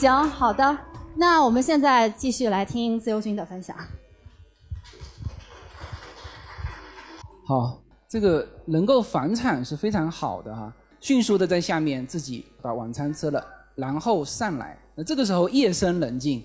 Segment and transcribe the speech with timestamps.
[0.00, 0.78] 行，好的，
[1.14, 3.76] 那我们现在继续来听自由军的分享。
[7.46, 14.74] 好，这个能够返场是非常好的哈，迅速的在下面自己把晚餐吃了，然后上来。
[14.94, 16.42] 那这个时候夜深人静，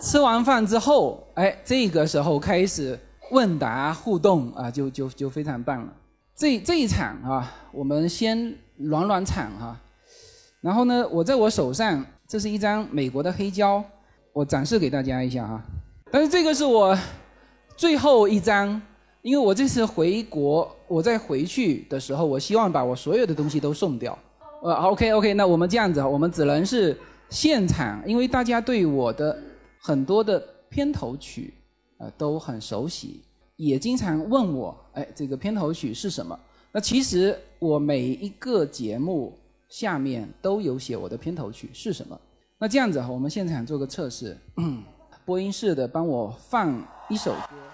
[0.00, 2.98] 吃完饭之后，哎，这个时候开始
[3.30, 5.92] 问答互动啊，就就就非常棒了。
[6.34, 9.80] 这这一场啊，我们先暖暖场哈。
[10.60, 13.82] 然后呢，我在我手上，这是一张美国的黑胶，
[14.32, 15.60] 我展示给大家一下哈。
[16.12, 16.96] 但是这个是我
[17.76, 18.80] 最后一张。
[19.22, 24.18] 因为我这次回国，我在回去的时候，我希望把我所有的东西都送掉。
[24.62, 26.96] 呃，OK OK，那我们这样子，我们只能是
[27.28, 29.38] 现场，因为大家对我的
[29.78, 31.52] 很多的片头曲，
[31.98, 33.22] 呃，都很熟悉，
[33.56, 36.38] 也经常问我，哎，这个片头曲是什么？
[36.72, 39.38] 那其实我每一个节目
[39.70, 42.20] 下面都有写我的片头曲是什么。
[42.58, 44.36] 那这样子哈，我们现场做个测试，
[45.24, 47.69] 播音室的帮我放一首歌。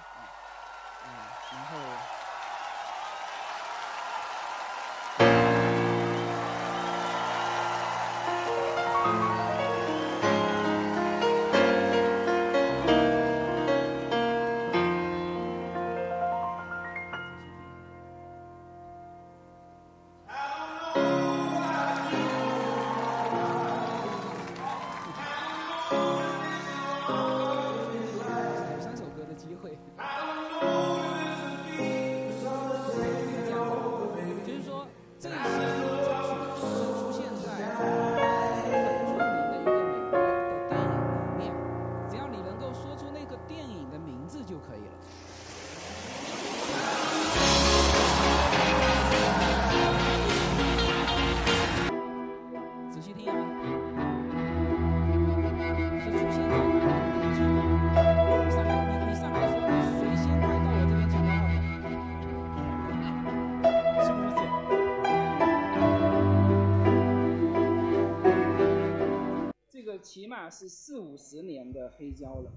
[71.98, 72.51] 黑胶了，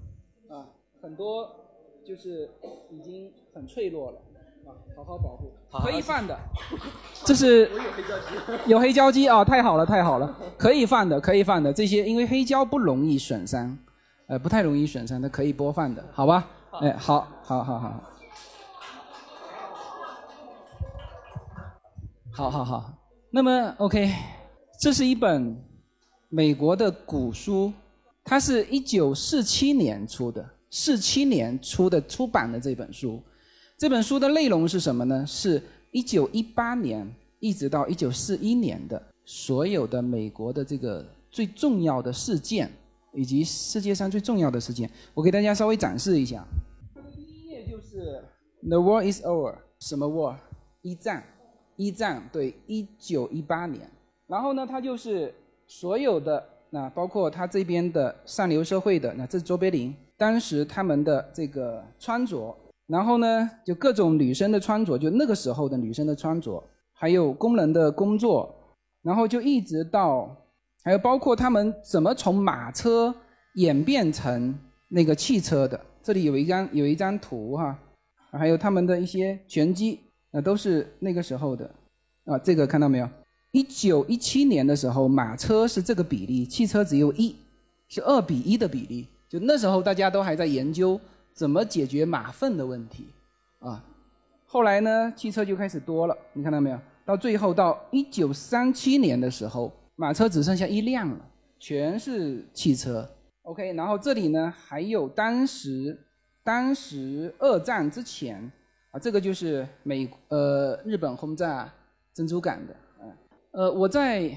[0.56, 0.66] 啊，
[1.02, 1.48] 很多
[2.06, 2.50] 就是
[2.90, 4.18] 已经很脆弱了，
[4.66, 5.52] 啊，好好保护，
[5.82, 6.38] 可以放的，
[7.24, 7.70] 这是
[8.66, 13.76] 有黑胶机啊，太好了太好了，可以放的可以放的这些，因为黑胶不容易损伤，
[14.26, 16.48] 呃，不太容易损伤，它可以播放的，好吧？
[16.80, 18.00] 哎，好，好，好，好，
[22.32, 22.92] 好好好，
[23.30, 24.10] 那么 OK，
[24.80, 25.70] 这是一本。
[26.32, 27.72] 美国的古书，
[28.24, 33.20] 它是一九四七年出的，四七年出的出版的这本书，
[33.76, 35.24] 这本书的内容是什么呢？
[35.26, 35.60] 是
[35.90, 37.08] 一九一八年
[37.40, 42.70] 一直到一九四一年的所有的美国的这个最重要的事件，
[43.12, 46.46] 以及世界上最重要的事件，我给大家稍微展示一下。
[47.16, 48.22] 第一页就是
[48.68, 50.36] The War is over，什么 War？
[50.82, 51.24] 一战，
[51.76, 53.90] 一战，对，一九一八年。
[54.26, 55.34] 然后呢，它就是。
[55.72, 68.54] 所有的那包括他这边的上流社会的那这是卓别林当时他们的这个穿着，然后呢就各种女生的穿着，就那个时候的女生的穿着，还有工人的工作，
[69.02, 70.34] 然后就一直到
[70.84, 73.14] 还有包括他们怎么从马车
[73.54, 74.56] 演变成
[74.88, 77.76] 那个汽车的，这里有一张有一张图哈，
[78.32, 81.68] 还有他们的一些拳击，那都是那个时候的
[82.26, 83.08] 啊，这个看到没有？
[83.52, 87.34] 一九一七年的时候，马车是这个比例，汽车只有一，
[87.88, 89.06] 是二比一的比例。
[89.28, 91.00] 就那时候大家都还在研究
[91.32, 93.06] 怎么解决马粪的问题，
[93.60, 93.84] 啊，
[94.44, 96.78] 后来呢，汽车就开始多了，你看到没有？
[97.04, 101.18] 到最后到一九三七年的时候，马车只剩下一辆了，
[101.58, 103.08] 全是汽车。
[103.42, 105.98] OK，然后这里呢还有当时
[106.44, 108.50] 当时二战之前
[108.92, 111.72] 啊，这个就是美呃日本轰炸
[112.14, 112.76] 珍珠港的。
[113.52, 114.30] 呃，我在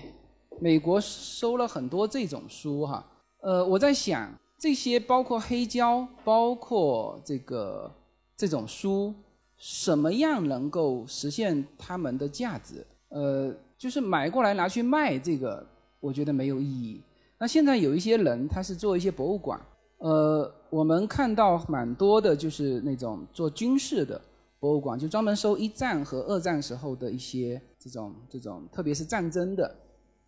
[0.60, 3.06] 美国收了很多这种书哈。
[3.42, 7.92] 呃，我在想这些包括黑胶，包括这个
[8.36, 9.14] 这种书，
[9.56, 12.84] 什么样能够实现他们的价值？
[13.10, 15.64] 呃，就是买过来拿去卖，这个
[16.00, 17.00] 我觉得没有意义。
[17.38, 19.62] 那现在有一些人他是做一些博物馆，
[20.00, 24.20] 呃，我们看到蛮多的就是那种做军事的
[24.60, 27.62] 博物馆，就专门收一战和二战时候的一些。
[27.84, 29.76] 这种这种，特别是战争的，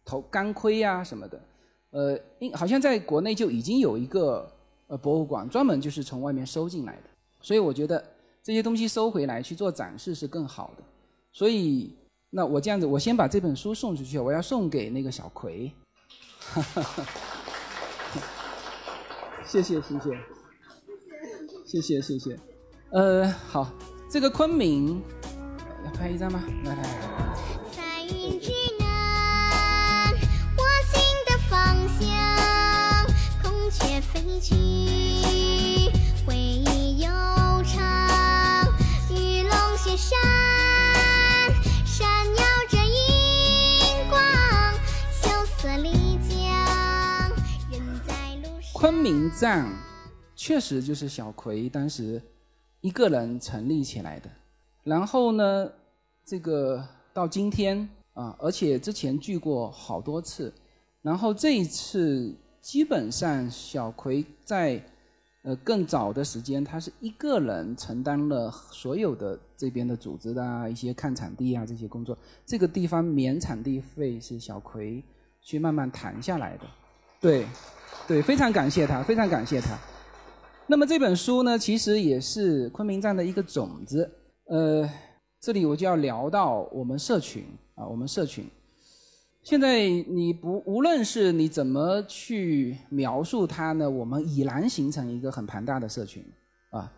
[0.04, 1.42] 头钢盔呀什么的，
[1.92, 4.52] 呃，应好像在国内就已经有一个
[4.88, 7.04] 呃博物馆，专门就是从外面收进来的。
[7.40, 8.04] 所以我觉得
[8.44, 10.84] 这些东西收回来去做展示是更好的。
[11.32, 11.96] 所以
[12.30, 15.72] 那我这样子，我先把这本书送出去，我要送给那个小葵。
[19.46, 20.20] 谢 谢谢谢，
[21.66, 22.40] 谢谢谢谢，
[22.92, 23.72] 呃，好，
[24.10, 25.02] 这个昆明
[25.86, 26.44] 要拍一张吗？
[26.64, 27.15] 来来来。
[34.16, 34.56] 飞去，
[36.26, 37.10] 回忆悠
[37.64, 38.66] 长，
[39.12, 40.18] 玉龙雪山，
[41.86, 44.18] 闪耀着银光，
[45.12, 46.40] 萧瑟丽江，
[48.74, 49.68] 昆明站
[50.34, 52.22] 确实就是小葵当时
[52.80, 54.30] 一个人成立起来的，
[54.84, 55.70] 然后呢，
[56.26, 56.82] 这个
[57.14, 60.54] 到今天啊，而且之前聚过好多次，
[61.02, 62.34] 然后这一次
[62.66, 64.84] 基本上小葵在
[65.44, 75.04] 呃更早的时间，他是一个人承担了所有的这边的组织的啊一些看场地啊这些工作，这个地方免场地费是小葵
[75.44, 76.64] 去慢慢谈下来的，
[77.22, 77.46] 对。
[78.08, 79.78] 对，非常感谢他，非常感谢他。
[80.66, 84.12] 那么这本书呢，其实也是昆明站的一个种子。
[84.48, 84.88] 呃，
[85.40, 87.46] 这里我就要聊到我们社群
[87.76, 88.44] 啊，我们社群。
[89.46, 96.26] 现在你不无论是你怎么去描述它呢，我们已然形成一个很庞大的社群
[96.72, 96.92] 啊。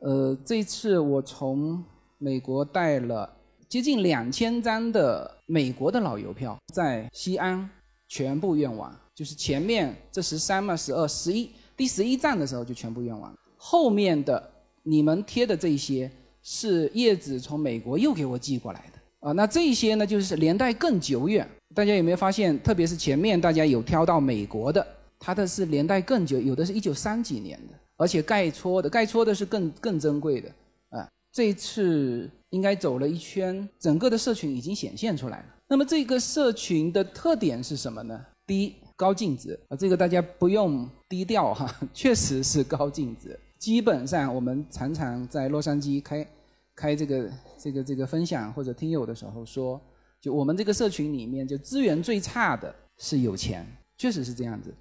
[0.00, 1.80] 呃，这次我从
[2.18, 3.32] 美国带了
[3.68, 7.70] 接近两千张的美国的老邮票，在西安
[8.08, 8.92] 全部用完。
[9.14, 13.32] 就是前面这十三嘛、十二、十一，第十一站的时候就全部用完。
[13.56, 14.50] 后面的
[14.82, 16.10] 你们贴的这些
[16.42, 19.30] 是叶子从美国又给我寄过来的啊。
[19.30, 21.48] 那这些呢，就是年代更久远。
[21.74, 22.60] 大家有没有发现？
[22.62, 24.86] 特别是前面大家有挑到美国的，
[25.18, 30.48] 它的是年代更久，有的是一九三几年的，而且盖戳的，盖戳的是更更珍贵的
[30.90, 31.08] 啊。
[31.32, 35.44] 这次应该走了一圈，整个的社群已经显现出来了。
[35.68, 38.20] 那么这个社群的特点是什么呢？
[38.46, 38.74] 第一。
[38.94, 43.36] 高净值啊，这个大家不用低调哈， 确实是高净值。
[43.58, 46.28] 基本上我们常常在洛杉矶开
[46.76, 49.80] 开这个这个这个分享或者听友的时候说，
[50.22, 53.66] 就我们这个社群里面，就资源最差的是有钱，
[53.98, 54.72] 确实是这样子。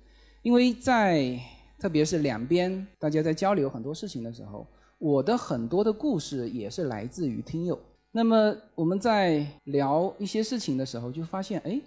[0.43, 1.37] 因为在
[1.77, 4.67] 特别是两边大家在交流很多事情的时候，
[4.99, 7.77] 我的很多的故事也是来自于听友。
[8.11, 11.81] 那么我们在聊一些事情的时候，就发现哎。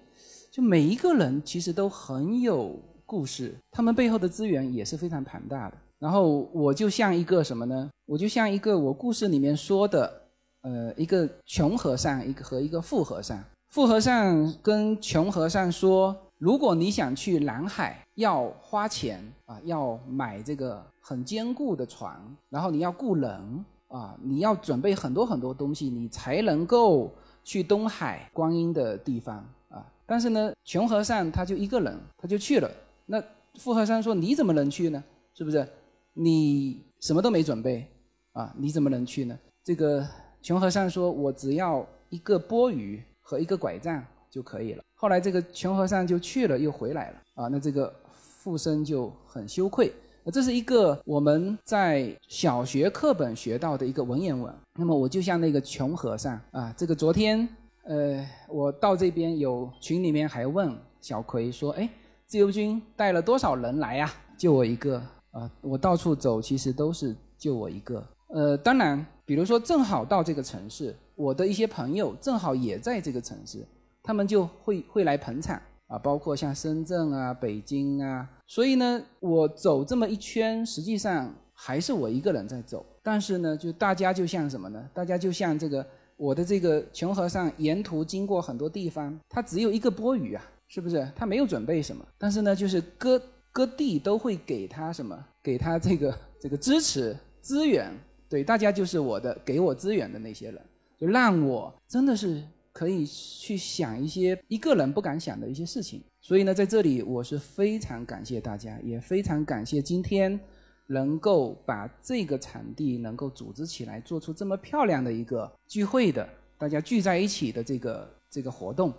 [0.51, 5.77] 就每一个人其实都很有故事，他们背后的资源也是非常庞大的。
[5.99, 7.91] 然后我就像一个什么呢？
[8.07, 10.24] 我就像一个我故事里面说的，
[10.65, 13.39] 呃，一个穷和尚，一个和一个富和尚。
[13.69, 22.19] 富和尚跟穷和尚说：“如果你想去南海，要花钱啊，要买这个很坚固的船，
[22.49, 27.13] 然后你要雇人啊，你要准备很多很多东西，你才能够
[27.43, 29.37] 去东海观音的地方
[29.69, 32.71] 啊。”但是呢，穷和尚他就一个人，他就去了。
[33.05, 33.23] 那
[33.59, 35.05] 富和尚说：“你怎么能去呢？
[35.35, 35.69] 是不是？
[36.15, 37.87] 你什么都没准备
[38.33, 38.55] 啊？
[38.57, 40.07] 你怎么能去呢？”这个
[40.45, 47.49] 穷和尚说：“我只要一个钵盂和一个拐杖就可以了。”后来这个穷和尚就去了，又回来了啊。
[47.49, 49.91] 那这个富生就很羞愧。
[50.31, 54.55] 这是一个我们在小学课本学到的一个文言文。
[54.79, 57.49] 那么我就像那个穷和尚啊，这个昨天。
[57.85, 61.89] 呃，我到这边有群里面还问小葵说：“哎，
[62.27, 64.13] 自由军带了多少人来呀？
[64.37, 65.51] 就我一个啊！
[65.63, 68.07] 我到处走，其实都是就我一个。
[68.29, 73.67] 呃，当然，比如说正好到这个城市，我的一些朋友正好也在这个城市，
[74.03, 75.99] 他们就会会来捧场啊。
[75.99, 82.85] 包括像深圳啊、北京啊，所以呢，我走这么一圈，实际上还是我一个人在走。
[83.03, 84.89] 但是呢，就大家就像什么呢？
[84.93, 85.85] 大家就像这个。
[86.17, 91.05] 我的这个穷和尚沿途经过很多地方，他只有一个钵盂啊，是不是？
[91.17, 97.93] 他没有准备什么，但是呢，就是各各地都会给他什么，给他这个这个支持资源，
[98.35, 100.61] 对，大家就是我的给我资源的那些人，
[100.99, 106.03] 就让我真的是可以去想一些一个人不敢想的一些事情。
[106.21, 110.41] 所以呢，在这里我是非常感谢大家，也非常感谢今天。
[110.87, 118.93] 能够把这个场地能够组织起来，做出这么漂亮的一个聚会的，大家聚在一起的这个这个活动，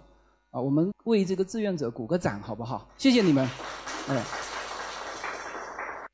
[0.50, 2.90] 啊，我们为这个志愿者鼓个掌，好不好？
[2.98, 3.48] 谢谢你们。
[4.10, 4.20] 嗯。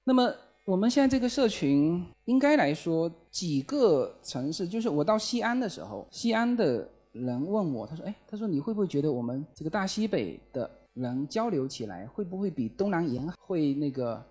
[0.03, 0.29] 那么
[0.65, 14.23] 我们现在这个社群，应该来说几个城市，就是我到西安的时候，西安的人问我，他说：“哎，他说你会不会觉得我们这个大西北的人交流起来，会不会比东南沿海会那个？”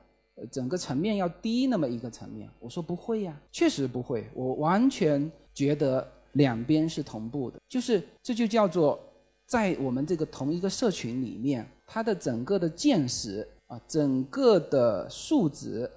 [0.51, 8.99] 整个层面要低那么一个层面，我说不会呀，确实不会，我完全觉得两边是同步的，就是这就叫做
[9.45, 15.91] 在我们这个同一个社群里面，它的整个的见识啊，整个的数值，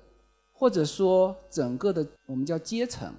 [0.63, 3.13] 或者说整个的我们叫阶层，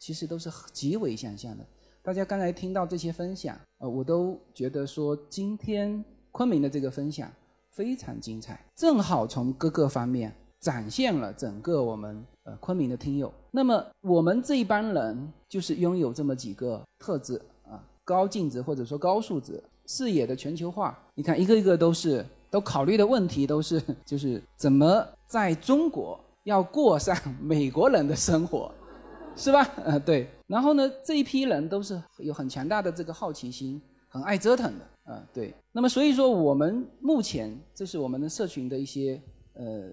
[0.00, 1.64] 其实都是极为相像的。
[2.02, 7.30] 大家刚才听到这些分享，呃，我都觉得说今天昆明的这个分享
[7.70, 13.32] 非常精彩，正好从各个方面展现了整个我们呃昆明的听友。
[13.52, 17.40] 那么我们这一帮人就是拥有这么几个特质
[17.70, 20.98] 啊，高净值或者说高素质，视野的全球化。
[21.14, 28.72] 你看一个一个都是都考虑的问题都是就是怎么在中国要过上美国人的生活。
[29.38, 29.62] 是吧？
[29.84, 30.28] 呃，对。
[30.48, 35.54] 然后呢，这一批人都是有很强大的这个好奇心，很爱折腾的，啊，对。
[35.70, 39.22] 那么所以说，我们目前这是我们的社群的一些
[39.54, 39.88] 呃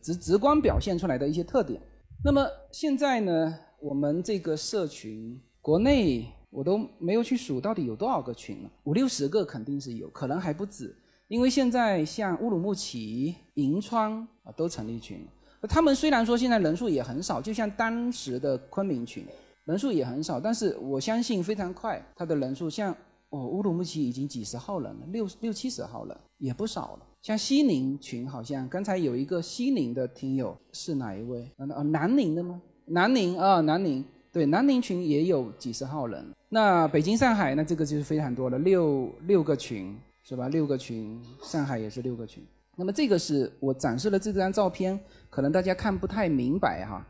[0.00, 1.78] 直直观表现出来的一些特点。
[2.24, 10.96] 那么现在呢，我们这个社群国内我都没有去数到底有多少个群了，五六十个肯定是有，可能还不止。
[11.28, 15.26] 因为现在像乌鲁木齐、银川啊都成立群了。
[15.68, 19.26] 他们虽然说现在人数也很少，就像当时的昆明群
[19.64, 22.96] 人数也很少，但是我相信非常快，他的人数像
[23.28, 27.06] 哦乌鲁木齐已经几十号人了，六六七十号人也不少了。
[27.22, 31.46] 像西宁群好像刚才有一个西宁的听友是哪一位？
[31.58, 32.60] 啊南宁的吗？
[32.86, 34.02] 南宁啊南宁
[34.32, 36.24] 对南宁群也有几十号人。
[36.48, 40.48] 那北京上海那这个就是非常多了，六六个群是吧？
[40.48, 42.42] 六个群，上海也是六个群。
[42.76, 44.98] 那么这个是我展示的这张照片，
[45.30, 47.06] 可能大家看不太明白哈。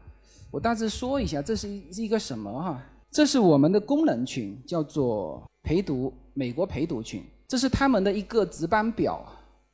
[0.51, 2.81] 我大致说一下，这是一一个什么哈？
[3.11, 9.25] 这是我们的功能群，叫做陪读美国陪读群，这是他们的一个值班表。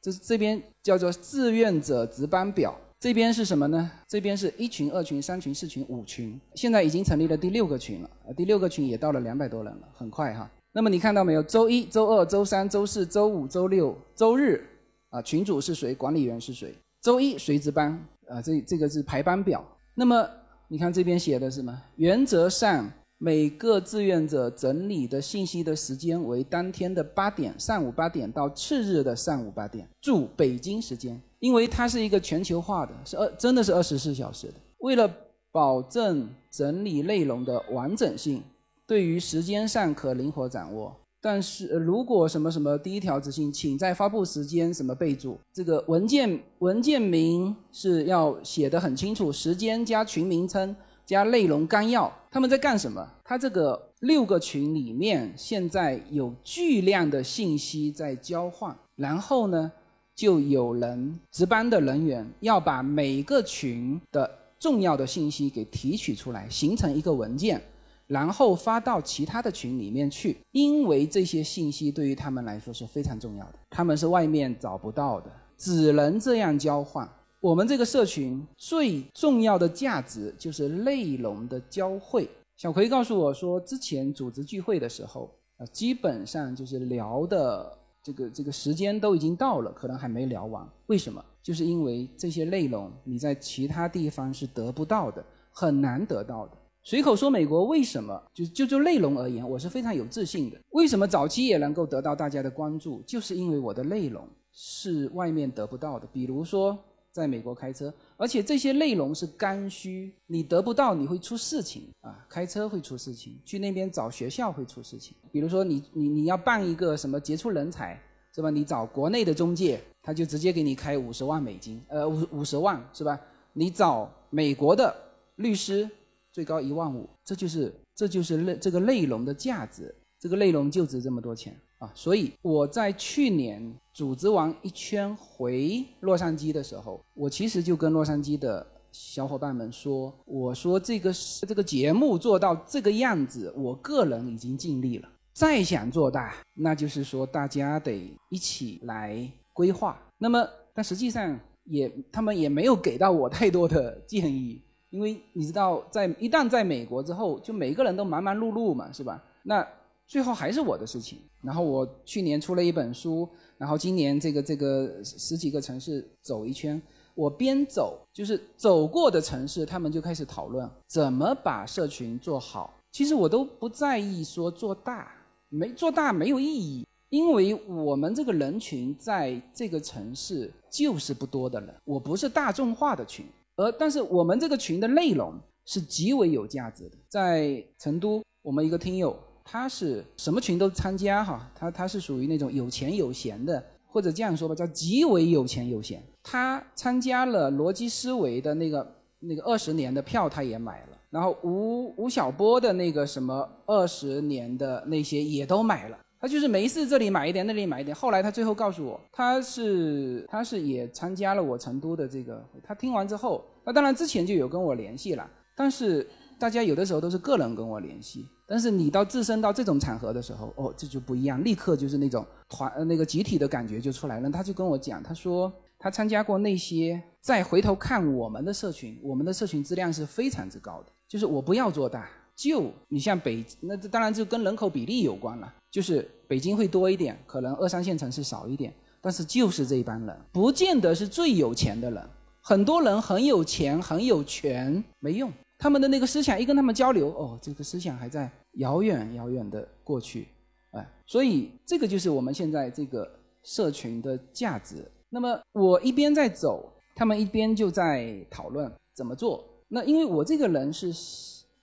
[0.01, 2.75] 这是这边叫做志愿者值班表。
[3.01, 3.91] 这边是什么呢？
[4.09, 8.11] 这边是一群、二群、三群、四群、五群，现在已经成立了第六个群了。
[8.37, 10.49] 第六个群也到了两百多人了，很快哈。
[10.73, 11.43] 那么你看到没有？
[11.43, 14.65] 周一周二、周三、周四周五、周六、周日。
[15.11, 15.95] 啊，群主是谁？
[15.95, 16.75] 管理员是谁？
[17.01, 17.99] 周一谁值班？
[18.29, 19.65] 啊，这这个是排班表。
[19.95, 20.29] 那么
[20.69, 21.83] 你看这边写的是什么？
[21.97, 34.55] 原则上每个志愿者整理的信息的时间为当天的八点，上午八点到次日的上午八点，注北京时间，因为它是一个全球化的，是二真的是二十四小时的。
[34.79, 35.11] 为了
[35.51, 38.43] 保证整理内容的完整性，
[38.87, 40.95] 对于时间上可灵活掌握。
[41.29, 52.13] 但是如果什么什么第一条执行，请在发布时间什么备注，这个文件文件名是要写的很清楚，时间加群名称加内容纲要。
[52.31, 53.05] 他们在干什么？
[53.25, 59.73] 他这个六个群里面现在有巨量的信息在交换，然后呢，
[60.15, 64.31] 就有人值班的人员要把每个群的
[64.61, 67.61] 重要的信息给提取出来，形成一个文件。
[68.07, 77.09] 然后发到其他的群里面去，因为这些信息对于他们来说是非常重要的，他们是外面找不到的，只能这样交换。
[77.41, 82.29] 我们这个社群最重要的价值就是内容的交汇。
[82.57, 90.67] 小葵告诉我说，之前组织聚会的时候，啊，基本上就是聊的这个这个时间都已经到了，可能还没聊完。
[90.87, 91.23] 为什么？
[91.43, 96.53] 就是因为这些内容你在其他地方是得不到的，很难得到的。
[96.87, 98.23] 随口说美国为什么？
[98.33, 100.57] 就就就内容而言，我是非常有自信的。
[100.71, 103.03] 为什么早期也能够得到大家的关注？
[103.05, 106.07] 就是因为我的内容是外面得不到的。
[106.13, 106.79] 比如说，
[107.11, 112.25] 在美国开车，而且这些内容是刚需，你得不到，你会出事情啊！
[112.29, 115.17] 开车会出事情，去那边找学校会出事情。
[115.33, 118.01] 比如说，你你你要办一个什么杰出人才，
[118.33, 118.49] 是吧？
[118.49, 123.21] 你找国内的中介，他就直接给你开五十万美金，呃，五五十万是吧？
[123.55, 124.95] 你找美国的
[125.35, 125.91] 律师。
[126.37, 131.91] 最高一万五，这就是这就是内这个内容的价值，这个内容就值这么多钱啊！
[131.95, 141.11] 所以我在去年组织完一圈回洛杉矶的时候，我其实就跟洛杉矶的小伙伴们说，我说这个
[141.49, 145.09] 这个节目做到这个样子，我个人已经尽力了。
[145.33, 149.99] 再想做大，那就是说大家得一起来规划。
[150.19, 154.61] 那么，但实际上也他们也没有给到我太多的建议。
[154.97, 159.23] 因为你知道，在一旦在美国之后，就每个人都忙忙碌碌嘛，是吧？
[159.43, 159.67] 那
[160.07, 161.19] 最后还是我的事情。
[161.43, 166.81] 然后我去年出了一本书，然后今年这个这个十几个城市走一圈，
[167.15, 172.73] 我边走就是走过的城市，他们就开始讨论怎么把社群做好。
[172.91, 175.13] 其实我都不在意说做大，
[175.51, 183.27] 没做大没有意义，因为我们这个人群在这个城市就是不多的人，我不是大众化的群。
[183.57, 185.35] 而但是我们这个群的内容
[185.65, 186.97] 是极为有价值的。
[187.09, 196.03] 在成都，我们一个听友，他是什么群都参加哈，他他是属于那种有钱有闲的，或者这样说吧，叫极为有钱有闲。
[196.23, 200.99] 他参加了逻辑思维的那个那个二十年的票，他也买了。
[201.09, 205.99] 然后吴吴晓波的那个什么二十年的那些也都买了。
[206.21, 207.95] 他就是没事这里买一点，那里买一点。
[207.95, 212.45] 后来他最后告诉我，他是他是也参加了我成都的这个。
[212.63, 216.07] 他听完之后，那当然之前就有跟我联系了，但是
[216.39, 218.27] 大家有的时候都是个人跟我联系。
[218.49, 224.31] 但是你到自身到这种场合的时候，哦，这就不一样，立刻就是那种团那个集体的感觉就出来了。
[224.31, 230.93] 他就跟我讲，他说他参加过那些，再回头看我们的社群，我们的社群质量是非常之高的。
[231.09, 235.53] 就是我不要做大，就你像北，那这当然就跟人口比例有关了。
[235.71, 242.03] 就是北京会多一点，可能二三线城市少一点，但是就是这帮人，不见得是最有钱的人。
[242.43, 250.29] 很多人很有钱很有权没用，他们的那个思想一跟他们交流，哦，这个思想还在遥远遥远的过去，
[250.71, 253.11] 哎，所以这个就是我们现在这个
[253.43, 254.77] 社群的价值。
[255.09, 259.45] 那么我一边在走，他们一边就在讨论怎么做。
[259.69, 260.93] 那因为我这个人是，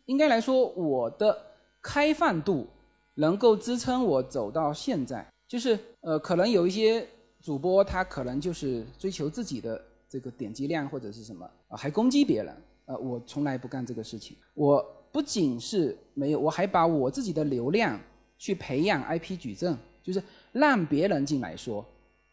[0.05, 1.37] 应该来说我的
[1.81, 2.67] 开放度
[3.15, 5.25] 能够支撑我走到现在。
[5.47, 7.07] 就是呃，可能有一些
[7.41, 9.79] 主播他可能就是追求自己的
[10.09, 12.55] 这个点击量或者是什么啊，还攻击别人。
[12.85, 14.35] 呃，我从来不干这个事情。
[14.55, 17.99] 我不仅是没有，我还把我自己的流量
[18.37, 21.85] 去培养 IP 矩阵，就是让别人进来说。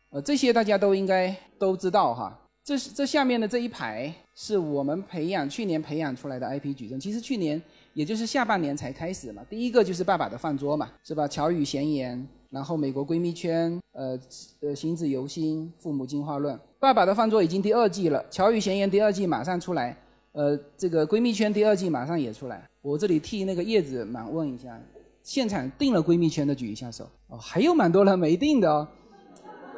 [0.08, 2.36] 呃，这些大家都应该都知道哈。
[2.64, 6.98] 这是这下面的这一排是我们培养去年培养出来的 IP 矩阵。
[6.98, 7.60] 其实去年
[7.92, 9.42] 也就是下半年才开始嘛。
[9.50, 11.28] 第一个就是爸爸的饭桌嘛，是吧？
[11.28, 14.18] 乔语闲言，然后美国闺蜜圈，呃
[14.62, 16.58] 呃，行子游心，父母进化论。
[16.78, 19.94] 爸爸的饭桌已经第二季了，乔语闲言第二季马上出来。
[20.32, 24.80] 呃，这个闺蜜圈第二季马上也出来，我这里替那个叶子满问一下，
[25.22, 28.88] 现场订了闺蜜圈的举一下手哦，还有蛮多人没订的哦。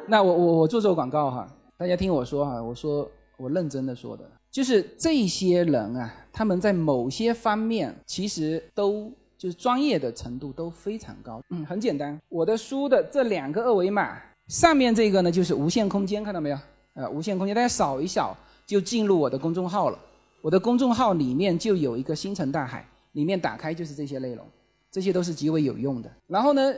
[0.07, 4.23] 那我我我做做广告哈，大家听我说哈，我说我认真的说的，
[4.53, 11.41] 就是这些人啊，他们在某些方面其实都就是专业的程度都非常高。
[11.49, 16.57] 嗯，很简单，我的书的这两个二维码上面这个呢就是无限空间，看到没有？
[16.93, 18.37] 呃，无限空间，大家扫一扫
[18.67, 19.97] 就进入我的公众号了。
[20.43, 24.45] 我的公众号里面就有一个星辰大海，里面打开就是这些内容，
[24.91, 26.11] 这些都是极为有用的。
[26.27, 26.71] 然后呢，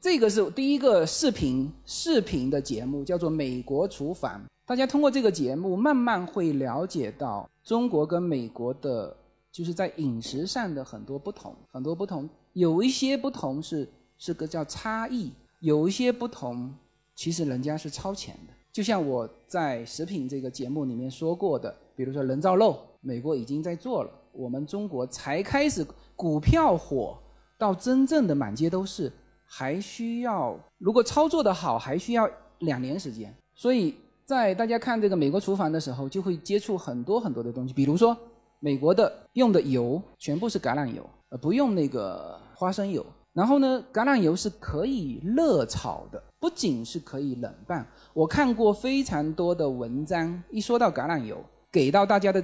[0.00, 4.40] 这个是第一个视频视频的节目，叫做《美国厨房》。
[4.70, 9.16] 大家通过这个节目，慢慢会了解到中国跟美国的，
[9.50, 12.30] 就是在饮食上的很多不同，很多不同。
[12.52, 16.72] 有一些不同是是个叫差异，有一些不同
[17.16, 18.52] 其实人家是超前的。
[18.70, 22.78] 就像我在食品这个节目里面说过的，比如说人造肉。
[23.00, 27.18] 美国已经在做了，我们中国才开始股票火，
[27.58, 29.10] 到真正的满街都是，
[29.44, 32.30] 还需要如果操作的好，还需要
[32.60, 33.34] 两年时间。
[33.52, 33.96] 所以
[34.30, 38.16] 在大家看这个美国厨房的时候，就会接触很多很多的东西，比如说
[38.60, 43.04] 美国的用的油全部是橄榄油，呃，不用那个花生油。
[43.32, 47.84] 然后呢，橄榄油是可以热炒的，不仅是可以冷拌。
[48.14, 51.36] 我看过非常多的文章，一说到橄榄油，
[51.72, 52.40] 给到大家的。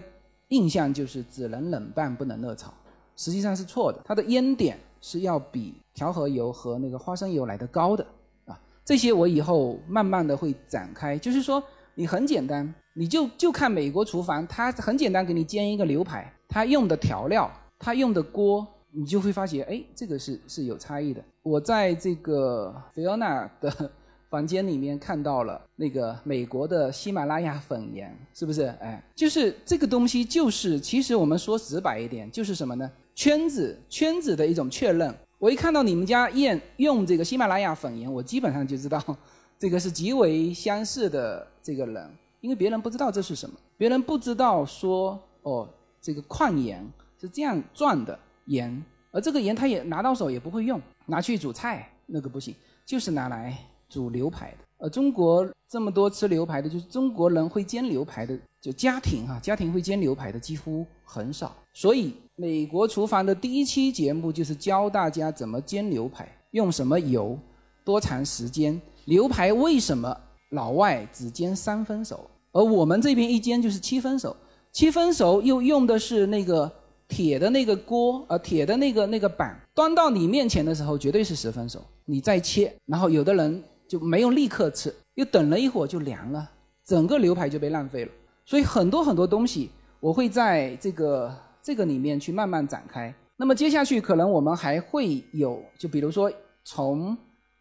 [0.49, 2.73] 印象就是只能冷拌不能热炒，
[3.17, 4.01] 实际上是错的。
[4.05, 8.07] 它的烟点是要比调和油和那个花生油来的高的
[8.45, 8.57] 啊。
[8.85, 11.19] 这些我以后慢慢的会展开。
[11.19, 11.61] 就是说，
[11.97, 21.25] 你很简单，你就就看美国厨房，它很简单，给你煎一个牛排，它用的调料，它用的锅，你就会发现，哎，这个是是有差异的。
[21.43, 23.91] 我在这个菲奥娜的。
[24.29, 28.65] 房间里面看到了那个美国的喜马拉雅粉盐，是不是？
[28.81, 32.91] 哎，就是这个东西，就是其实我们说直白一点，就是什么呢？
[33.15, 35.15] 圈子圈子的一种确认。
[35.39, 39.01] 我一看到你们家用用这个喜马拉雅粉盐，我基本上就知道
[39.61, 42.09] 这个是极为相似的这个人，
[42.41, 45.69] 因为别人不知道这是什么，别人不知道说哦，
[46.01, 46.87] 这个矿盐
[47.21, 53.59] 是这样赚的盐，而这个盐他也拿到手也不会用，拿去煮菜那个不行，就是拿来。
[53.89, 61.55] 煮牛排的，呃，中国这么多吃牛排的，就是中国人会煎牛排的，就家庭哈，家庭会煎牛排的几乎很少。
[61.73, 67.39] 所以美国厨房的第一期节目就是教大家怎么煎牛排，用什么油，
[67.85, 74.37] 多长时间，牛排为什么老外只煎三分熟，而我们这边一煎就是七分熟，
[74.73, 76.71] 七分熟又用的是那个
[77.09, 83.63] 铁的那个锅，呃，铁的那个那个板，端到你面前的时候绝对是十分熟，你再切，然后有的人。
[83.89, 86.51] 就没有立刻吃，又等了一会儿就凉了，
[86.85, 88.11] 整个牛排就被浪费了。
[88.45, 91.33] 所以很多很多东西，我会在这个
[91.63, 93.15] 这个里面去慢慢展开。
[93.37, 96.29] 那么接下去可能我们还会有，就比如说
[96.65, 97.17] 从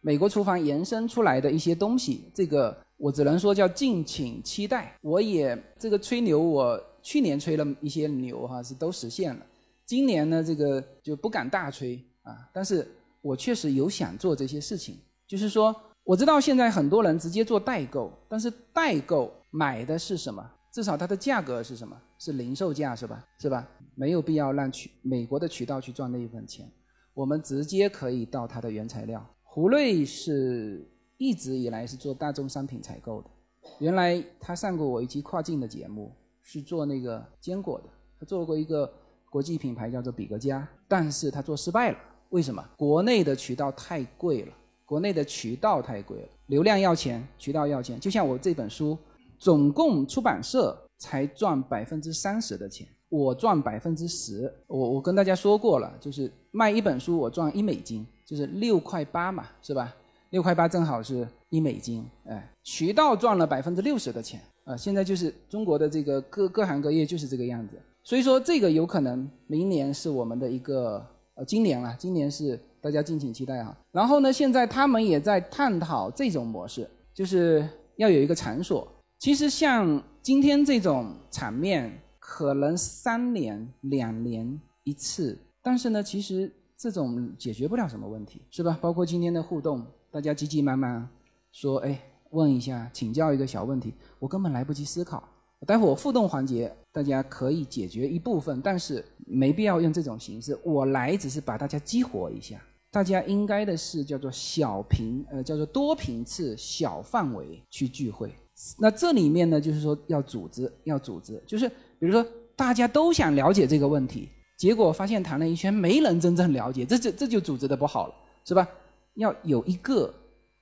[0.06, 4.96] 美国厨房延伸出来的一些东西，这个我只能说叫敬请期待。
[5.00, 9.44] 我也这个吹牛，我去年吹了一些牛哈，是都实现了。
[9.84, 12.86] 今年呢，这个就不敢大吹啊，但是
[13.20, 14.96] 我确实有想做这些事情。
[15.26, 20.48] 就是说，我知道现在很多人直接做代购，但是代购买的是什么？
[20.72, 22.00] 至少它的价格是什么？
[22.20, 23.24] 是零售价是吧？
[23.40, 23.68] 是吧？
[23.96, 26.70] 没有必要让渠美国的渠道去赚那一份钱，
[27.12, 29.28] 我们直接可以到它的原材料。
[29.56, 33.30] 胡瑞是一直以来是做大宗商品采购的，
[33.78, 37.88] 原来他上过我一期跨境的节目，是做那个坚果的，
[38.20, 38.92] 他做过一个
[39.30, 42.62] 国际品牌叫做比格家，但是他做失败了，为什么？
[42.76, 44.52] 国内的渠道太贵了，
[44.84, 48.96] 国内的渠道太贵了，流量要钱，渠道要钱，就像我这本书。
[49.38, 54.52] 总共出版社才赚百分之三十的钱，我赚百分之十。
[54.66, 59.94] 我我跟大家说过了，就是卖一本书我赚一美金，就是六块八嘛，是吧？
[60.30, 62.04] 六块八正好是一美金。
[62.24, 64.76] 哎，渠道赚了百分之六十的钱啊！
[64.76, 67.80] 现在就是中国的这个各各行各业就是这个样子。
[68.02, 73.76] 所以说这个有可能明年是我们的一个呃，今年啊，今年是大家敬请期待哈。
[73.92, 78.86] 然后呢，现在他们也在探讨这种模式，就是要有一个场所。
[79.18, 88.78] 其实像今天这种场面，可能三年、两年一次，但是呢，其实这种解决不了什么问题，是吧？
[88.80, 91.08] 包括今天的互动，大家急急忙忙
[91.52, 95.26] 说，哎，问一下，请教一个小问题，我根本来不及思考。
[95.66, 100.56] 待会儿互动环节，大家可以解决一部分，但是没必要用这种形式。
[100.62, 108.30] 我来只是把大家激活一下，大家应该的是叫做小频，呃，叫做多频次、小范围去聚会。
[108.78, 118.14] 那这里面呢，就是说要组织，要组织，就是比如说大家都想了解这个问题，结果发现谈了一圈没人真正了解，这就这就组织的不好了，
[118.44, 118.66] 是吧？
[119.14, 120.12] 要有一个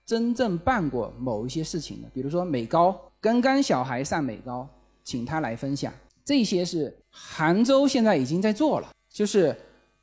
[0.05, 4.69] 真正办过某一些事情的，比如说美高，刚刚小孩上美高，
[5.03, 5.93] 请他来分享，
[6.25, 9.57] 这些是杭州现在已经在做了，就是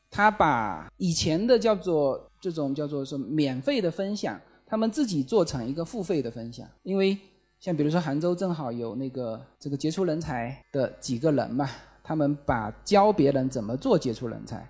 [0.09, 7.17] 他把以前的叫做这种叫做是免费的分享，他们自己做成一个付费的分享，因为。
[7.59, 11.69] 像比如说杭州正好有那个这个杰出人才的几个人嘛，
[12.11, 14.69] 他们把教别人怎么做杰出人才，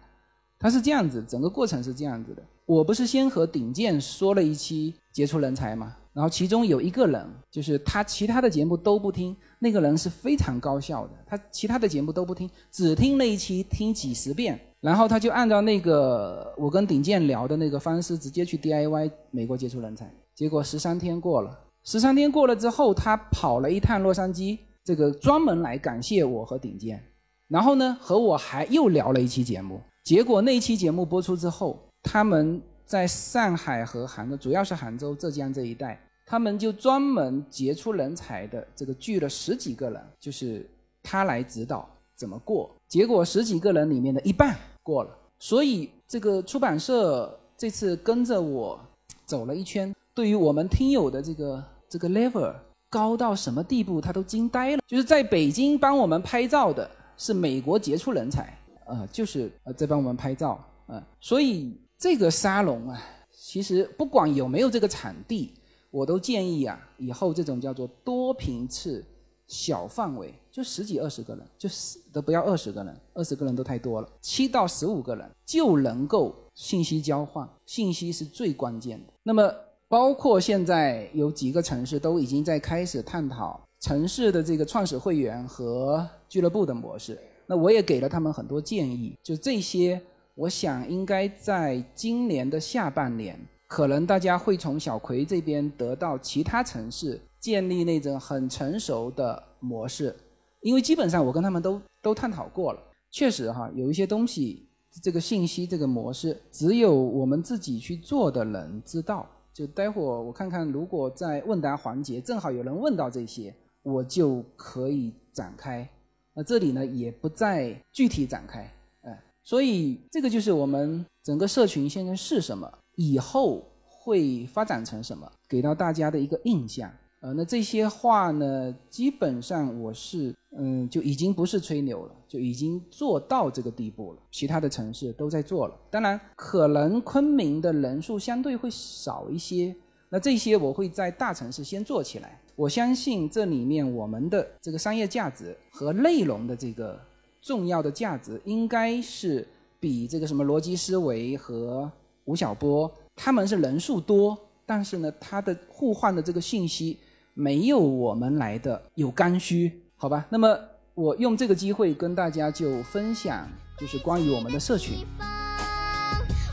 [0.60, 2.44] 他是这样子，整个过程是这样子的。
[2.68, 21.60] 我不是先和鼎健说了一期杰出人才嘛，然后其中有一个人就是他其他的节目都不听，那个人是非常高效的，他其他的节目都不听，只听那一期听几十遍，然后他就按照那个我跟鼎健聊的那个方式直接去 DIY 美国杰出人才，结果十三天过了。
[21.84, 27.04] 十三天过了之后，他跑了一趟洛杉矶，这个专门来感谢我和顶健，
[27.52, 29.82] 然后呢，和我还又聊了一期节目。
[30.06, 40.66] 结果那期节目播出之后，他们在上海和杭州，主要是杭州、浙江这一带，他们就专门杰出人才的这个聚了十几个人，就是
[41.04, 41.86] 他来指导
[42.16, 42.72] 怎么过。
[42.88, 48.80] 结果十几个人里面的一半过了，所以这个出版社这次跟着我
[49.26, 49.94] 走了一圈。
[50.14, 52.54] 对于我们听友的这个这个 level
[52.90, 54.82] 高到什么地步，他都惊呆了。
[54.88, 56.90] 就是在北京帮我们拍照的
[57.22, 58.58] 是美国杰出人才，
[58.88, 63.00] 呃，就是呃在帮我们拍照，呃，所以这个沙龙啊，
[63.32, 65.54] 其实不管有没有这个场地，
[65.92, 69.06] 我都建议啊，以后这种叫做多频次、
[69.46, 79.14] 小范围，就十几二十个人，就是都不要二十个人，二十个人都太多了，七到十五个人就能够信息交换，信息是最关键的。
[79.22, 79.54] 那么。
[79.92, 87.20] 包括现在有几个城市都已经在开始探讨城市的这个创始会员和俱乐部的模式。
[87.46, 90.02] 那我也给了他们很多建议，就这些，
[90.34, 100.16] 我想应该在今年的下半年，可能大家会从小葵这边得到其他城市建立那种很成熟的模式。
[100.62, 104.70] 因为基本上我跟他们都都探讨过了，确实哈，有一些东西，
[105.04, 109.28] 这个信息这个模式，只有我们自己去做的人知道。
[109.54, 115.86] 就待会儿我看看，如果在问答环节正好有人问到这些，我就可以展开。
[116.34, 126.90] 那这里呢也不再具体展开，哎，所以这个就是我们整个社群现在是什么，以后会发展成什么，给到大家的一个印象。
[127.20, 134.20] 呃，那这些话呢，基本上我是嗯就已经不是吹牛了，就已经做到这个地步了。
[134.32, 139.76] 其他的城市都在做了，当然可能昆明的人数相对会少一些。
[140.10, 142.42] 那这些我会在大城市先做起来。
[142.56, 147.00] 我相信这里面我们的这个商业价值和内容的这个
[147.42, 149.48] 重要的价值，应该是
[149.80, 151.92] 比这个什么逻辑思维和
[152.26, 156.98] 吴晓波他们是人数多，但是呢，他的互换的这个信息。
[157.34, 160.28] 没有我们来的有刚需，好吧？
[160.30, 160.60] 那么
[160.94, 163.48] 我用这个机会跟大家就分享，
[163.80, 164.98] 就是关于我们的社群。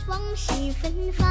[0.08, 1.26] 往事芬芳，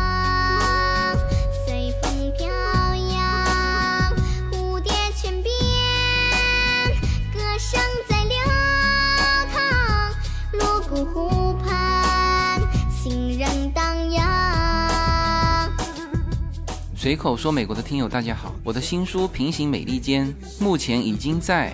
[17.08, 20.28] 随口说美国的听友大家好，我的新书《平行美利坚》
[20.62, 21.74] 目前已经在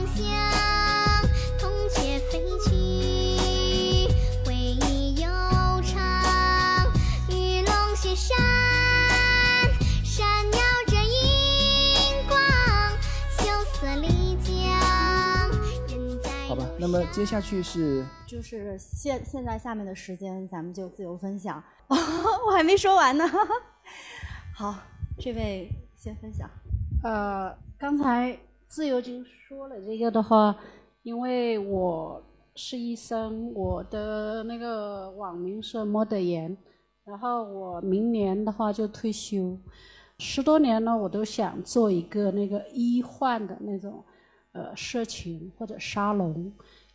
[16.81, 21.63] 那么接下去是就是现现在下面的时间，咱们就自由分享。
[21.87, 23.23] 我还没说完呢。
[24.55, 24.79] 好，
[25.19, 26.49] 这位先分享。
[27.03, 30.57] 呃，刚才自由君说了这个的话，
[31.03, 32.19] 因为我
[32.55, 36.57] 是医生，我的那个网名是莫德言，
[37.05, 39.55] 然后我明年的话就退休，
[40.17, 44.03] 十多年了，我都想做一个那个医患的那种
[44.53, 46.51] 呃社群或者沙龙，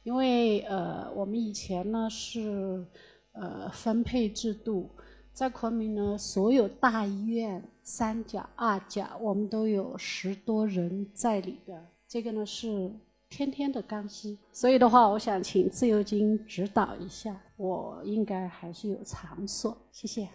[0.07, 2.87] 因为呃我们以前呢是
[3.33, 4.89] 呃分配制度。
[5.33, 11.79] 在昆明呢，所有大医院三甲、二甲，我们都有十多人在里边。
[12.09, 12.91] 这个呢是
[13.29, 19.77] 天天的刚需，所以的话，我想请自由金指导一下，我应该还是有场所。
[19.93, 20.27] 谢谢。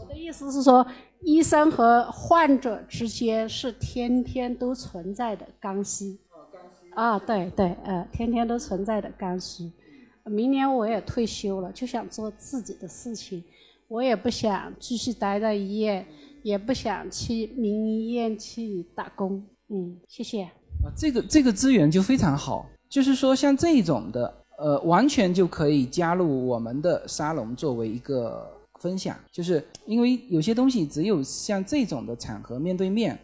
[0.00, 0.86] 我的意思是说，
[1.22, 6.16] 医生和患者之间是天天都存在的刚需。
[6.94, 9.70] 啊，对对，呃，天天都存在的刚需。
[10.24, 13.44] 明年我也退休了，就想做自己的事情。
[13.88, 16.06] 我也不想继续待在医院，
[16.42, 19.44] 也不想去民营医院去打工。
[19.68, 20.44] 嗯，谢谢。
[20.82, 33.18] 啊，这个这个资源就非常好，就是说像这种的，呃，完全就可以加入我们的沙龙作为一个分享，就是因为有些东西只有像这种的场合面对面，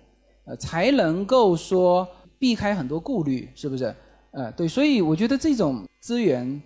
[0.45, 2.07] 呃，才能够说
[2.41, 3.95] 避开很多顾虑，是不是？
[4.33, 6.61] 呃，对，所以我觉得这种资源，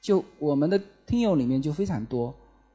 [0.00, 2.34] 就我们的听友里面就非常多。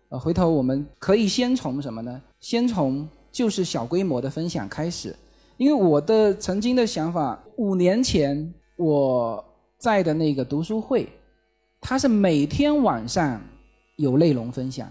[0.10, 2.22] 呃，回头我们可以先从什么呢？
[2.39, 5.16] 先从就是小规模的分享开始，
[5.58, 9.44] 因为我的曾经的想法，五年前我
[9.80, 11.10] 在的那个读书会，
[11.82, 13.42] 它是每天晚上
[13.96, 14.88] 有内容分享，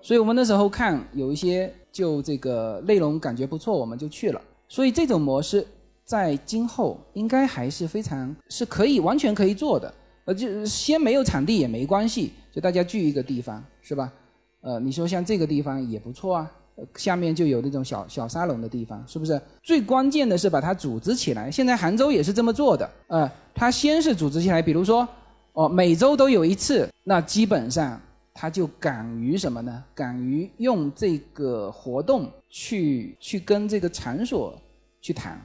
[0.00, 4.40] 所以我们那时候看有一些就这个内容感觉不错，我们就去了。
[4.68, 5.66] 所以这种模式
[6.12, 9.94] 在今后应该还是非常是可以完全可以做的。
[10.26, 14.12] 呃，就先没有场地也没关系，就大家聚一个地方，是吧？
[14.60, 16.50] 呃，你说像这个地方也不错啊，
[16.96, 19.40] 下面就有那种小小沙龙的地方，是不是？
[19.62, 21.50] 最关键的是把它组织起来。
[21.50, 25.08] 现在杭州也是这么做的，呃，它先是组织起来，比如说，
[25.54, 27.98] 哦，每周都有一次，那基本上
[28.34, 29.82] 他就敢于什么呢？
[29.94, 34.54] 敢于用这个活动去去跟这个场所
[35.00, 35.40] 去谈，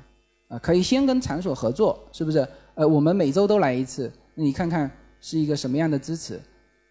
[0.48, 2.48] 啊，可以先跟场所合作，是不是？
[2.76, 6.40] 呃，我们每周都来一次，你看看是一个什么样的支持？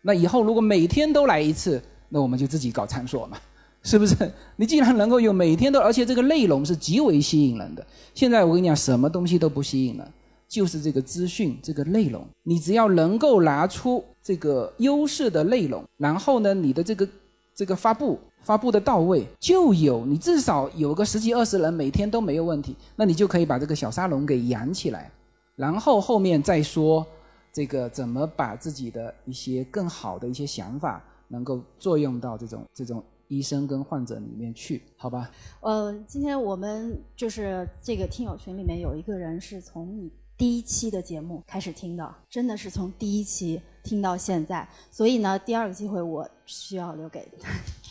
[0.03, 1.83] 那以后如果每天都来一次。
[2.09, 3.37] 那我们就自己搞场所嘛，
[3.83, 4.15] 是不是？
[4.55, 7.85] 你既然能够有每天都，而且这个内容是极为吸引人的。
[8.15, 10.09] 现在我跟你讲，什么东西都不吸引了，
[10.47, 12.25] 就是这个资讯，这个内容。
[12.45, 17.09] 你只要能够拿出这个优势的内容，然后呢，你的这个
[17.53, 25.11] 这个发布发布的到位，就有你至少有个十几二十人每天都没有问题，那你就可以把这个小沙龙给养起来，
[25.57, 27.05] 然后后面再说
[27.53, 31.03] 这个怎么把自己的一些更好的一些想法。
[31.29, 35.29] 能够作用到这种这种医生跟患者里面去，好吧？
[35.61, 47.27] 呃，今天我们就是这个听友群里面有一个人是从你第一期的节目开始听的，真的是从第一期听到现在，所以呢，第二个机会我需要留给，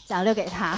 [0.05, 0.77] 想留给他。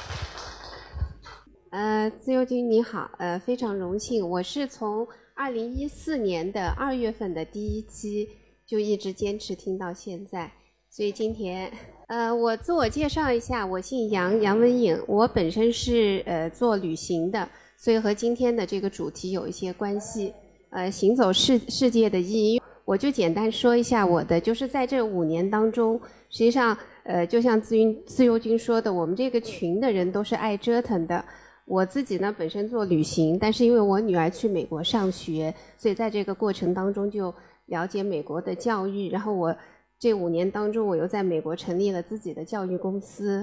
[1.72, 8.28] 呃，自由军你好，呃，非常荣幸，我是从二零一四年的二月份的第一期
[8.66, 10.52] 就一直坚持听到现在。
[10.90, 11.72] 所以今天，
[12.08, 17.48] 呃，我自我介绍一下，我姓杨，杨文颖，我本身是呃做旅行的，
[17.78, 20.34] 所以和今天的这个主题有一些关系。
[20.70, 25.98] 呃，行走世世界的意义，我就简单说一下我的，就是在这五年当中，
[26.28, 26.76] 实际上，
[27.08, 31.24] 呃，就像自云自由军说的，我们这个群的人都是爱折腾的。
[31.64, 37.34] 我自己呢，本身做旅行，但是因为我女儿去美国上学，所以在这个过程当中就
[37.66, 39.08] 了解美国的教育。
[39.08, 39.56] 然后我
[39.98, 43.42] 这五年当中，我又在美国成立了自己的教育公司，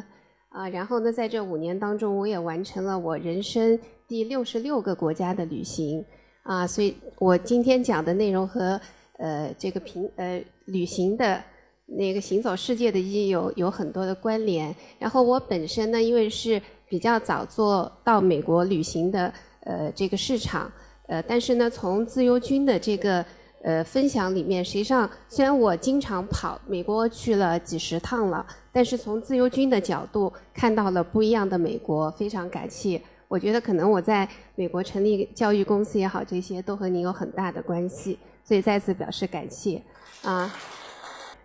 [0.49, 6.05] 啊，然后呢，在这五年当中，我也完成了我人生第六十六个国家的旅行，
[6.43, 8.79] 啊，所以我今天讲的内容和
[9.17, 11.41] 呃这个平呃旅行的
[11.85, 14.75] 那个行走世界的意义有有很多的关联。
[14.99, 20.71] 然后我本身呢，因为是比较早做到美国旅行的呃这个市场，
[21.07, 23.25] 呃，但是呢，从自由军的这个
[23.61, 33.01] 呃分享里面，实际上虽然我经常跑美国去了几十趟了，但是从自由军的角度看到了不一样的美国，非常感谢。
[33.27, 39.81] 我觉得可能我在美国成立教育公司也好，这些都和您有很大的关系，所以再次表示感谢
[40.21, 40.53] 啊。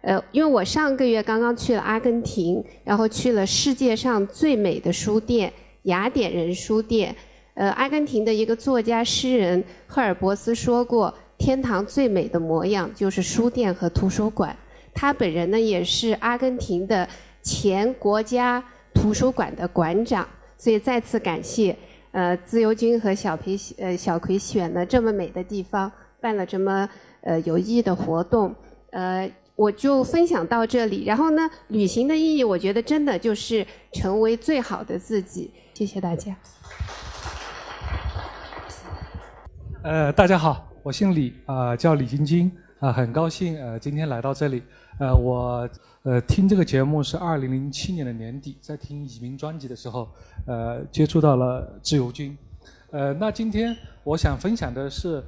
[0.02, 5.52] 呃，因为我上个月刚刚去了阿根廷，然后去了世界上最美的书店——
[5.84, 7.14] 雅典人书店。
[7.52, 14.56] 呃，阿根廷的一个作家诗人赫尔伯斯说过：“天堂最美的模样就是书店和图书馆。”
[14.94, 17.06] 他本人呢也是阿根廷的
[17.42, 18.62] 前国家
[18.94, 21.76] 图书馆的馆长，所以再次感谢
[22.12, 26.88] 呃自由军和小裴呃小葵选了这么美的地方，办了这么
[27.20, 28.54] 呃有意义的活动，
[28.92, 29.30] 呃。
[29.60, 31.04] 我就分享到这里。
[31.04, 35.50] 然后呢，旅行的意义，我觉得真的就是成为最好的自己。
[35.74, 36.34] 谢谢大家。
[39.82, 44.62] 呃，大家好，我姓李啊、叫李晶晶啊、很高兴呃今天来到这里。
[44.98, 45.68] 呃，我
[46.04, 50.08] 呃听这个节目是二零零七年的年底，在听移民专辑的时候，
[50.46, 52.34] 呃接触到了自由军。
[52.92, 55.22] 呃，那今天我想分享的是，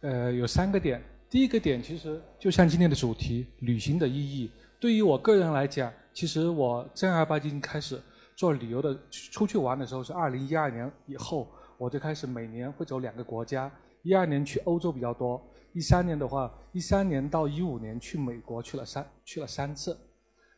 [0.00, 1.02] 呃有三个点。
[1.34, 4.48] 第一个点其实就像今天的主题，旅行的意义。
[4.78, 8.00] 对于我个人来讲，其实我正儿八经开始
[8.36, 13.68] 做旅游的，出去玩的时候是二零一二年以后，我就开始每年会走两个国家。
[14.02, 19.98] 一二年去欧洲比较多，一三年的话，一三年到一五年去美国去了三去了三次，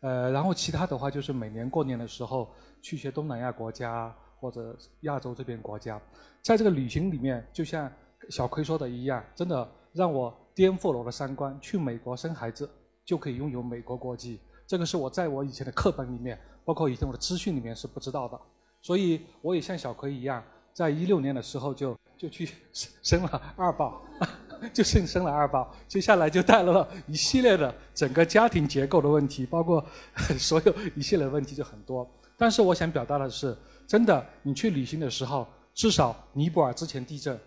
[0.03, 5.99] 呃，然后其他的话就是每年过年的时候去一些东南亚国家或者亚洲这边国家。
[6.43, 7.91] 在这个旅行里面，就像
[8.29, 10.39] 小葵说的一样，真的让我。
[10.57, 12.66] 颠覆了我的三观，去美国生孩子
[13.05, 18.40] 就可以拥有美国国籍，这个是我在我以前的课本里面，包括以前我的资讯里面是不知道的。
[18.81, 20.42] 所以我也像小葵一样，
[20.73, 24.01] 在一六年的时候就就去生了二宝，
[24.73, 29.85] 就生生了二宝，接下来就带来了一系列的整个家庭结构的问题，包括
[30.40, 32.09] 所有一系列问题就很多。
[32.38, 33.55] 但是我想表达的是，
[33.87, 37.38] 真的，你去旅行的时候，至少尼泊尔之前地震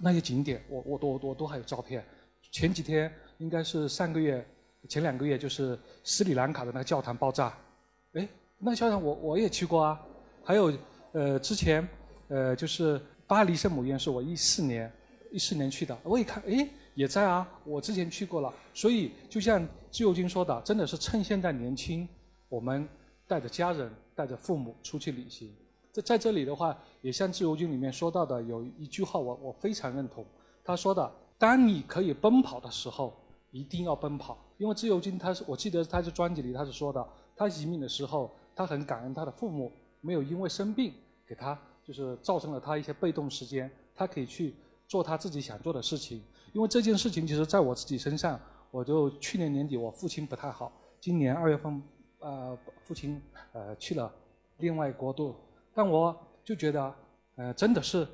[0.00, 2.02] 那些景点，我我都我都还有照片。
[2.54, 4.46] 前几天应该是上个月，
[4.88, 7.52] 前两个月就是斯里兰卡的那个教堂爆炸，
[8.12, 10.00] 哎，那个教堂我我也去过啊。
[10.44, 10.72] 还有
[11.10, 11.86] 呃之前
[12.28, 14.88] 呃就是巴黎圣母院是我一四年
[15.32, 16.64] 一四年去的，我一看哎
[16.94, 18.54] 也在啊，我之前去过了。
[18.72, 22.08] 所以就像自由军说的，真的是趁现在年轻，
[22.48, 22.88] 我们
[23.26, 25.52] 带着家人带着父母出去旅行。
[25.90, 30.24] 在在这里的话，也像自由军里面说到的有一句话，我我非常认同，
[30.62, 31.12] 他说的。
[31.38, 33.12] 当你可以奔跑的时候，
[33.50, 34.38] 一定要奔跑。
[34.56, 37.04] 因为自由军他是，我记得他是专辑里他是说的，
[37.36, 39.70] 他移民的时候，他很感恩他的父母
[40.00, 40.94] 没有因为生病
[41.26, 44.54] 给他就是造成了他一些被动时间，他可以去
[44.86, 46.22] 做他自己想做的事情。
[46.52, 51.82] 因为这件事情其实在我自己身上，我就去年年底我父亲不太好，今年二月份
[52.20, 53.20] 呃父亲
[53.52, 54.10] 呃去了
[54.58, 55.34] 另外国度，
[55.74, 56.94] 但我就觉得
[57.34, 58.06] 呃真的是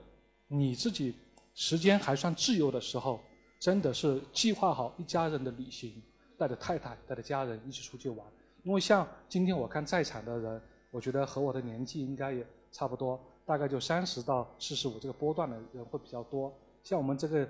[0.49, 1.15] 你自己。
[1.55, 3.21] 时间还算自由的时候，
[3.59, 6.03] 真的是计划好一家人的旅行，
[6.39, 8.27] 带着太太、带着家人一起出去玩。
[8.63, 16.53] 因为像今天我看在场的人，我觉得和我的年纪应该也差不多，大概就三十到四十五这个波段的人会比较多。
[16.83, 17.49] 像我们这个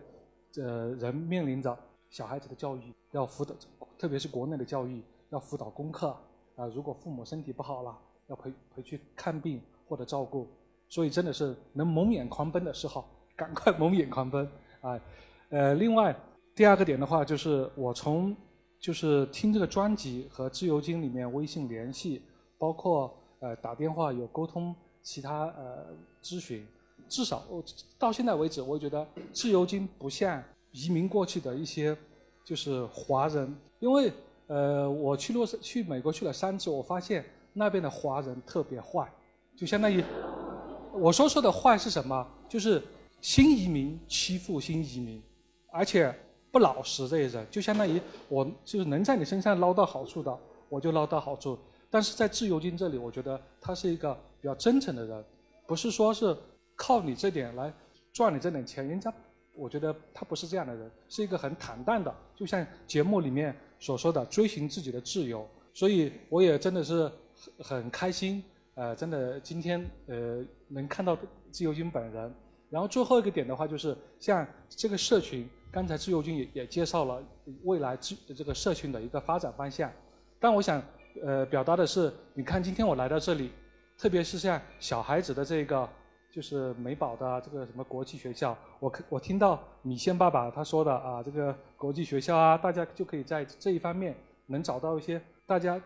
[0.57, 1.77] 呃人面临着
[2.09, 3.55] 小孩子的教育要辅导，
[3.99, 6.17] 特别是国内的教育要辅导功课
[6.57, 6.67] 啊。
[6.67, 7.97] 如果父母身体不好了，
[8.27, 10.49] 要陪陪去看病或者照顾，
[10.89, 13.05] 所以真的是能蒙眼狂奔的时候。
[13.41, 14.47] 赶快蒙眼狂奔
[14.83, 15.01] 啊！
[15.49, 16.15] 呃，另外
[16.55, 18.37] 第二个点的话，就是我从
[18.79, 22.21] 就是听这个专辑和自由金里面微信联系，
[22.59, 25.87] 包括呃打电话有沟通其他呃
[26.23, 26.67] 咨询，
[27.09, 27.65] 至少我
[27.99, 31.97] 到现在为止，我觉得自由金不像移民过去的一些
[32.45, 34.13] 就是华人，因为
[34.49, 37.25] 呃我去洛去美国去了三次，我发现
[37.55, 39.11] 那边的华人特别坏，
[39.57, 40.05] 就相当于
[40.93, 42.29] 我说说的坏是什么？
[42.47, 42.83] 就是。
[43.21, 45.23] 新移民欺负新移民，
[45.71, 46.15] 而且
[46.51, 50.37] 不老实这些人，就相当于我就是能在你身上捞到好处的，
[50.69, 51.59] 我就捞到好处。
[51.91, 55.25] 但是在自由军这里，我觉得他是一个比较真诚的人，
[55.67, 56.37] 不是说是
[56.75, 57.73] 靠你这点来
[58.13, 59.13] 赚你这点钱，人家
[59.55, 65.47] 我觉得他不是这样的人，是一个很坦荡的，就像节目里面所说的，追寻自己的自由。
[65.75, 67.11] 所以我也真的是
[67.59, 68.43] 很很开心，
[68.75, 71.17] 呃，真的今天呃能看到
[71.51, 72.35] 自由军本人。
[72.71, 77.23] 然后最后一个点的话，就是像这个社群，刚才自由军也也介绍了
[77.65, 79.91] 未来这这个社群的一个发展方向。
[80.39, 80.81] 但我想
[81.23, 83.51] 呃表达的是，你看今天我来到这里，
[83.99, 85.89] 特别是像小孩子的这个
[86.33, 94.17] 就是美宝的这个什么国际学校，我我听到米线爸爸他说的啊，这个国际学校啊，大家就可以在这一方面
[94.47, 95.81] 能找到一些大家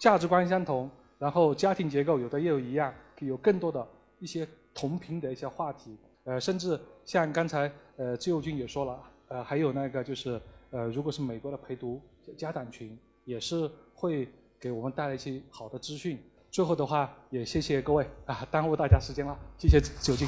[0.00, 3.86] 价值观相同，然后家庭结构有的也有一样，有更多的
[4.18, 5.98] 一些同频的一些话题。
[6.24, 12.00] 呃，甚至像刚才呃自由军也说了，呃，还有那个就是呃，如果是美国的陪读
[12.36, 14.28] 家长群，也是会
[14.60, 16.22] 给我们带来一些好的资讯。
[16.50, 20.26] 最后的话，也谢谢各位啊，耽误大家时间了，谢谢自由军。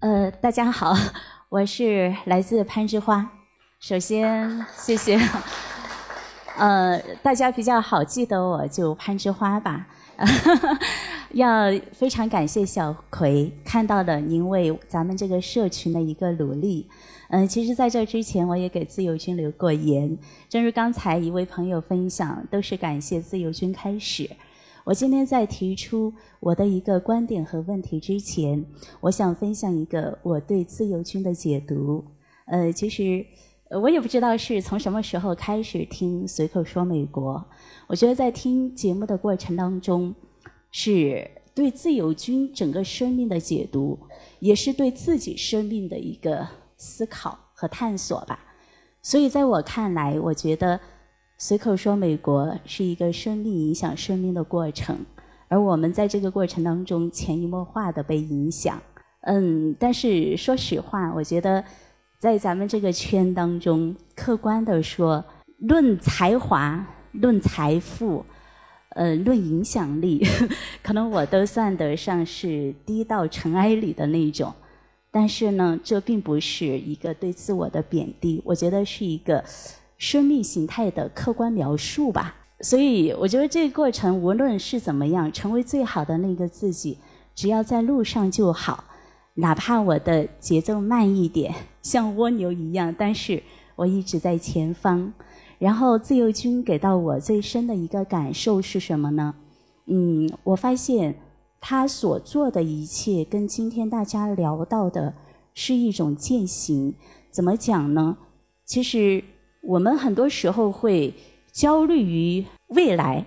[0.00, 0.94] 呃，大家好，
[1.48, 3.30] 我是来自攀枝花。
[3.80, 5.18] 首先，谢谢。
[6.56, 9.86] 呃，大家比较好记得我就攀枝花吧。
[11.32, 16.88] 要非常感谢小葵看到了您为咱们这个社群的一个努力。
[17.30, 20.16] 嗯，其实在这之前我也给自由军留过言，
[20.48, 24.28] 正如刚才一位朋友分享，都是感谢自由军开始。
[24.84, 28.64] 我今天在提出我的一个观点和问题之前，
[29.02, 32.02] 我想分享一个我对自由军的解读。
[32.46, 33.26] 呃，其实
[33.70, 37.44] 我也不知道是从什么时候开始听随口说美国。
[37.86, 40.14] 我觉得在听节目的过程当中，
[40.70, 43.98] 是对自由军整个生命的解读，
[44.40, 46.46] 也是对自己生命的一个
[46.76, 48.38] 思考和探索吧。
[49.02, 50.78] 所以在我看来，我觉得。
[51.40, 54.98] 随口说，美国是一个生命影响生命的过程，
[55.46, 58.82] 而我们在这个过程当中潜移默化的被影响。
[59.20, 61.64] 嗯，但是说实话，我觉得
[62.18, 65.24] 在咱们这个圈当中，客观的说，
[65.58, 68.24] 论才华、论财富、
[68.90, 70.26] 呃，论影响力，
[70.82, 74.52] 可能我都算得上是低到尘埃里的那种。
[75.10, 79.44] 但是呢，这并不是一个对自我的贬低，我觉得是一个。
[80.00, 86.96] 生命形态的客观描述吧，所以我觉得这个过程无论是怎么样，成为最好的那个自己，
[87.34, 88.84] 只要在路上就好，
[89.38, 93.42] 哪怕我的节奏慢一点， 像蜗牛一样，但是
[93.76, 95.12] 我一直在前方。
[95.58, 99.34] 然后自由军给到我最深的一个感受是什么呢？
[99.86, 101.14] 嗯，我发现
[101.60, 105.14] 他所做的一切跟今天大家聊到的
[105.54, 106.94] 是一种践行。
[107.30, 108.18] 怎么讲呢？
[108.64, 109.24] 其实。
[109.60, 111.12] 我们很多时候会
[111.52, 113.26] 焦虑于未来，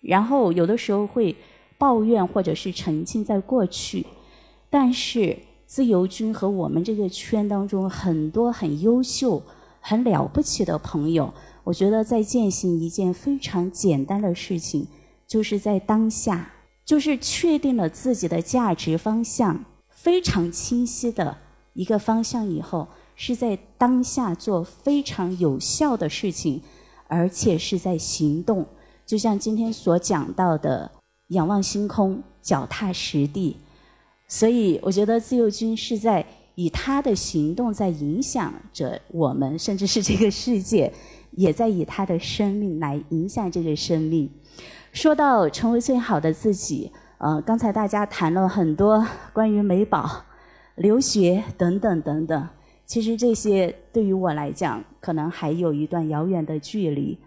[0.00, 1.34] 然后有的时候会
[1.76, 4.06] 抱怨或者是沉浸在过去。
[4.70, 5.36] 但是
[5.72, 9.42] 自由军和我们这个圈当中很多很优秀、
[9.80, 11.32] 很了不起的朋友，
[11.64, 14.86] 我觉得在践行一件非常简单的事情，
[15.26, 16.52] 就是在当下，
[16.84, 21.38] 就是确定了自己的价值方向非常清晰的
[21.72, 22.88] 一个方向以后。
[23.16, 26.60] 是在当下做非常有效的事情，
[27.08, 28.66] 而且是在行动。
[29.06, 30.90] 就像今天所讲到的，
[31.28, 33.56] 仰望星空，脚踏实地。
[34.34, 36.24] 所以，我觉得自由军是在
[36.54, 40.90] 以他的行动在影响着我们，甚至是这个世界，
[41.32, 44.30] 也在以他的生命来影响这个生命。
[44.90, 50.24] 说到成为最好的自己，呃，刚才大家谈了很多关于美宝、
[50.76, 52.48] 留学等等等等。
[52.86, 57.18] 其实这些对于我来讲，可能还有一段遥远的距离。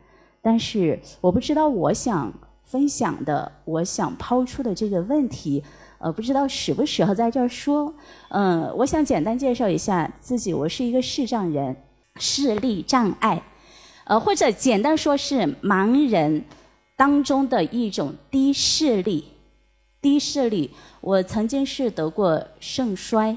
[0.42, 2.34] 但是我不知道，我想
[2.64, 5.64] 分享的，我想抛出的这个问题，
[6.06, 7.92] 呃，不知道适不适合在这儿说。
[8.30, 11.76] 嗯，我想简单介绍一下自己，我是一个视障人，
[12.18, 13.42] 视力障碍，
[14.04, 15.34] 呃，或者简单说是
[15.64, 16.44] 盲人
[16.96, 19.26] 当中的一种低视力。
[20.00, 20.70] 低视力，
[21.02, 23.36] 我曾经是得过肾衰。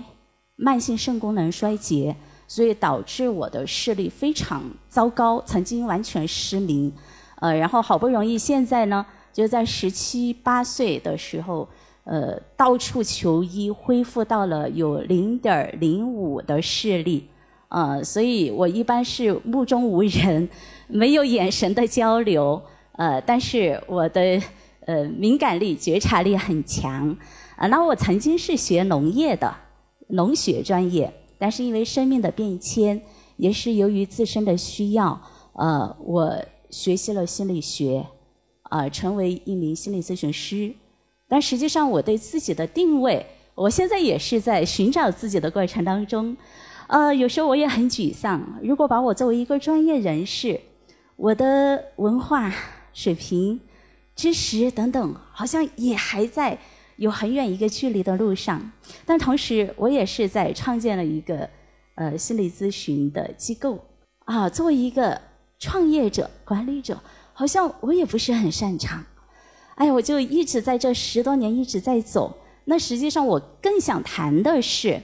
[0.57, 2.15] 慢性肾功能衰竭，
[2.47, 6.93] 所以导致我的视力非常糟糕，曾经完全失明。
[7.37, 11.67] 呃，然后好不容易现在呢，就在十七八岁的时候，
[12.09, 17.29] 呃，到处求医，恢复到了有零点零五的视力。
[17.69, 20.49] 呃，所以我一般是目中无人，
[20.87, 22.63] 没有眼神的交流。
[22.93, 24.41] 呃，但是我的
[24.87, 27.15] 呃敏感力、觉察力很强。
[27.57, 29.55] 啊，那我曾经是学农业的。
[30.11, 32.99] 农学专业，但是因为生命的变迁，
[33.37, 35.21] 也是由于自身的需要，
[35.53, 36.35] 呃，我
[36.71, 38.07] 学习了心理学，
[38.63, 40.73] 啊、成为一名心理咨询师。
[41.29, 46.37] 但实际上，我对自己的定位，我现在也是在寻找自己的过程当中。
[46.87, 48.59] 呃，有时候我也很沮丧。
[48.63, 50.59] 如果把我作为一个专业人士，
[51.17, 52.51] 我的文化
[52.95, 53.61] 水平、
[54.17, 56.59] 知识等等，好像也还在
[56.97, 58.73] 有很远一个距离的路上。
[59.05, 61.51] 但同时，我也是在创建了一个
[61.97, 63.85] 呃心理咨询的机构
[64.25, 64.49] 啊。
[64.49, 65.21] 作为一个
[65.59, 66.99] 创业者、管理者，
[67.35, 69.05] 好像我也不是很擅长。
[69.79, 72.37] 哎，我就一直在这十多年一直在走。
[72.65, 75.01] 那实际上，我更想谈的是，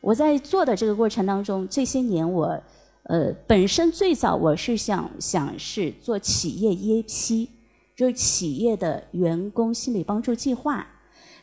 [0.00, 2.60] 我在做的这个过程当中，这些年我，
[3.04, 7.48] 呃，本身最早我是想想是做企业 EAP，
[7.94, 10.84] 就是企业的员工心理帮助计划，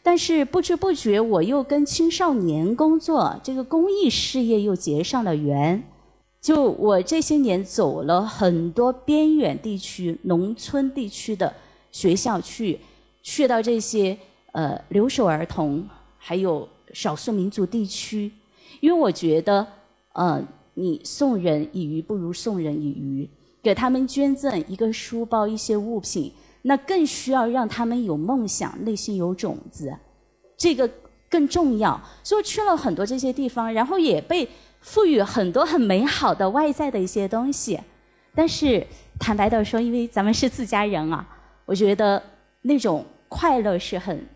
[0.04, 5.82] 但是不知不觉我又跟青少年工作这个公益事业又结上了缘。
[6.42, 11.54] 就我这些年走了很多边远地区、农村地区的
[11.94, 12.78] 学校去，
[13.22, 14.18] 去到这些
[14.52, 15.88] 呃留守儿童，
[16.18, 18.30] 还有少数民族地区，
[18.82, 19.66] 因为我觉得，
[20.12, 23.30] 呃，你送人以鱼不如送人以渔，
[23.62, 26.34] 给他们捐赠一个书包、一些物品，
[26.64, 29.96] 那更需要让他们有梦想，内心有种子，
[30.58, 30.90] 这个
[31.30, 32.02] 更重要。
[32.24, 34.48] 所以去了很多这些地方，然后也被
[34.82, 37.80] 赋予很多很美好的外在的一些东西，
[38.36, 38.86] 但是
[39.20, 41.26] 坦白的说，因为咱们是自家人啊，
[41.66, 42.22] 我觉得
[42.62, 44.28] 那种快乐是很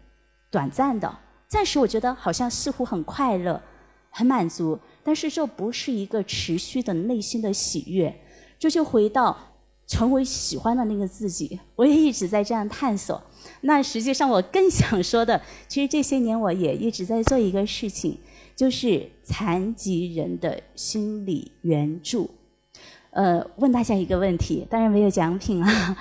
[0.49, 1.17] 短暂的。
[1.47, 3.61] 暂时我觉得好像似乎很快乐、
[4.09, 8.13] 很满足，但是这不是一个持续的内心的喜悦。
[8.59, 9.37] 这就回到
[9.85, 13.21] 成为喜欢的那个自己，我也一直在这样探索。
[13.61, 18.17] 那实际上我更想说的，其实这些年我也一直在做一个事情，
[18.55, 22.29] 就是残疾人的心理援助。
[23.11, 25.97] 呃，问大家一个问题，当然没有奖品啊。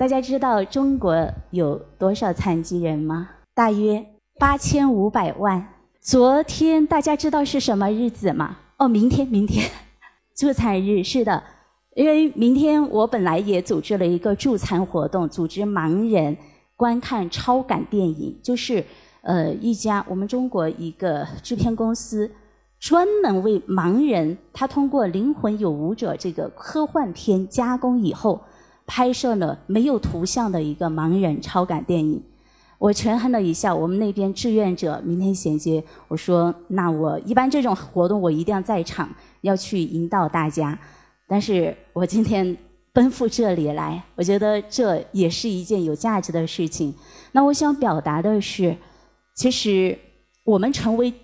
[0.00, 3.28] 大家知道中国有多少残疾人吗？
[3.54, 4.02] 大约
[4.38, 5.74] 八千五百万。
[6.00, 8.56] 昨天大家知道是什么日子吗？
[8.78, 9.70] 哦，明天，明天，
[10.34, 11.42] 助残日是的。
[11.94, 16.34] 因为明天我本来也组织了一个助残活动，组织盲人
[16.76, 18.82] 观看超感电影，就是
[19.20, 22.30] 呃一家我们中国一个制片公司
[22.78, 28.40] 专门为盲人，他通过《灵魂有舞者》这个科幻片加工以后，
[28.90, 32.20] 拍摄了没有图像的一个盲人超感电影。
[32.76, 39.08] 我权衡了一下，我们那边志愿者明天衔接，我说那我一般这种活动我一定要在场，
[39.42, 40.76] 要去引导大家。
[41.28, 42.56] 但是我今天
[42.92, 46.92] 奔赴这里来，我觉得这也是一件有价值的事情。
[47.30, 48.76] 那我想表达的是，
[49.36, 49.96] 其实
[50.42, 51.14] 我们成为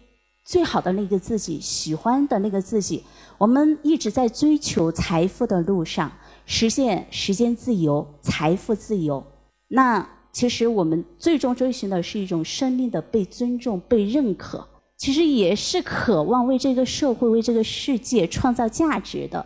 [0.44, 3.02] 最好的那个自己，喜欢的那个自己，
[3.38, 6.12] 我们一直在追求财富的路上，
[6.46, 9.22] 实现时间自由、财富自由。
[9.68, 14.66] 那其实我们最终追寻的是一种生命的被尊重、被认可，
[14.96, 19.44] 其实也是渴望为这个社会、为这个世界创造价值的。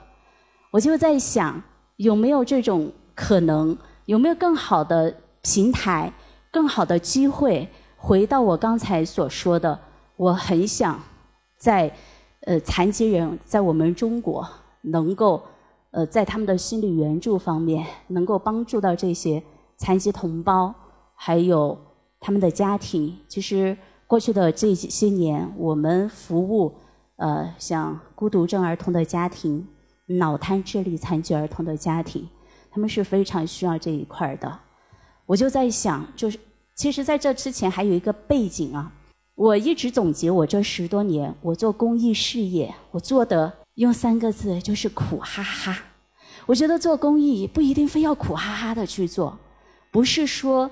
[0.71, 1.61] 我就在想，
[1.97, 3.77] 有没有这种可能？
[4.07, 6.13] 有没有更好的平台、
[6.51, 7.69] 更好的机会？
[7.97, 9.79] 回到我刚才所说的，
[10.17, 11.01] 我很想
[11.57, 11.95] 在
[12.41, 14.49] 呃残疾人在我们中国
[14.83, 15.41] 能够
[15.91, 19.43] 呃在他们的心理援助方面能够帮助到这些
[19.77, 20.75] 残疾同胞，
[21.15, 21.79] 还有
[22.19, 23.17] 他们的家庭。
[23.29, 23.77] 其实
[24.07, 26.75] 过去的这些年，我们服务
[27.17, 29.67] 呃像孤独症儿童的家庭。
[30.19, 32.29] 脑瘫智力残疾儿童的家庭，
[32.69, 34.59] 他们是非常需要这一块的。
[35.25, 36.37] 我就在想，就是
[36.75, 38.93] 其实在这之前还有一个背景啊。
[39.37, 45.79] 我一直总结我这十多年我做公益事业，我做的用三个字就是苦哈哈。
[46.47, 49.39] 我觉得做公益不一定非要苦哈哈的去做，
[49.91, 50.71] 不是说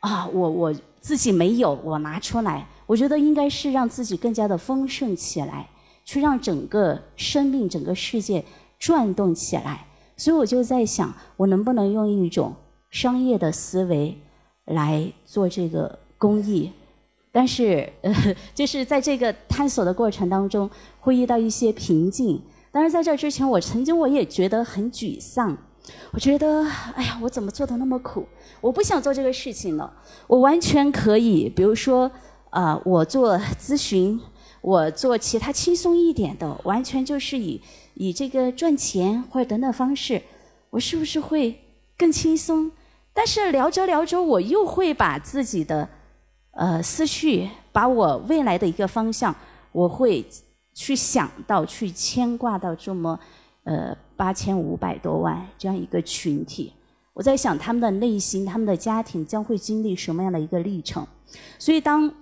[0.00, 5.68] 啊我我自己没有我拿出来，我觉得应该是让自己更加的丰盛起来，
[6.04, 8.44] 去让整个生命、整个世界。
[8.80, 12.54] 转动起来，所以我就在想，我能不能用一种
[12.90, 14.16] 商业的思维
[14.66, 16.70] 来做这个公益？
[17.38, 18.12] 但是，呃，
[18.52, 20.68] 就是在这个探索的过程当中，
[20.98, 22.42] 会遇到一些瓶颈。
[22.72, 25.56] 当然，在这之前，我曾经我也觉得很沮丧，
[26.10, 26.64] 我觉得，
[26.96, 28.26] 哎呀，我怎么做的那么苦？
[28.60, 29.88] 我不想做这个事情了。
[30.26, 32.10] 我完全可以，比如说，
[32.50, 34.20] 啊，我做咨询，
[34.60, 37.62] 我做其他轻松一点的，完全就是以。
[37.94, 40.20] 以这个赚钱或者等等方式，
[40.70, 41.60] 我是不是会
[41.96, 42.72] 更轻松？
[43.14, 45.88] 但是聊着聊着，我又会把自己的
[46.58, 49.32] 呃思绪，把我未来的一个方向
[49.70, 50.26] 我会
[50.74, 53.18] 去想到、去牵挂到这么
[53.62, 56.72] 呃八千五百多万这样一个群体。
[57.14, 61.06] 我在想他们的内心、他们的家庭将会经历什么样的一个历程。
[61.60, 62.12] 所以当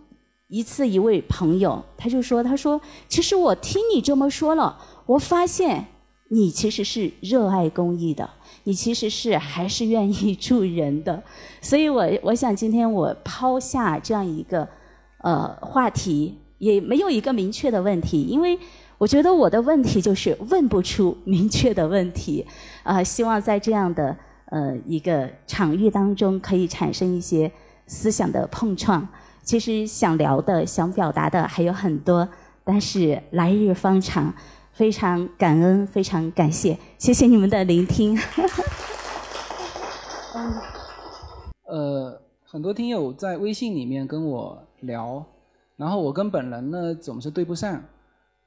[0.48, 2.78] 一次一位朋友他就说：“他说，
[3.08, 5.86] 其实我听你这么说了，我发现
[6.28, 8.28] 你其实是热爱公益的，
[8.66, 11.22] 你其实是还是愿意助人的。
[11.60, 14.66] 所以我我想今天我抛下这样一个
[15.18, 18.58] 呃话题，也没有一个明确的问题，因为
[18.98, 22.44] 我觉得我的问题就是问不出明确的问题。
[22.82, 27.50] 啊、希望在这样的呃一个场域当中，可以产生一些
[27.86, 29.06] 思想的碰撞。
[29.44, 32.28] 其实想聊的、想表达的还有很多，
[32.64, 34.34] 但是来日方长，
[34.76, 38.14] 非常感恩，非常感谢，谢谢你们的聆听。
[41.64, 45.24] 呃，很多听友在微信里面跟我聊，
[45.76, 47.82] 然后我跟本人呢总是对不上，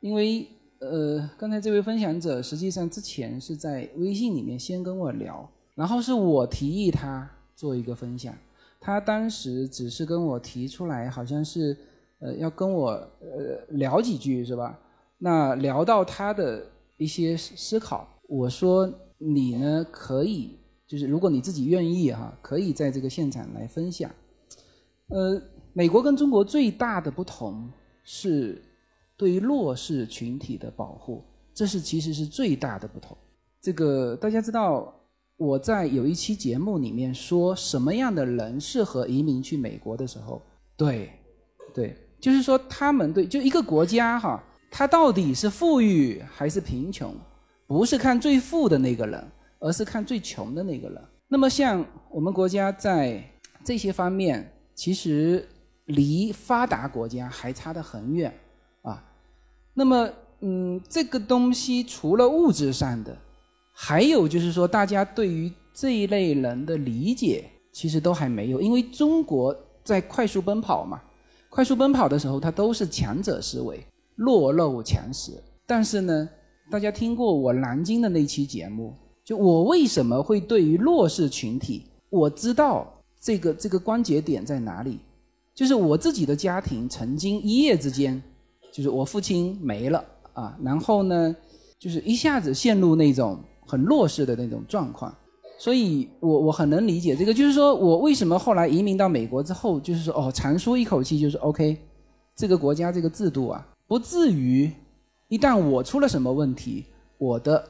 [0.01, 0.47] 因为
[0.81, 8.31] 呃，刚才这位分享者实际上之前是在微信里面先跟我聊，然后是我提议他做一个分享，
[8.79, 11.75] 他当时只是跟我提出来，好像是
[12.19, 14.77] 呃要跟我呃聊几句是吧？
[15.19, 16.65] 那聊到他的
[16.97, 20.57] 一些思思考，我说你呢可以，
[20.87, 24.09] 就是如果你自己愿意哈，可以在这个现场来分享。
[25.09, 25.41] 呃，
[25.73, 27.69] 美国跟中国最大的不同
[28.03, 28.61] 是
[29.17, 33.17] 对于弱势群体的保护，这是其实是最大的不同。
[33.61, 34.93] 这个大家知道，
[35.35, 40.41] 我在有一期节目里面说什么样的人适合移民去美国的时候，
[40.77, 41.11] 对，
[41.73, 44.41] 对，就是说他们对就一个国家哈，
[44.71, 47.15] 他到底是富裕还是贫穷，
[47.67, 51.01] 不是看最富的那个人，而是看最穷的那个人。
[51.27, 53.23] 那么像我们国家在
[53.63, 55.47] 这些方面，其实
[55.85, 58.33] 离发达国家还差得很远
[58.81, 59.03] 啊。
[59.73, 60.09] 那么，
[60.41, 63.15] 嗯，这个东西除了物质上的，
[63.73, 71.01] 还有就是说，大家对于这一类人的理解，其实都还没有，因为中国在快速奔跑嘛，
[71.49, 73.85] 快速奔跑的时候，它都是强者思维，
[74.19, 75.31] 弱肉强食。
[75.65, 76.29] 但是呢，
[76.69, 78.93] 大家听过我南京的那期节目，
[79.23, 82.91] 就我为什么会对于弱势群体，我知道
[83.21, 84.99] 这个这个关节点在哪里，
[85.55, 88.21] 就是我自己的家庭曾经一夜之间，
[88.73, 90.03] 就是我父亲没了
[90.33, 91.35] 啊，然后呢，
[91.79, 95.15] 就是一下子陷入那种很弱势的那种状况，
[95.59, 101.77] 所以我我很能理解这个，就是说我为什么后来移民到美国之后，就是说哦，长舒一口气，就是 OK，
[102.35, 104.71] 这个国家这个制度啊，不至于
[105.29, 106.85] 一旦我出了什么问题，
[107.17, 107.67] 我的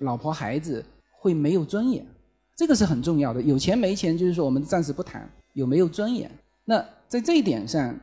[0.00, 0.84] 老婆孩子
[1.18, 2.06] 会没有尊严，
[2.54, 3.40] 这个是很重要的。
[3.40, 6.30] 有钱没钱，就是说我们暂时不谈有没有尊严。
[6.66, 7.98] 那在这一点上，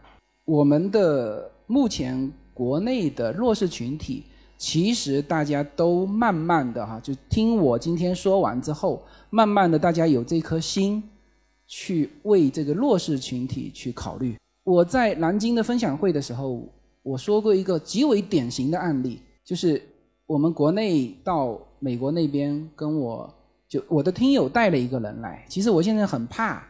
[0.45, 4.23] 我们的目前国内的弱势群体，
[4.57, 11.03] 其实大家都慢慢的哈，就听我今天说完之后，慢慢的大家有这颗心，
[11.67, 14.35] 去为这个弱势群体去考虑。
[14.63, 16.67] 我在南京的分享会的时候，
[17.03, 19.81] 我说过一个极为典型的案例，就是
[20.25, 23.33] 我们国内到美国那边跟我
[23.67, 26.61] 就我的听友带了一个人来，其实我现在很怕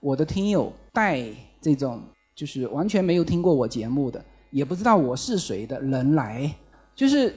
[0.00, 1.24] 我的听友带
[1.60, 2.02] 这种
[2.36, 6.54] 就是完全没有听过我节目的，也不知道我是谁的人来，
[6.94, 7.34] 就是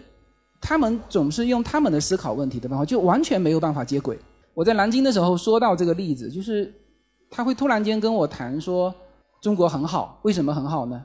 [0.59, 4.19] 他们总是用他们的思考问题的办法，就完全没有办法接轨。
[4.53, 6.71] 我在南京的时候说到这个例子，就是
[7.29, 8.93] 他会突然间跟我谈说
[9.41, 11.03] 中国很好，为什么很好呢？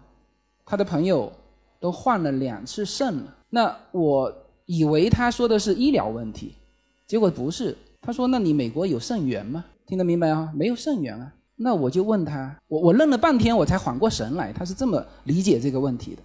[0.67, 1.33] 他的朋友
[1.81, 4.31] 都换了两次肾了，那我
[4.67, 6.53] 以为他说的是医疗问题，
[7.07, 7.75] 结果不是。
[8.03, 9.65] 他说：“那你美国有肾源吗？
[9.87, 10.53] 听得明白啊？
[10.55, 16.23] 没有肾源啊。”那我就问他，我我愣了半天，我才缓过神来，他是这么理解这个问题的。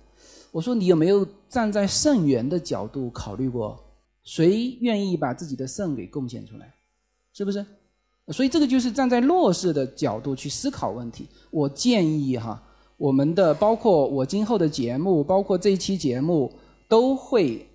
[0.52, 3.80] 我说：“你有没有站在肾源的角度考虑过？
[4.24, 6.74] 谁愿意把自己的肾给贡献出来？
[7.34, 7.66] 是不是？
[8.28, 11.28] 所以这个就是站在弱势的角度去思考问题。
[11.50, 12.62] 我建议哈，
[13.02, 16.54] 我们的包括我今后的节目，包括这一期节目，
[16.88, 17.68] 都会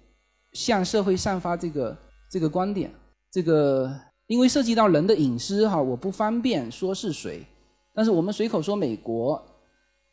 [0.52, 1.98] 向社会散发这个
[2.30, 2.88] 这个观点。
[3.32, 3.92] 这个
[4.28, 7.44] 因为涉及到人的隐私哈，我不方便说是谁，
[7.92, 9.44] 但是我们随口说美国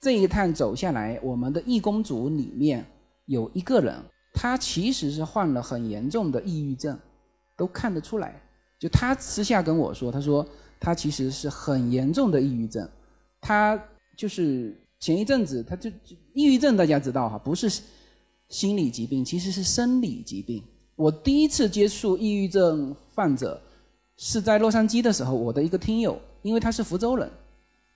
[0.02, 2.84] 这一趟走下来，我们的义工组里面
[3.28, 3.96] 有一个人，
[4.34, 6.98] 他其实是患了很严重的抑郁症，
[7.56, 8.42] 都看得出来。
[8.80, 10.44] 就他私下跟我说，他说
[10.80, 12.90] 他其实是很严重的抑郁症，
[13.40, 13.80] 他
[14.18, 17.70] 就是前一阵子他就就抑郁症大家知道哈，不是
[18.48, 20.64] 心理疾病，其实是生理疾病。
[20.96, 23.62] 我第一次接触抑郁症患者
[24.16, 27.30] 是在洛杉矶的时候，我的一个听友，因为他是福州人，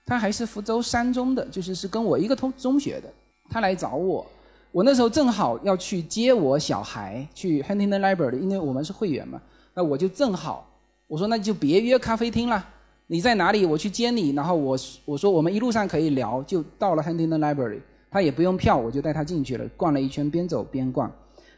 [0.04, 3.10] 他还是福州三中的，就是是跟我一个同中学的，
[3.48, 4.26] 他来找我，
[4.70, 9.40] 我那时候正好要去接我小孩去 Huntington Library，因为我们是会员嘛，
[9.72, 10.70] 那我就正好
[11.06, 12.62] 我说那就别约咖啡厅了，
[13.10, 17.80] 你在哪里我去接你，然后我我说我们一路上可以聊，就到了 Huntington Library，
[18.10, 21.10] 他也不用票，我就带他进去了，逛了一圈，边走边逛。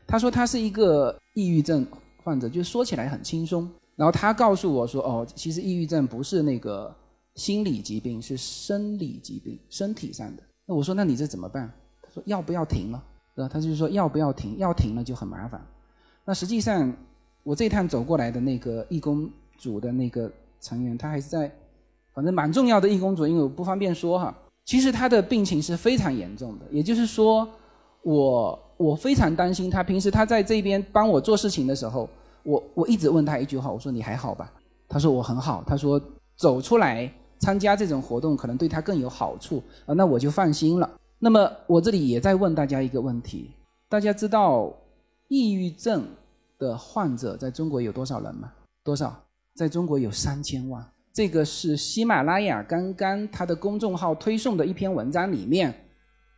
[0.06, 1.84] 他说他是一个抑郁症
[2.22, 3.68] 患者，就说起来很轻松。
[3.96, 6.94] 然后他告诉我说，哦，其实抑郁症不是那个
[7.34, 10.42] 心理疾病，是生理疾病，身体上的。
[10.66, 11.68] 那我说那你这怎么办？
[12.00, 13.04] 他说要不要停了？
[13.34, 14.56] 然后他就说要不要停？
[14.58, 15.60] 要停了就很麻烦。
[16.24, 16.92] 那实际上
[17.42, 19.28] 我这趟走过来的那个义工
[19.58, 20.30] 组的那个
[20.60, 21.50] 成员，他还是在，
[22.14, 24.34] 反正蛮重要的义工组，因为我不方便说哈。
[24.66, 27.48] 其实他的病情是非常严重的，也就是说，
[28.02, 29.82] 我我非常担心他。
[29.82, 32.08] 平时他在这边帮我做事情的时候，
[32.44, 34.52] 我我一直问他一句话，我说你还好吧？
[34.88, 35.64] 他说我很好。
[35.66, 36.00] 他说
[36.36, 39.36] 走出来参加这种活动可能对他更有好。
[39.38, 40.88] 处啊，那我就放心了。
[41.18, 43.50] 那么我这里也在问大家一个问题：
[43.88, 44.72] 大家知道
[45.28, 46.06] 抑郁症
[46.58, 48.52] 的患者在中国有多少人吗？
[48.84, 49.20] 多少？
[49.60, 50.82] 在中国有三千万。
[51.12, 55.74] 这个是喜马拉雅刚刚他的公众号推送的一篇文章里面，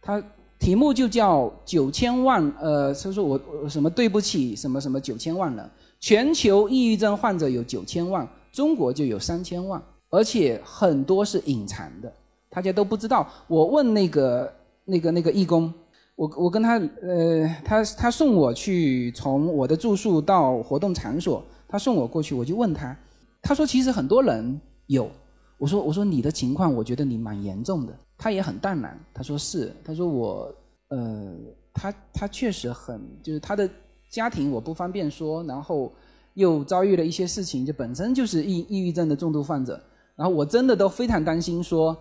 [0.00, 0.20] 他
[0.58, 5.70] 题目就叫九千万，呃，他说我我什么对不起什么什么九千万人，
[6.00, 12.12] 全球抑郁症患者有九千万，中国就有三千万，而且很多是隐藏的，
[12.50, 13.28] 大家都不知道。
[13.46, 14.52] 我问那个
[14.84, 15.72] 那个那个义工，
[16.16, 22.96] 我我跟他呃，他他送我去从我的住宿到活动场所，他送我过去，我就问他。
[23.42, 25.10] 他说：“其实很多人有。”
[25.58, 28.98] 我说：“我说你的情况，我觉得你蛮严重的。”他也很淡然。
[29.12, 30.54] 他说：“是。”他说：“我
[30.88, 31.36] 呃，
[31.74, 33.68] 他他确实很，就是他的
[34.08, 35.92] 家庭我不方便说，然后
[36.34, 39.80] 又遭遇了一些事情，就本身就是抑抑郁症的重度患者。
[40.14, 41.96] 然后我真的都非常担心，说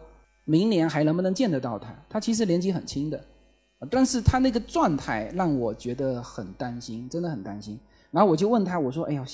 [0.46, 1.96] 明年还能不能见得到他？
[2.10, 3.24] 他其实年纪很轻的，
[3.90, 7.80] 但是他那个状态让我觉得很担心，真的很担心。
[8.12, 9.26] 然后我就问他，我说：“哎呀。”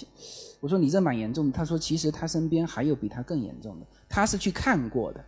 [0.59, 1.51] 我说你这蛮严重的。
[1.51, 5.23] 他说其实他身边还有比他更严重的，他是去看过的，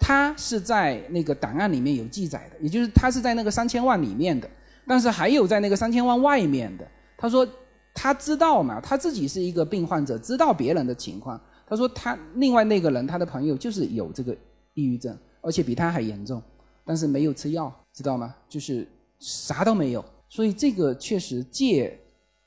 [0.00, 4.50] 他是在那个档案里面有记载的，也就是他是在那个三千万里面的，
[4.84, 6.84] 但是还有在那个三千万外面的。
[7.16, 7.46] 他说
[7.94, 11.40] 他知道嘛，他自己是一个病患者，知道别人的情况。
[11.64, 14.36] 他说他另外那个人他的朋友就是有这个
[14.74, 16.42] 抑郁症，而且比他还严重，
[16.84, 18.34] 但是没有吃药，知道吗？
[18.48, 18.84] 就是
[19.20, 20.04] 啥都没有。
[20.28, 21.96] 所以这个确实借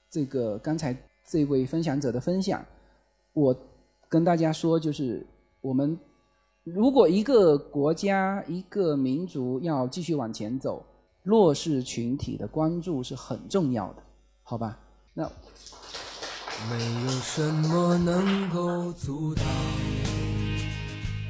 [0.09, 0.97] 这个刚才。
[1.31, 2.65] 这位分享者的分享，
[3.33, 3.55] 我
[4.07, 5.23] 跟大家说，就是
[5.61, 5.95] 我们
[6.63, 10.83] 如果一个国家、一个民族要继续往前走，
[11.21, 14.01] 弱势群体的关注是很重要的，
[14.41, 14.79] 好吧？
[15.13, 15.23] 那
[16.71, 19.45] 没有什么能够阻挡，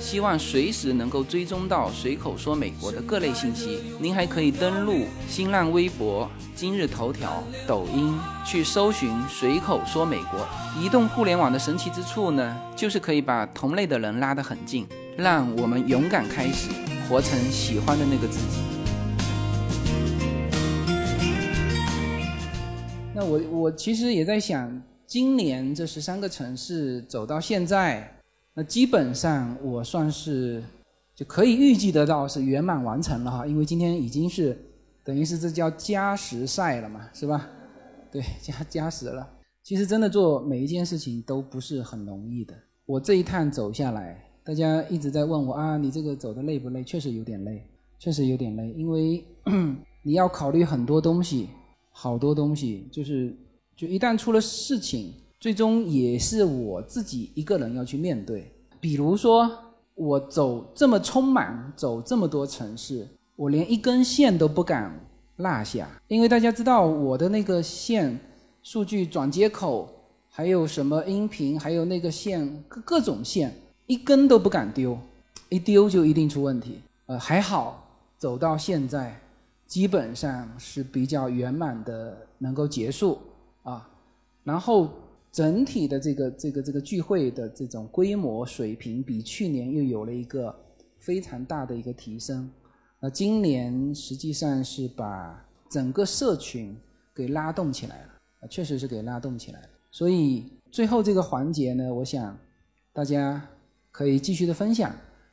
[0.00, 8.14] 希望随时能够追踪到随口说美国的各类信息，您还可以登录新浪微博、今日头条、抖音
[8.46, 10.46] 去搜寻随口说美国。
[10.80, 14.86] 移动互联网的神奇之处呢，就是可以把同类的人拉得很近，
[15.16, 16.70] 让我们勇敢开始，
[17.08, 18.58] 活成喜欢的那个自己。
[23.14, 28.17] 那我我其实也在想，今年这十三个城市走到现在，
[28.58, 30.60] 那基本上我算是
[31.14, 34.58] 就可以预计得到是圆满完成了哈，因为今天已经是
[35.04, 37.48] 等于是这叫加时赛了嘛，是吧？
[38.10, 39.24] 对，加加时了。
[39.62, 42.52] 其实真的做每一件事情都不是很容易的。
[42.84, 46.82] 我这一趟走下来，大家一直在问我啊，你这个走的累不累？
[46.82, 47.64] 确实有点累，
[47.96, 49.24] 确实有点累，因为
[50.02, 51.48] 你要考虑很多东西。
[51.92, 53.32] 好多东西就是，
[53.76, 58.50] 就一旦出了事情，最终也是我自己一个人要去面对。
[58.80, 59.50] 比如说，
[59.94, 64.92] 我走这么匆忙，走这么多城市，我连一根线都不敢
[65.36, 68.18] 落下，因为大家知道我的那个线，
[68.62, 69.88] 数据转接口，
[70.28, 73.54] 还有什么音频，还有那个线各各种线，
[73.86, 74.98] 一根都不敢丢，
[75.48, 76.80] 一丢就一定出问题。
[77.06, 79.20] 呃，还好走到现在。
[79.66, 83.18] 基本上是比较圆满的能够结束
[83.62, 83.86] 啊，
[84.42, 84.88] 然后
[85.30, 90.54] 整体的这个这个这个聚会的这种规模水平比去年又有了一个
[90.98, 92.50] 非常大的一个提升。
[93.00, 96.76] 那今年实际上是把整个社群
[97.14, 99.68] 给拉动起来了，确实是给拉动起来了。
[99.90, 102.36] 所以最后这个环节呢，我想
[102.92, 103.40] 大家
[103.90, 104.92] 可以继续的分享。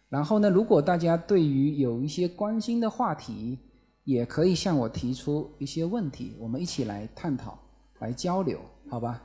[0.10, 3.58] 然后呢，如果大家对于有一些关心的话题，
[4.04, 7.58] 也可以向我提出一些问题，我们一起来探讨、
[8.00, 9.24] 来交流，好吧？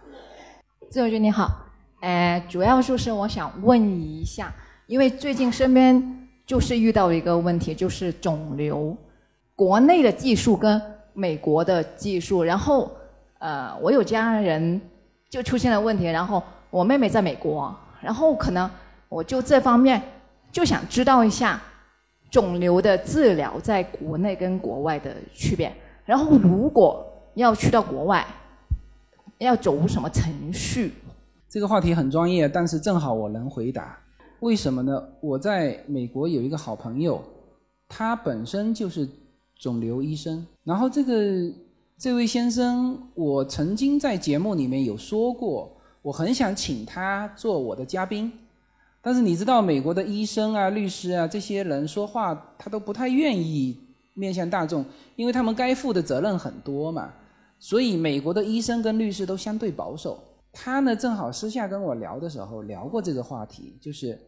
[0.91, 1.49] 自由君你好，
[2.01, 4.53] 呃，主要就是我想问一下，
[4.88, 8.97] 因为最近身边就是遇到一个问题，就是肿瘤，
[9.55, 10.82] 国内的技术跟
[11.12, 12.91] 美国的技术，然后
[13.38, 14.80] 呃，我有家人
[15.28, 18.68] 就出现了问题，然后我妹妹在美国，然后可能
[19.09, 20.03] 我就这方面
[20.51, 21.61] 就想知道一下。
[22.32, 25.72] 肿瘤的治疗在国内跟国外的区别，
[26.05, 28.24] 然后如果要去到国外，
[29.47, 30.93] 要走什么程序？
[31.49, 33.99] 这个话题很专业，但是正好我能回答。
[34.41, 35.03] 为什么呢？
[35.20, 37.22] 我在美国有一个好朋友，
[37.88, 39.09] 他本身就是
[39.59, 40.47] 肿瘤医生。
[40.62, 41.53] 然后这个
[41.99, 45.70] 这位先生，我曾经在节目里面有说过，
[46.03, 48.30] 我很想请他做我的嘉宾。
[49.03, 53.78] 但是你知道，美国的医生啊、律师啊这些人说话，他都不太愿意
[54.14, 54.84] 面向大众，
[55.16, 57.11] 因为他们该负的责任很多嘛。
[57.61, 60.20] 所以美国的医生跟律师都相对保守。
[60.52, 64.18] 他呢，正好私下跟我聊的时候聊过这个话题，就是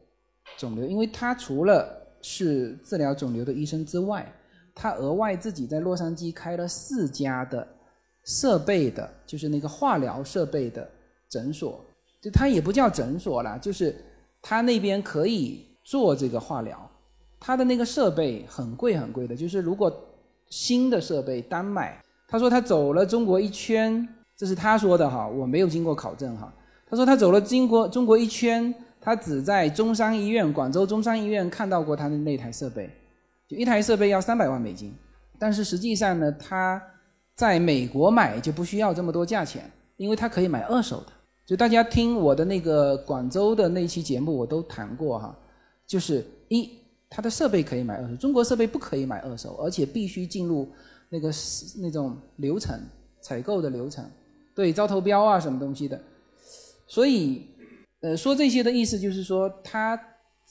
[0.57, 4.33] 肿瘤，因为他除了是治疗肿瘤的医生之外，
[4.73, 7.67] 他额外自己在洛杉矶开了四家的
[8.23, 10.89] 设备的，就是那个化疗设备的
[11.29, 11.85] 诊所。
[12.21, 13.93] 就他也不叫诊所啦，就是。
[14.45, 16.91] 他那边可以做这个化疗，
[17.39, 19.89] 他的那个设备很贵很贵的，就是如果
[20.49, 24.09] 新的设备单买，他说他走了中国一圈，
[24.39, 26.51] 这是他说的哈，我没有经过考证哈。
[26.89, 32.89] 他说他走了经过中国一圈，他只在中山医院，广州中山医院看到过他的那台设备，
[33.47, 34.95] 就一台设备要三百万美金，
[35.39, 36.83] 但是实际上呢，他
[37.37, 41.13] 在美国买就不需要这么多价钱，因为他可以买二手的。
[41.47, 45.39] 就大家听我的那个广州的那期节目，我都谈过哈，
[45.87, 46.71] 就是一，
[47.11, 50.67] 它的设备可以买二手，中国设备不可以买二手，而且必须进入
[51.13, 52.81] 那个是那种流程，
[53.21, 54.03] 采购的流程，
[54.55, 56.01] 对，招投标啊什么东西的，
[56.87, 57.47] 所以，
[58.01, 60.01] 呃，说这些的意思就是说，他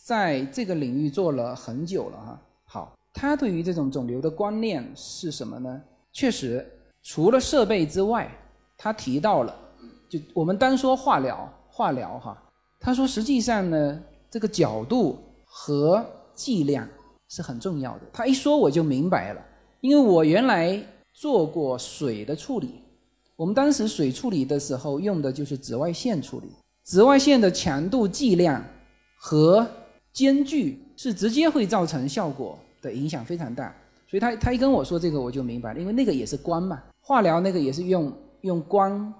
[0.06, 2.42] 在这个领域做了很久了哈。
[2.66, 5.82] 好，他对于这种肿瘤的观念是什么呢？
[6.14, 6.64] 确实，
[7.02, 8.30] 除了设备之外，
[8.78, 9.58] 他提到了。
[10.08, 12.38] 就我们单说化疗，化疗哈，
[12.80, 14.00] 他说实际上呢，
[14.30, 16.06] 这个角度和
[16.36, 16.88] 剂量
[17.30, 18.02] 是很重要的。
[18.14, 19.42] 他一说我就明白了，
[19.82, 20.82] 因为我原来
[21.14, 22.82] 做过水的处理，
[23.36, 26.48] 我们当时水处理的时候用的就是紫外线处理，
[26.84, 28.64] 紫外线的强度、剂量
[29.20, 29.68] 和
[30.14, 33.76] 间距是直接会造成效果的影响非常大。
[34.08, 38.12] 所以他他一跟我说这个我就明白了，因为那个也是光嘛，化疗那个也是用
[38.42, 39.14] 用光。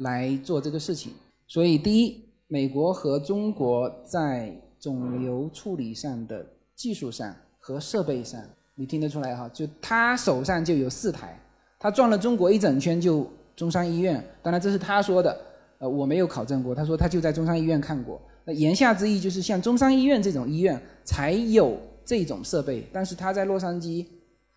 [0.00, 1.10] 来做这个事情，
[1.46, 8.38] 所以第一，美国和中国在肿瘤处理上的技术上和设备上，
[8.78, 9.48] 你听得出来哈？
[9.54, 11.38] 就他手上就有四台，
[11.78, 14.22] 他转了中国一整圈，就中山医院。
[14.42, 15.34] 当然这是他说的，
[15.78, 16.74] 呃，我没有考证过。
[16.74, 18.20] 他说他就在中山医院看过。
[18.44, 24.06] 那言下之意就是像中山医院这种医院才有这种设备，但是他在洛杉矶，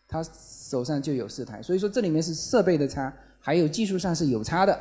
[0.05, 1.61] 他手上就有四台。
[1.61, 4.77] 所以说这里面是设备的差，还有技术上是有差的。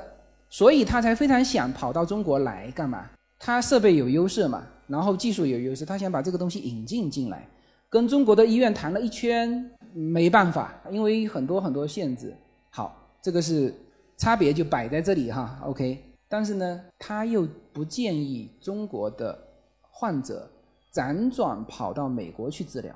[0.51, 3.09] 所以他才非常想跑到中国来干嘛？
[3.39, 7.47] 他设备有优势嘛，然后技术有优势，他想把这个东西引进进来。
[7.89, 12.34] 跟中国的医院谈了一圈，没办法，因为很多很多限制。
[12.70, 13.74] 好，这个是
[14.16, 15.59] 差别就摆在这里哈。
[15.64, 19.39] OK，但是呢，他又不建议中国的
[19.80, 20.51] 患者
[20.93, 22.95] 辗转跑到美国去治疗。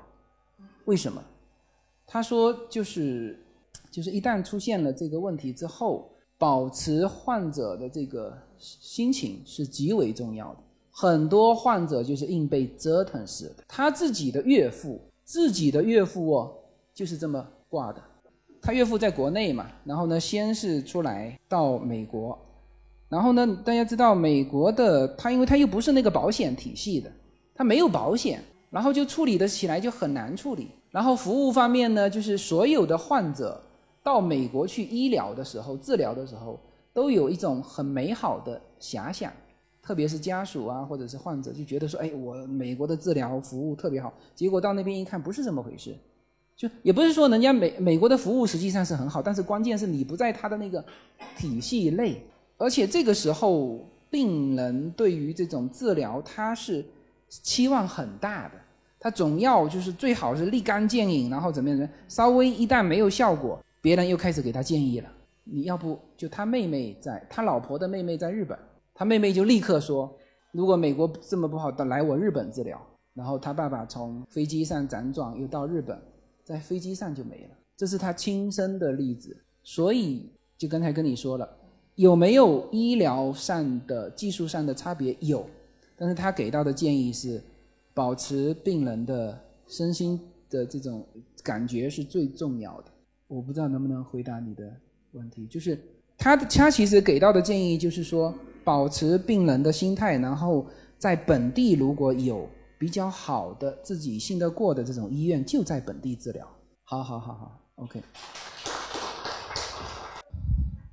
[0.85, 1.23] 为什么？
[2.05, 3.39] 他说就是
[3.91, 6.09] 就是一旦出现了这个问题之后。
[6.39, 10.62] 保持患者的这个心情是极为重要的。
[10.95, 13.63] 很多患者就是硬被折腾死的。
[13.67, 16.53] 他自己的岳父，自己的岳父哦，
[16.93, 17.99] 就是这么挂的。
[18.61, 22.37] 他岳父在国内嘛，然后呢，先是出来到美国，
[23.09, 27.11] 然后呢，大家知道美国的他，因为他又不是那个保险体系的，
[27.55, 30.69] 他没有保险，然后就处理的起来就很难处理。
[30.91, 33.59] 然后服务方面呢，就是所有的患者。
[34.05, 36.59] 到美国去医疗的时候，治疗的时候，
[36.93, 39.31] 都有一种很美好的遐想，
[39.83, 44.13] 特别是家属啊，或者是患者，就觉得说，哎，我美国的治疗服务特别好。
[44.33, 45.93] 结果到那边一看，不是这么回事，
[46.55, 50.83] 就也不是说人家美美国的服务实际上是很好，但是关键是你不在他的那个
[51.37, 52.23] 体系内，
[52.57, 56.85] 而且这个时候病人对于这种治疗他是
[57.27, 58.55] 期望很大的，
[58.97, 61.89] 他总要就是最好是立竿见影，然后怎么样？
[62.07, 65.09] 稍微一旦没有效果，别人又开始给他建议了。
[65.43, 68.57] 你要不就他妹妹在，他老婆的妹妹在日本，
[69.03, 70.09] 他妹妹就立刻说，
[70.53, 72.81] 如果美国这么不好，来我日本治疗。
[73.13, 76.01] 然后他爸爸从飞机上辗转又到日本，
[76.41, 79.35] 在飞机上就没了，这是他亲身的例子。
[79.61, 81.57] 所以就刚才跟你说了，
[81.95, 85.13] 有没有医疗上的技术上的差别？
[85.19, 85.45] 有，
[85.97, 87.43] 但是他给到的建议是，
[87.93, 89.37] 保持病人的
[89.67, 90.17] 身心
[90.49, 91.05] 的这种
[91.43, 92.85] 感觉是最重要的。
[93.27, 94.73] 我不知道能不能回答你的
[95.11, 95.77] 问题，就是
[96.17, 98.33] 他他其实给到的建议就是说，
[98.63, 100.65] 保持病人的心态，然后
[100.97, 102.47] 在本地如果有。
[102.75, 106.45] 比较好的、自己信得过的这种医院就在本地治疗。
[106.83, 108.03] 好好好好，OK。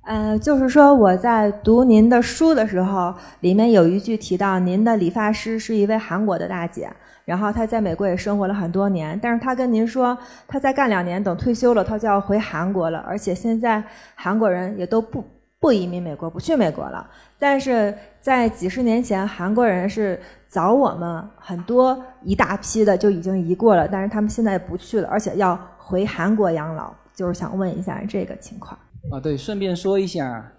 [0.03, 6.89] 呃，就是说我在读您的书的时候，里面有一句提到您的理发师是一位韩国的大姐，
[7.25, 10.17] 然后她在美国也生活了很多年，但是她跟您说，
[10.47, 13.83] 她再干两年，等退休了，她就要回韩国了，而且现在
[14.15, 15.21] 韩国人也都不
[15.61, 17.09] 不移民美国，不去美国了。
[17.39, 20.19] 但是在几十年前，韩国人是。
[20.51, 28.77] 早我们很多一大批的就已经移过了，但是他们现在不去了，而且要回韩国养老，就是想问一下这个情况。
[29.09, 30.51] 啊，对，顺便说一下，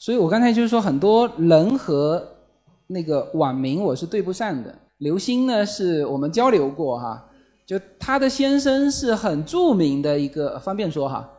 [0.00, 2.20] 所以我刚才就是说很多人和
[2.88, 4.74] 那个网名我是对不上的。
[4.98, 7.24] 刘星呢是我们交流过哈，
[7.64, 11.30] 就他的先生是很著名的一个，方便说哈，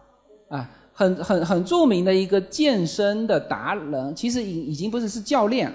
[0.47, 5.71] 啊，很很很著名的一个健身的达人，其实已已经不是是教练。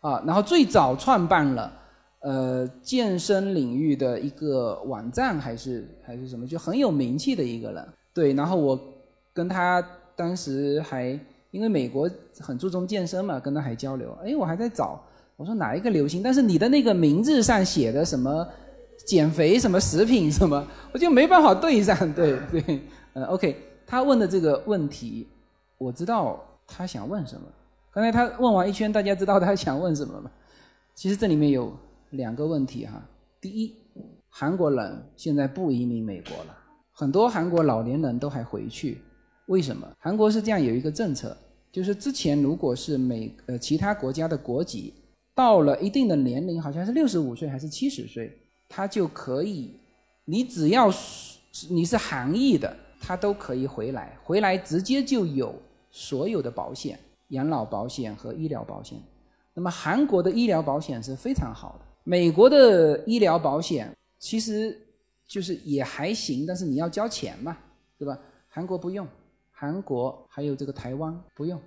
[0.00, 1.72] 啊，然后最早创办了，
[2.20, 7.88] 呃，健身领域的一个网站还是还是什么，就很有名气的一个人。
[8.12, 8.78] 对，然后我
[9.32, 9.82] 跟他
[10.14, 11.18] 当时还
[11.50, 12.08] 因为美国
[12.38, 14.14] 很注重健身嘛，跟他还交流。
[14.22, 15.02] 哎，我还在找，
[15.36, 16.22] 我说哪一个流行？
[16.22, 18.46] 但是你的那个名字上写的什么
[19.06, 22.12] 减肥什么食品什么，我就没办法对上。
[22.12, 22.80] 对对，
[23.14, 23.56] 呃，OK，
[23.86, 25.28] 他问的这个问题，
[25.78, 27.46] 我知道他想问什么。
[27.92, 30.30] 刚才他问完一圈，大家知道他想问什么吗？
[30.94, 31.72] 其实这里面有
[32.10, 33.00] 两个问题哈。
[33.40, 33.74] 第一，
[34.28, 36.56] 韩国人现在不移民美国了，
[36.92, 39.00] 很多韩国老年人都还回去，
[39.46, 39.88] 为什么？
[39.98, 41.36] 韩国是这样有一个政策，
[41.70, 44.94] 就是之前如果是美呃其他国家的国籍，
[45.34, 48.36] 到了一定的年龄，好像是六十五岁还是七十岁，
[48.68, 49.78] 他就可以，
[50.24, 52.76] 你只要是你是韩裔的，
[53.06, 55.54] 他都可以回来，回来直接就有
[55.90, 56.98] 所有的保险。
[57.28, 58.98] 养老保险和医疗保险，
[59.54, 61.84] 那么韩国的医疗保险是非常好的。
[62.04, 64.78] 美国的医疗保险其实
[65.26, 67.56] 就是也还行，但是你要交钱嘛，
[67.98, 68.16] 对吧？
[68.48, 69.08] 韩国不用，
[69.50, 71.60] 韩国还有这个台湾不用，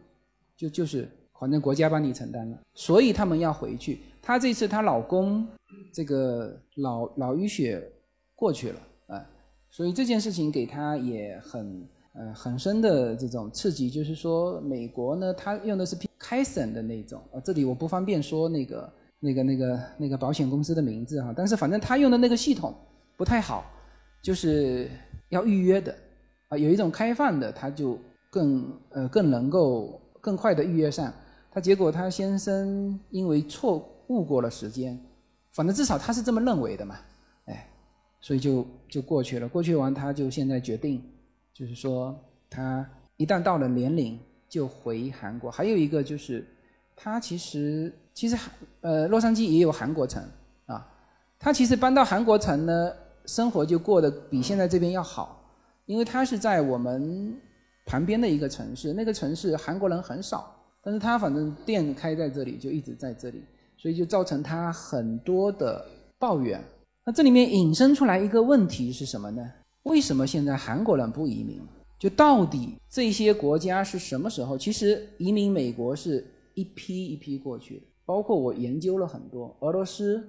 [0.55, 1.09] 就就是
[1.39, 4.01] 反正国家帮你承担了，所以他们要回去。
[4.21, 5.45] 她这次她老公
[5.91, 7.91] 这个脑脑淤血
[8.35, 8.79] 过去了，
[9.70, 11.88] 所以这件事情给她也很。
[12.20, 22.74] 呃，很深的这种刺激，就是说，美国呢，他用的是开省的那种，呃，这里我不方便说那个、那个、那个、那个保险公司的名字哈，但是反正他用的那个系统
[23.15, 23.65] 不太好，
[24.24, 24.89] 就是
[25.30, 25.95] 要预约的，
[26.47, 27.99] 啊，有一种开放的，他就
[28.32, 31.13] 更呃更能够更快的预约上。
[31.51, 34.99] 他结果他先生因为错误过了时间，
[35.51, 36.97] 反正至少他是这么认为的嘛，
[38.22, 39.47] 所以就就过去了。
[39.47, 41.01] 过去完，他就现在决定。
[41.53, 42.15] 就是说，
[42.49, 45.49] 他一旦到了年龄就回韩国。
[45.49, 46.45] 还有一个就是，
[46.95, 48.38] 他其实其实
[48.82, 50.24] 呃，洛杉矶也有韩国城
[50.68, 50.88] 啊。
[51.39, 52.91] 他其实搬到韩国城呢，
[53.26, 55.43] 生活就过得比现在这边要好，
[55.88, 57.36] 因为他是在我们
[57.88, 63.43] 旁边的一个城市，那个城市韩国人很少，但是他反正店开在这里，就一直在这里，
[63.78, 65.84] 所以就造成他很多的
[66.20, 66.63] 抱怨。
[67.07, 69.41] 那这里面引申出来一个问题是什么呢？
[69.83, 71.61] 为什么现在韩国人不移民？
[71.97, 74.57] 就到底这些国家是什么时候？
[74.57, 80.21] 其实移民美国是一批一批过去的，包括我研究了很多，俄罗斯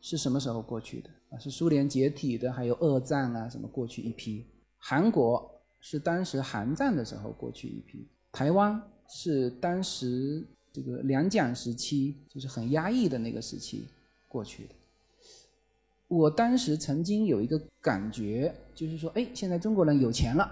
[0.00, 1.08] 是什么时候过去的？
[1.30, 4.44] 啊，是苏联解体的，还有二战啊什么过去一批。
[4.78, 5.48] 韩国
[5.78, 13.86] 是当时韩战的时候过去一批，台湾是当时这个两蒋时期，就是很压抑的那个时期
[14.26, 14.74] 过去的。
[16.10, 20.50] 我当时曾经有一个感觉，就是说，哎，现在中国人有钱了，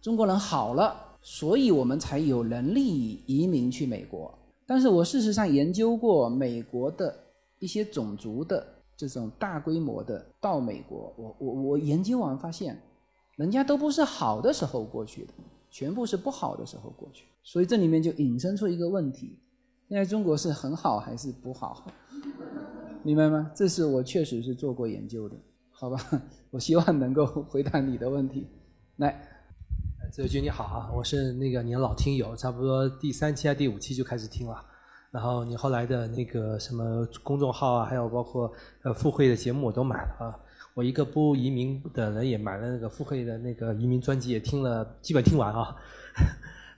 [0.00, 4.32] 中国人好了，所以我们才有能力移民去美国。
[4.66, 7.14] 但是我事实上研究过美国的
[7.58, 8.66] 一些种族的
[8.96, 12.80] 这种大规模的到美国，我我我研究完发现，
[13.36, 15.34] 人家都不是好的时候过去的，
[15.70, 19.38] 全部是不好的时候过去，所以这里面就引申出一个问题：
[19.90, 21.86] 现在中国是很好还是不好？
[23.06, 23.52] 明白吗？
[23.54, 25.36] 这是我确实是做过研究的，
[25.70, 25.96] 好吧？
[26.50, 28.48] 我希望能够回答你的问题。
[28.96, 29.16] 来，
[30.10, 34.60] 自由君你好啊，我是那个你的老听友，差不多第三期还是第五期就开始听了。
[35.12, 38.52] 然后你后来的那个什么公众号啊，还有包括
[38.82, 40.36] 呃付费的节目我都买了啊。
[40.74, 45.76] 我一个不移民的人也买了那个付费的那个移民专辑，也听了，基本听完啊。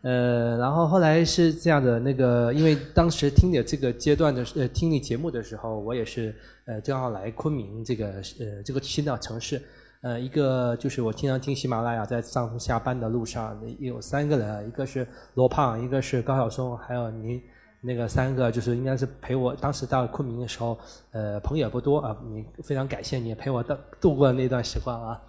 [0.08, 6.34] 呃，然后后来是这样的，那个因为当时听的这个阶段的呃听你节目的时候，我也是
[6.64, 8.06] 呃正好来昆明这个
[8.40, 9.60] 呃这个新的城市。
[10.00, 17.42] 呃，一个就是我经常听喜马拉雅，在上下班的路上有三个人，一个是罗胖，一个是高晓松，还有您。
[17.80, 20.76] 那个三个就是应该是陪我当时到昆明的时候，
[21.12, 25.22] 呃，朋友也不多啊，你非常感谢你陪我到度过那段时光啊，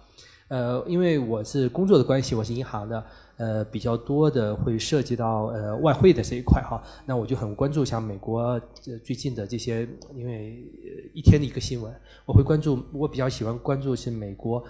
[0.48, 3.04] 呃，因为我是工作的关系，我是银行的，
[3.40, 8.60] 呃，比较多的会涉及到呃外汇的这一块哈，那我就很关注像美国
[9.02, 10.62] 最近的这些，因为
[11.14, 11.90] 一天的一个新闻，
[12.26, 14.62] 我会关注，我比较喜欢关注是美国，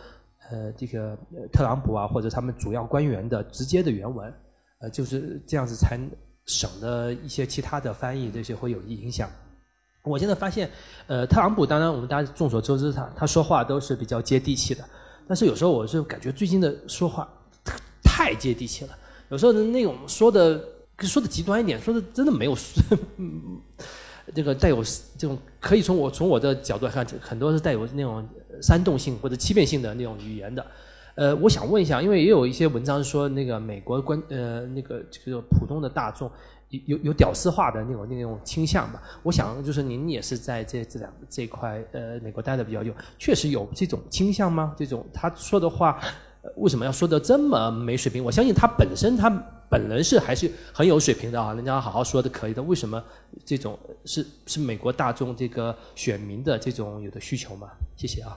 [0.51, 1.19] 呃，这个
[1.53, 4.33] 特朗普啊或者他们主要官员的直接的原文，
[4.79, 5.99] 呃，就是这样子才。
[6.47, 9.31] 省的一些其他的翻译，这些会有影响。
[10.03, 10.69] 我现在发现，
[11.07, 14.83] 呃，特朗普当然我们大家众所周知，他他说话都是比较接地气的。
[15.29, 17.29] 但是有时候我是感觉最近的说话
[18.21, 18.91] 太接地气了，
[19.31, 20.63] 有时候那种说的
[20.99, 22.55] 说的极端一点，说的真的没有
[24.35, 24.85] 这个带有
[25.17, 28.23] 这种可以从我从我的角度来看，很多是带有那种
[28.61, 30.67] 煽动性或者欺骗性的那种语言的。
[31.15, 36.31] 呃，我想问一下，因为也有一些文章说那个美国官呃那个这个普通的大众
[36.69, 39.03] 有有屌丝化的那种那种倾向吧？
[39.23, 44.75] 我想就是您也是在这这两这块呃美国待的比较久，确实有这种倾向吗？
[44.77, 45.99] 这种他说的话
[46.57, 48.25] 为什么要说的这么没水平？
[48.25, 49.31] 我相信他本身他
[49.69, 52.63] 本人是还是很有水平的啊，人家好好说的可以的。
[52.63, 53.03] 为什么
[53.45, 57.69] 这种是是美国大众这个选民的这种有的需求吗？
[57.97, 58.37] 谢谢啊。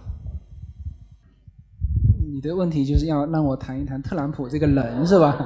[2.34, 5.38] 你的问题就是要让我谈一谈特朗普这个人是吧？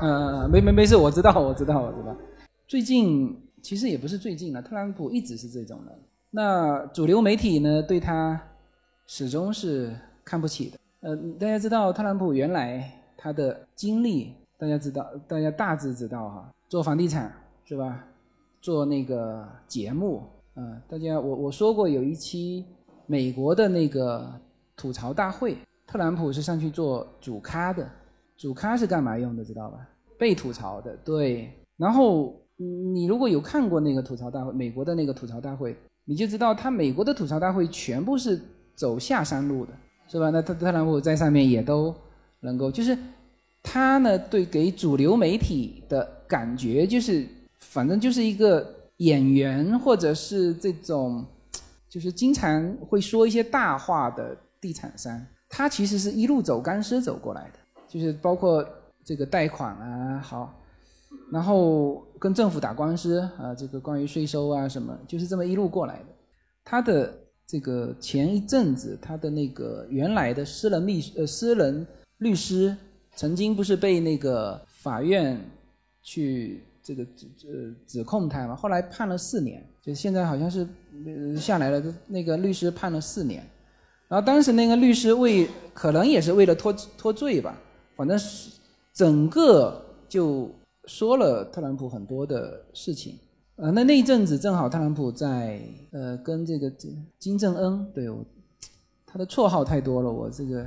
[0.00, 2.16] 嗯 嗯，没没没事，我知道我知道我知道。
[2.66, 5.94] 最近其实也不是最近了，特朗普一直是这种人。
[6.30, 8.40] 那主流媒体呢，对他
[9.06, 9.94] 始终是
[10.24, 10.78] 看不起的。
[11.00, 17.32] 呃，大家知道特朗普原来他的经历，大家知道，大家大致知道哈，做房地产
[17.64, 18.04] 是吧？
[18.60, 20.22] 做那个节目，
[20.56, 22.64] 嗯，大家我我说过有一期
[23.06, 24.40] 美国的那个。
[24.76, 25.56] 吐槽大会，
[25.86, 27.88] 特朗普是上去做主咖的，
[28.36, 29.44] 主咖是干嘛用的？
[29.44, 29.88] 知道吧？
[30.18, 31.48] 被吐槽的，对。
[31.76, 38.40] 然后你如果有看过那个吐槽大会，美国的那个吐槽大会，你就知道他美国的吐槽大会全部是
[38.74, 39.72] 走下山路的，
[40.08, 40.30] 是吧？
[40.30, 41.94] 那特特朗普在上面也都
[42.40, 42.96] 能够，就是
[43.62, 47.26] 他呢，对给主流媒体的感觉就是，
[47.60, 51.24] 反正就是一个演员，或者是这种，
[51.88, 54.36] 就是经常会说一些大话的。
[54.64, 58.66] 地产商，他其实是一路走钢丝走过来的，就是包括
[59.04, 60.58] 这个贷款啊，好，
[61.30, 66.06] 然后跟政府打官司啊，这个关于税收啊什么，就是这么一路过来的。
[66.64, 67.12] 他的
[67.46, 71.86] 这个前一阵子，他的那个原来的私人秘呃私人
[72.18, 72.74] 律师，
[73.16, 75.38] 曾经不是被那个法院
[76.02, 80.66] 去这个指指指控他嘛，后来判了四年，就现在好像是
[81.38, 83.44] 下来了，那个律师判了四年。
[84.08, 87.58] 然后当时那个律师为可能也是为了脱脱罪吧，
[87.96, 88.50] 反正是
[88.92, 90.50] 整个就
[90.86, 93.18] 说了特朗普很多的事情。
[93.56, 95.60] 呃，那那一阵子正好特朗普在
[95.92, 96.70] 呃跟这个
[97.18, 98.24] 金正恩，对我
[99.06, 100.64] 他的绰号太多了，我这个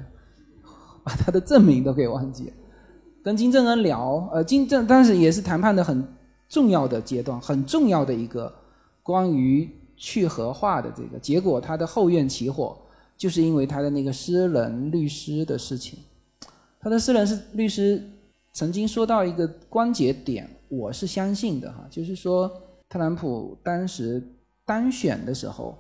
[1.04, 2.54] 把他的证明都给忘记了。
[3.24, 6.08] 跟金正恩聊，呃，金正当时也是谈判的很
[6.48, 8.54] 重要的阶段，很重要的一个
[9.04, 12.78] 关于去核化的这个结果，他的后院起火。
[13.18, 15.98] 就是因为他的那个私人律师的事情，
[16.80, 18.00] 他的私人是律师
[18.54, 22.48] 曾经说到一个关节点，我是相信的哈，就是说
[22.90, 24.22] 特朗普当时
[24.66, 25.78] 当选的时候，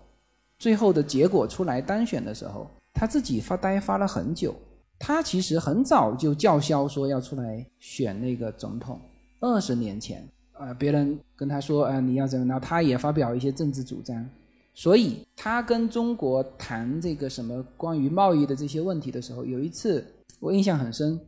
[0.57, 4.55] 最后的结果出来当选的时候，他自己发呆发了很久，
[4.99, 8.99] 他其实很早就叫嚣说要出来选那个总统，
[9.39, 14.27] 二十年前啊，别人跟他说啊你要怎么，然后他也发表一些政治主张。
[14.73, 20.05] 所以他跟中国谈这个什么关于贸易的这些问题的时候，有一次
[20.39, 21.19] 我印象很深，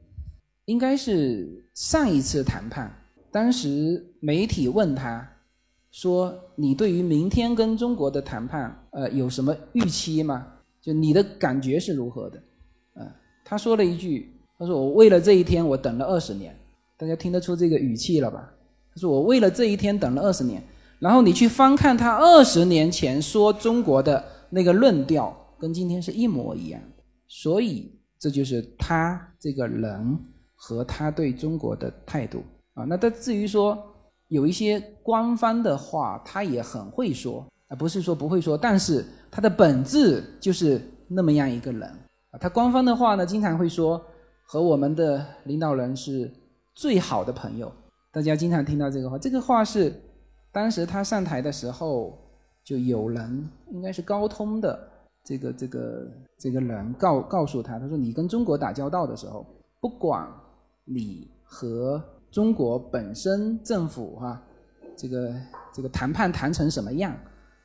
[0.65, 2.93] 应该是上一次谈判，
[3.31, 5.27] 当时媒体问他，
[5.91, 10.47] 说你对于明天跟中国的谈判，呃，有什么预期吗？
[10.81, 12.43] 就你的感觉是如何的？
[12.93, 13.11] 呃，
[13.43, 16.55] 他说了一句，他说我为了这一天我等了二十年，
[16.97, 18.49] 大家听得出这个语气了吧？
[18.93, 20.63] 他说我为了这一天等了二十年，
[20.99, 30.17] 然后你去翻看他二十年前说中国的那个论调，跟今天是一模一样的，所以这就是他这个人
[30.55, 32.43] 和他对中国的态度
[32.73, 32.83] 啊。
[32.83, 33.77] 那他至于说
[34.29, 41.83] 有一些官方的话，他也很会说啊，不是说不会说，但是他的本质就是那么样一个人
[42.31, 42.39] 啊。
[42.39, 44.01] 他官方的话呢，经常会说
[44.45, 46.31] 和我们的领导人是
[46.73, 47.71] 最好的朋友，
[48.11, 49.17] 大家经常听到这个话。
[49.17, 49.93] 这个话是
[50.51, 52.17] 当时他上台的时候，
[52.63, 54.89] 就有人应该是高通的
[55.23, 56.07] 这个这个
[56.37, 59.45] 这个人告告诉他，他说你跟中国打交道的时候，
[59.79, 60.27] 不管
[60.85, 64.41] 你和中国本身政府哈、
[64.95, 65.35] 这个
[65.73, 67.15] 这个谈判谈成什么样，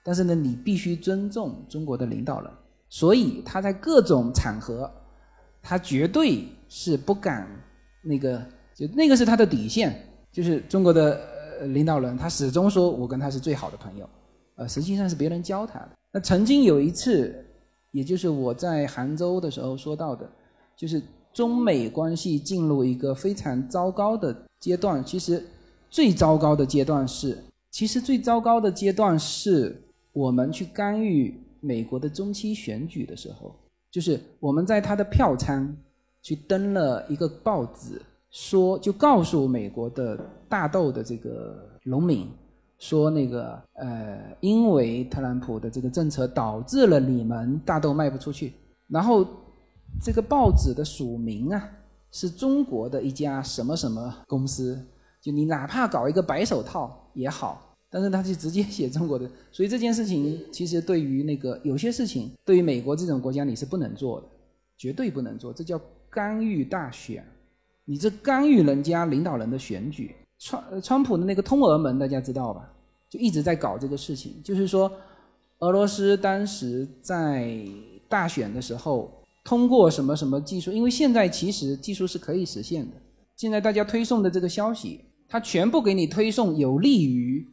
[0.03, 2.51] 但是呢，你必须尊重中国的领导人。
[2.89, 4.89] 所以他在各种场合，
[5.61, 7.49] 他绝对是不敢
[8.03, 8.41] 那个，
[8.74, 10.01] 就那个是他的底线，
[10.31, 11.20] 就是中国的
[11.61, 14.09] 呃领导人，他始终说我跟他是最好的朋友，
[14.55, 15.91] 呃，实际上是别人教他的。
[16.12, 17.45] 那曾经有一次，
[17.91, 20.31] 也就是我在杭州的时候说到的，
[20.77, 21.03] 就是
[21.35, 25.05] 中美关系进入一个非常糟糕的阶段。
[25.05, 25.44] 其实
[25.90, 27.36] 最糟糕的阶段是，
[27.70, 29.78] 其实最糟糕的阶段是
[30.12, 33.55] 我们去干预美国的中期选举的时候，
[33.90, 35.77] 就是我们在他的票仓
[36.23, 38.01] 去登了一个报纸，
[38.31, 42.27] 说就告诉美国的大豆的这个农民。
[42.77, 48.52] 说那个呃，因为特朗普的这个政策导致了你们大豆卖不出去，
[48.89, 49.27] 然后
[50.03, 51.71] 这个报纸的署名啊
[52.11, 54.81] 是中国的一家什么什么公司，
[55.21, 64.27] 就你哪怕搞一个白手套也好，但是他就直接写中国的，所以这件事情其实对于那个有些事情对于美国这种国家你是不能做的，
[64.77, 65.81] 绝对不能做，这叫
[66.11, 67.27] 干预大选，
[67.85, 70.15] 你这干预人家领导人的选举。
[70.39, 72.71] 川川普的那个通俄门大家知道吧？
[73.09, 74.91] 就一直在搞这个事情，就是说，
[75.61, 77.65] 俄罗斯当时在
[78.09, 79.11] 大选的时候
[79.45, 82.97] 通过什么什么技术，因为现在其实技术是可以实现的。
[83.37, 87.47] 现在大家推送的这个消息，它全部给你推送有利于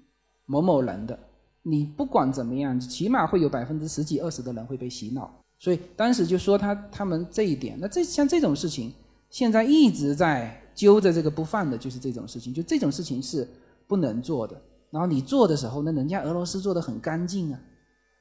[0.46, 1.20] 某某人的，
[1.62, 5.32] 你不管怎么样，起码会有百分之十几二十的人会被洗脑。
[5.60, 8.92] 所以当时就说他他们这一点，那这像这种事情，
[9.30, 10.58] 现在一直在。
[10.74, 13.46] 揪着这个不放的就是这种事情，就这种事情是
[13.88, 14.60] 不能做的。
[14.90, 17.60] 然后你做的时候，那人家俄罗斯做的很干净啊，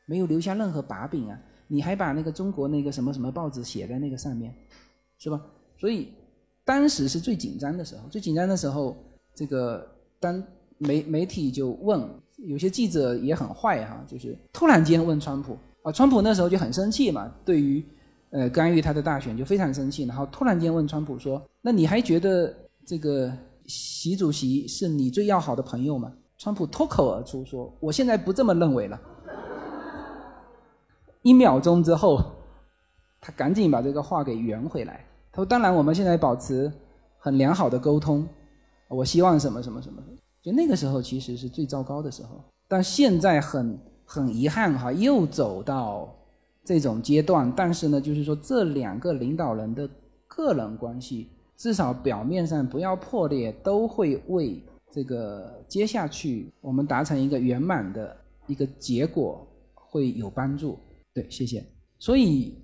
[0.04, 1.40] 没有留下任何把柄啊。
[1.70, 4.52] 你还把那个中国那个什么什么报纸写在那个上面，
[5.18, 5.40] 是吧？
[5.78, 6.08] 所以
[6.64, 8.96] 当时是最紧张的时候，最紧张的时候，
[9.34, 9.86] 这个
[10.18, 10.42] 当
[10.78, 12.06] 媒媒体就问，
[12.38, 17.82] 有些记者也很坏哈，就是突然间问川普啊，川普那时候就很生气嘛，对于。
[18.32, 22.54] 呃，干预他的大选就非常生气，然后突然间问川普说：“那你还觉得
[22.86, 23.28] 这个
[23.66, 29.00] 习主席是你最要好的朋友吗？”川普脱口而出说：“我现在不这么认为了。”
[31.22, 32.22] 一秒钟之后，
[33.20, 35.04] 他赶紧把这个话给圆回来。
[35.32, 36.72] 他说：“当然，我们现在保持
[37.18, 38.26] 很良好的沟通，
[38.88, 40.02] 我希望什么什么什么。”
[40.42, 46.14] 就那个时候其实是最糟糕的时候，但现在很很遗憾哈，又走到。
[46.62, 49.88] 这种阶段，但是呢，就是说这两个领导人的
[50.28, 58.14] 个人关系，至少表面上不要破裂，都会为这个接下去我们达成一个圆满的
[58.46, 59.44] 一个结果
[59.74, 60.78] 会有帮助。
[61.28, 61.66] 谢谢。
[61.98, 62.54] 所以，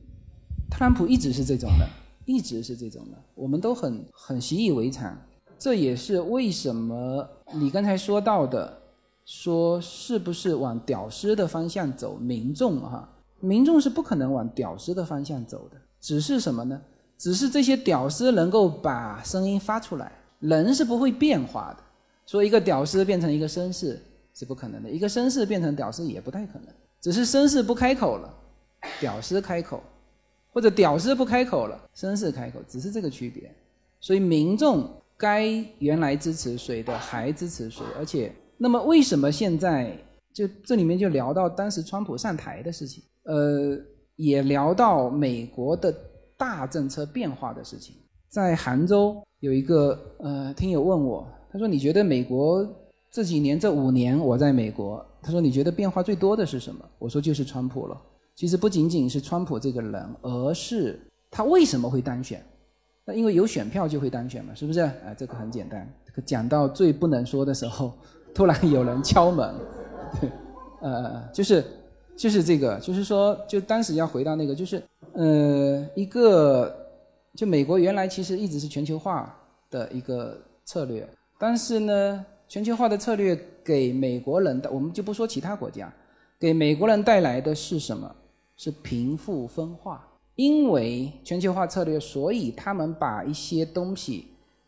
[0.70, 1.88] 特朗普一直是这种的，
[2.24, 5.16] 一直是这种的，我们都很很习以为常。
[5.58, 8.80] 这也是为什么你刚才说到的，
[9.24, 12.16] 说是不是往屌丝的方向走？
[12.16, 13.12] 民众哈。
[13.40, 16.80] 民众是不可能往屌丝的方向走的，只是什么呢？
[17.18, 20.10] 只是这些屌丝能够把声音发出来，
[20.40, 21.82] 人是不会变化的。
[22.26, 24.02] 说一个屌丝变成一个绅士
[24.34, 26.68] 是不可能的，一个绅士变成屌丝也不太可能。
[27.00, 28.34] 只是绅士不开口了，
[29.00, 29.82] 屌丝开口，
[30.52, 33.50] 或者屌丝不开口了，绅士开口，只是这个区别。
[34.00, 35.46] 所以民众该
[35.78, 39.96] 原来支持谁的还支持谁，而且那么为什么现在
[40.32, 43.02] 就这里面就聊到当时川普上台的事情？
[43.24, 43.76] 呃，
[44.16, 45.92] 也聊到美国的
[46.36, 47.94] 大政策变化的事情。
[48.28, 52.66] 在杭州有一个呃听友问我，他说：“你觉得美国
[53.10, 58.00] 这几年这五年我在美国，他说你觉得变化最多的是什么？”我说：“就是川普了。
[58.36, 62.40] 其实不仅仅是川普这个人，而是他为什么会当选？
[63.04, 64.80] 那因为有选票就会当选嘛，是不是？
[64.80, 65.92] 啊，这个很简单。
[66.24, 67.92] 讲到最不能说的时候，
[68.32, 69.54] 突然有人敲门，
[70.20, 70.30] 对，
[70.80, 71.64] 呃，就是。
[72.18, 74.82] 就是这个，就是说，就当时要回到那个，就是
[75.12, 76.74] 呃，一个
[77.34, 79.38] 就美国原来其实一直是全球化
[79.70, 80.34] 的一个
[80.64, 81.06] 策略，
[81.38, 85.92] 但是呢，全球化的策略给美国人的，我们就不说其他国家，
[86.40, 88.10] 给美国人带来的是什么？
[88.56, 90.06] 是贫富分化。
[90.34, 94.26] 因为全球化策略，所以他们把一些东西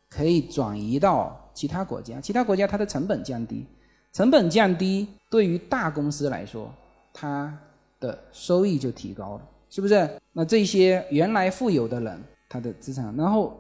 [0.09, 3.67] 可以转移到其他国家，其他国家它的成本降低，
[4.13, 6.73] 成本降低对于大公司来说，
[7.13, 7.55] 它
[8.01, 10.09] 的收益就提高了，是不是？
[10.33, 13.59] 那这些原来富有的人，他的资产，然后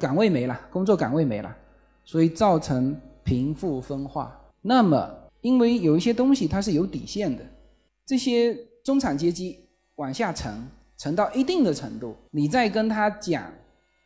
[0.00, 1.56] 岗位没了，工作岗位没了，
[2.04, 4.36] 所以造成贫富分化。
[4.60, 5.08] 那么，
[5.40, 7.44] 因为有一些东西它是有底线的，
[8.04, 9.58] 这些中产阶级
[9.96, 10.66] 往下沉。
[10.96, 13.44] 沉到一定的程度，你再跟他讲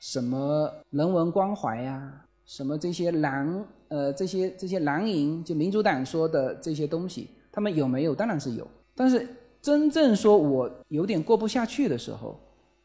[0.01, 2.13] 什么人文关怀呀，
[2.45, 8.13] 什么这些蓝呃这些这些蓝营就民主党说的这些东西，他们有没有？
[8.13, 8.67] 当然是有。
[8.97, 9.25] 但是
[9.63, 12.39] 真正说我有点过不下去的时候，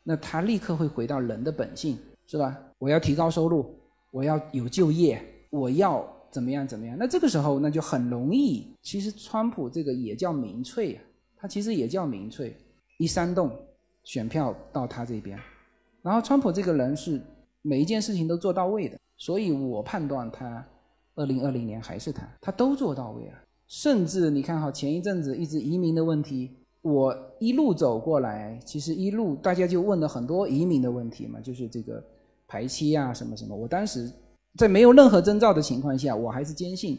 [0.03, 1.97] 那他立刻会回到人的本性，
[2.27, 2.55] 是吧？
[2.77, 3.75] 我要提高收入，
[4.11, 6.95] 我要有就业，我要怎么样怎么样？
[6.97, 8.73] 那这个时候那就很容易。
[8.83, 11.03] 其实川普这个也叫民粹啊，
[11.47, 12.55] 其实也叫民粹，
[12.97, 13.51] 一煽动。
[14.03, 15.37] 选票到他这边，
[16.01, 17.19] 然后川普这个人是
[17.61, 20.65] 每一件事情都做到位的，所以我判断他
[21.15, 23.33] 二零二零年还是他，他都做到位了。
[23.67, 32.01] 甚至你看哈，前一阵子一直移民的问题，我一路走过来，其实一路大家就问了很多移民的问题嘛，就是这个
[32.47, 33.53] 排期啊什么什么。
[33.53, 34.09] 我当时
[34.55, 36.97] 在没有任何征兆的情况下，我还是坚信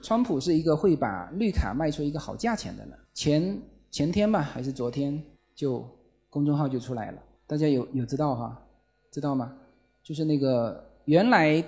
[0.00, 2.96] 川普是一个会把绿卡卖出一个好价钱的人。
[3.12, 3.60] 前
[3.96, 5.22] 前天吧，还是昨天
[5.54, 5.82] 就。
[6.28, 8.62] 公众号就出来了，大家有有知道哈？
[9.10, 9.56] 知道吗？
[10.02, 11.64] 就是那个原来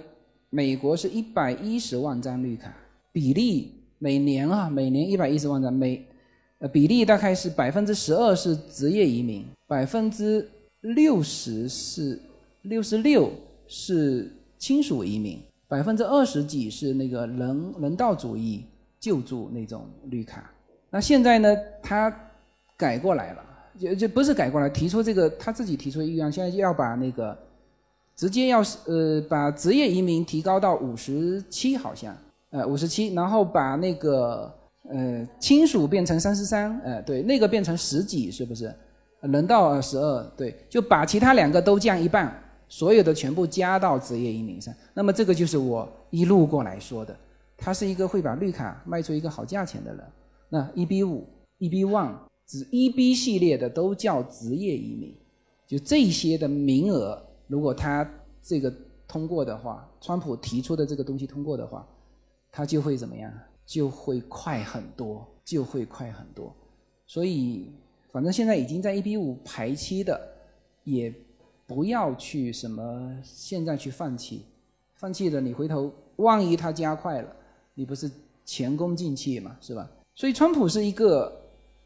[0.50, 2.70] 美国是一百一十万张绿卡，
[3.12, 6.04] 比例每年啊，每年一百一十万张，每
[6.58, 10.46] 呃比例大概是百分之十二是职业移民，百分之
[10.82, 12.20] 六十是
[12.60, 13.30] 六十六
[13.66, 18.64] 是亲属移民，百分之二十几是那个人人道主义
[19.00, 20.52] 救助那种绿卡。
[20.90, 22.14] 那现在呢，他
[22.76, 23.44] 改过来了。
[23.78, 27.38] 就就不是改过来提出这个他自己提出的预案，现在就要把那个
[28.16, 32.12] 直接要是呃把职业移民提高到五十七好像
[32.50, 34.52] 呃五十七，然后把那个
[34.90, 38.74] 呃亲属变成三十三，呃对那个变成十几是不是？
[39.20, 42.36] 人到十二对，就把其他两个都降一半，
[42.68, 44.74] 所有的全部加到职业移民上。
[44.92, 47.14] 那么这个就是我一路过来说的，
[47.56, 50.04] 他是一个会把绿卡卖出一个好价钱的人。
[50.48, 51.26] 那 EB 五
[51.58, 52.14] ，EB one。
[52.46, 55.12] 指 EB 系列的都叫职业移民，
[55.66, 58.10] 就这些的名额，如果他
[58.40, 58.74] 这个
[59.06, 61.86] 通过的话，川普提出的这个东西通过的话，
[62.50, 63.30] 他就会怎么样？
[63.66, 66.50] 就会快很多，就会快很多。
[67.06, 67.70] 所以，
[68.10, 70.18] 反正现在已经在 EB 五排期的，
[70.84, 71.14] 也
[71.66, 74.46] 不要去什么现在去放弃，
[74.94, 77.30] 放弃了你回头万一他加快了，
[77.74, 78.10] 你不是
[78.46, 79.86] 前功尽弃嘛，是吧？
[80.18, 81.34] 所以，川普是一个。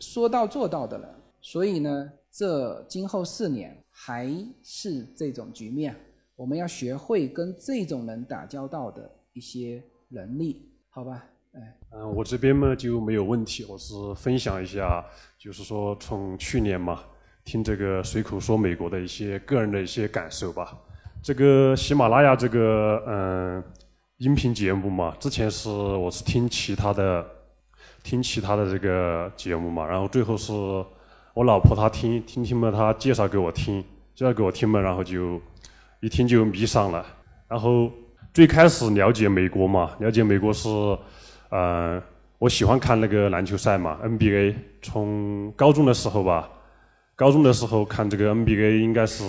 [0.00, 1.09] 说到做到的人，
[1.40, 4.28] 所以呢，这今后四年还
[4.64, 5.94] 是这种局面，
[6.34, 11.24] 我们要学会跟这种人打交道的一些能力，好吧？
[11.52, 15.04] 哎，嗯，我这边嘛就没有问题，我是分享一下，
[15.38, 17.04] 就是说从去年嘛，
[17.44, 20.76] 听这个随口说美国的一些个人的一些感受吧。
[21.22, 23.62] 这个喜马拉雅这个嗯
[24.16, 27.24] 音频节目嘛，之前是我是听其他的。
[28.03, 30.53] 听其他的这个节目嘛，然后最后是
[31.35, 33.81] 我老婆她听听听嘛，她介绍给我听，
[34.15, 35.41] 介绍给我听嘛，然后就
[36.01, 37.07] 一听就迷上了。
[37.49, 37.91] 然后
[38.35, 40.69] 最开始了解美国嘛，了解美国是，
[41.51, 42.03] 呃，
[42.39, 44.55] 我喜欢看那个篮球赛嘛，NBA。
[44.83, 46.51] 从高中的时候吧，
[47.15, 49.24] 高中的时候看这个 NBA 应该是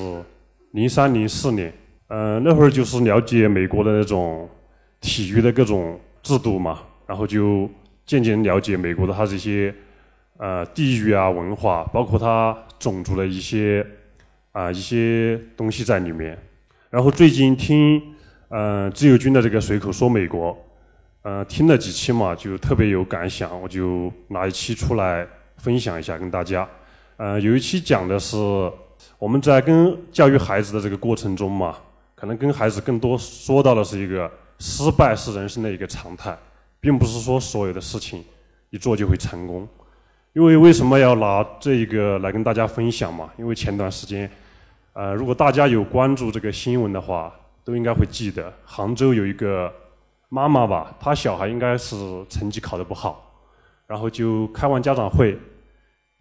[0.71, 1.71] 零三零四年，
[2.07, 4.49] 呃，那会儿就是了解美国的那种
[4.99, 7.69] 体育的各种制度嘛，然后就。
[8.05, 9.73] 渐渐了解美国的它这些，
[10.37, 13.85] 呃，地域啊、文化，包括它种族的一些
[14.51, 16.37] 啊一些东西在里面。
[16.89, 18.01] 然后最近听
[18.49, 20.55] 呃自由军的这个随口说美国，
[21.21, 25.25] 呃，听了几期嘛，就特别有感想，我就拿一期出来
[25.57, 26.67] 分享一下跟大家。
[27.17, 28.37] 呃，有一期讲的是
[29.17, 31.77] 我们在跟教育孩子的这个过程中嘛，
[32.15, 36.37] 可能跟孩子更多说到的是一个失败是人生的一个常态。
[36.83, 38.21] 并不是说所有的事情
[38.69, 39.65] 一做就会成功，
[40.33, 43.31] 因为为什么要拿这一个来跟大家分享嘛？
[43.37, 44.29] 因为前段时间，
[44.91, 47.33] 呃，如果大家有关注这个新闻的话，
[47.63, 49.73] 都应该会记得，杭州有一个
[50.27, 51.95] 妈妈吧，她小孩应该是
[52.27, 53.31] 成绩考得不好，
[53.87, 55.39] 然后就开完家长会，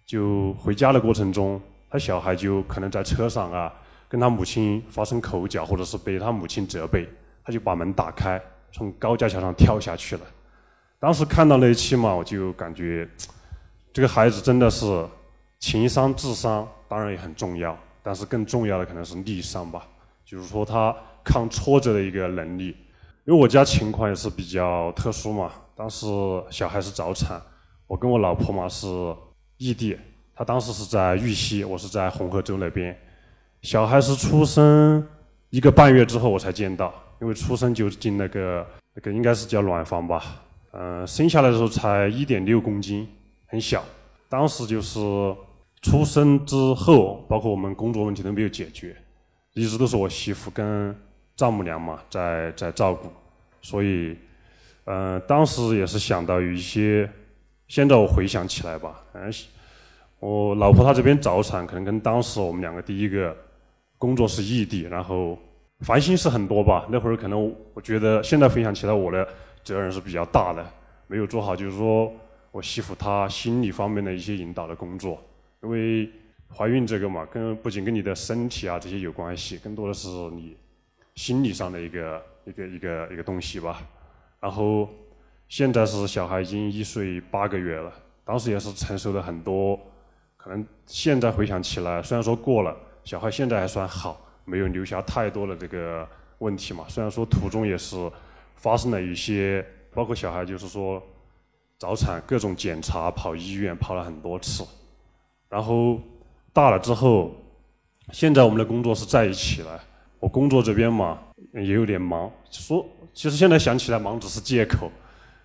[0.07, 1.61] 就回家的过程中，
[1.91, 3.73] 她小孩就可能在车上啊，
[4.09, 7.09] 跟他母亲发生口角，或者是被他母亲责备，
[7.45, 8.41] 他就把门打开，
[8.71, 10.23] 从高架桥上跳下去了。
[11.03, 13.09] 当时看到那一期嘛，我就感觉
[13.93, 15.05] 这个孩子真的是
[15.59, 19.85] 情商、智商当然也很重要，但是更重要的可能是逆商吧，
[20.25, 22.77] 就是说他抗挫折的一个能力。
[23.25, 26.07] 因为我家情况也是比较特殊嘛，当时
[26.51, 27.43] 小孩是早产，
[27.89, 28.87] 我跟我老婆嘛是
[29.57, 29.99] 异地，
[30.37, 32.97] 她当时是在玉溪，我是在红河州那边。
[33.63, 35.05] 小孩是出生
[35.51, 38.65] 一个半月之后我才见到，因为出生就进那个
[38.95, 40.23] 那个应该是叫卵房吧，
[40.73, 43.09] 嗯、生下来的时候才一点六公斤，
[43.47, 43.85] 很小。
[44.29, 44.99] 当时就是
[45.83, 48.97] 出生之后，包括我们工作问题都没有解决，
[49.53, 50.97] 一直都是我媳妇跟
[51.37, 53.09] 丈母娘嘛在在照顾，
[53.61, 54.17] 所以，
[54.85, 57.11] 嗯、当时也是想到有一些，
[57.69, 59.31] 现在我回想起来吧，嗯、
[60.21, 63.37] 我老婆她这边早产，可能跟当时我们两个第一个
[63.99, 65.39] 工作是异地，然后
[65.81, 66.87] 烦心事很多吧。
[66.89, 69.29] 那会儿可能我觉得现在回想起来，我的
[69.65, 70.65] 责任是比较大的，
[71.07, 72.13] 没有做好，就是说
[72.51, 75.23] 我媳妇她心理方面的一些引导的工作。
[75.63, 76.11] 因为
[76.55, 80.57] 怀孕这个嘛，跟不仅跟你的身体啊这些有关系，更多的是你
[81.15, 83.81] 心理上的一个一个一个一个东西吧。
[84.41, 84.89] 然后
[85.49, 87.93] 现在是小孩已经一岁八个月了，
[88.25, 89.79] 当时也是承受了很多，
[90.37, 96.07] 可能现在回想起来，虽然说过了，小孩现在还算好，没有留下太多的这个
[96.39, 96.85] 问题嘛。
[96.89, 98.11] 虽然说途中也是
[98.63, 101.03] 发生了一些，包括小孩就是说
[101.79, 104.65] 早产各种检查，跑医院跑了很多次，
[105.49, 106.01] 然后
[106.53, 107.33] 大了之后，
[108.13, 109.81] 现在我们的工作是在一起了。
[110.21, 111.19] 我工作这边嘛
[111.53, 114.89] 也有点忙，说其实现在想起来忙只是借口，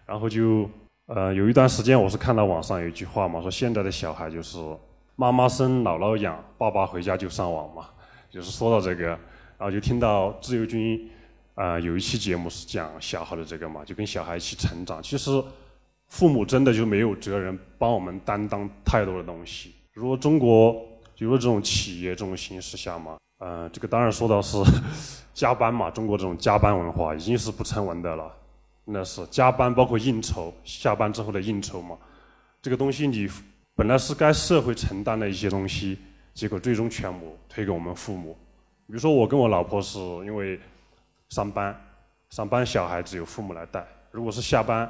[0.05, 0.69] 然后就
[1.07, 4.59] 呃有一段时间我是看到网上有一句话嘛，说现在的小孩就是
[5.15, 7.87] 妈妈生姥姥养，爸爸回家就上网嘛，
[8.29, 9.07] 就是说到这个，
[9.57, 11.09] 然后就听到自由军、
[11.57, 15.01] 呃有一期节目是讲小孩的这个嘛，就跟小孩一起成长。
[15.01, 15.43] 其实
[16.05, 19.73] 父母真的就没有责任帮我们担当太多的东西。
[19.93, 20.71] 如果中国
[21.15, 24.55] 比如说这种企业这种形势下嘛，呃，这个当然说到是
[25.33, 28.31] 加班嘛，中国这种加班文化已经是不成文的了。
[28.85, 31.97] 那是加班，包括应酬，下班之后的应酬嘛，
[32.61, 33.27] 这个东西你
[33.75, 35.97] 本来是该社会承担的一些东西，
[36.33, 38.37] 结果最终全部推给我们父母。
[38.85, 40.57] 比如说我跟我老婆是因为
[41.29, 41.75] 上班，
[42.29, 44.89] 上班小孩只有父母来带，如果是下班，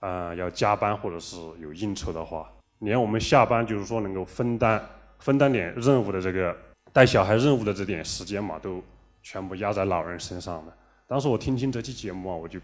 [0.00, 4.82] 呃，要加班或者是有应酬的话，连我们下班就是说能够分担
[5.18, 6.56] 分担点任务的这个
[6.92, 8.82] 带小孩任务的这点时间嘛，都
[9.22, 10.74] 全部压在老人身上了。
[11.06, 12.60] 当时我听听这期节目啊，我就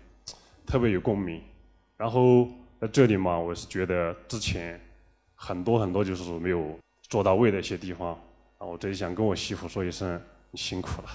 [0.66, 1.42] 特别有共鸣。
[1.96, 2.48] 然后
[2.80, 4.80] 在这里嘛，我是觉得之前
[5.34, 8.10] 很多很多就是没有做到位的一些地方，
[8.58, 10.20] 啊，我这里想跟我媳妇说一声，
[10.50, 11.08] 你辛苦了，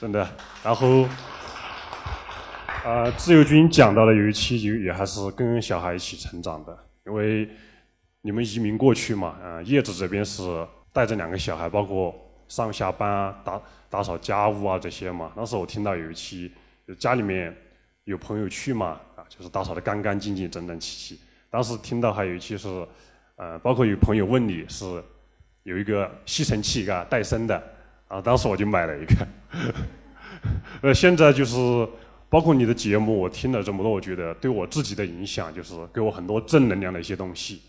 [0.00, 0.26] 真的。
[0.64, 1.06] 然后，
[2.82, 6.74] 啊、自由军讲到了有一期也也还是跟小孩一起成长的，
[7.04, 7.46] 因为
[8.22, 12.14] 你们移民过去嘛，啊、叶子这边是带着两个小孩，包括
[12.48, 13.60] 上下班啊、打
[13.90, 15.30] 打扫家务啊这些嘛。
[15.36, 16.50] 当时我听到有一期，
[16.88, 17.54] 就家里面
[18.04, 21.20] 有朋友去嘛，啊，就是打扫的干干净净、整整齐齐。
[21.50, 22.88] 当时听到还有一期是，
[23.36, 24.86] 呃，包括有朋友问你是
[25.64, 27.62] 有一个吸尘器，啊，戴森的，
[28.08, 29.14] 啊，当时我就买了一个。
[30.82, 31.56] 呃，现在就是
[32.28, 37.60] 包括你的节目，我听了这么多，我觉得对我自己的影响就是给我很多正能量的一些东西。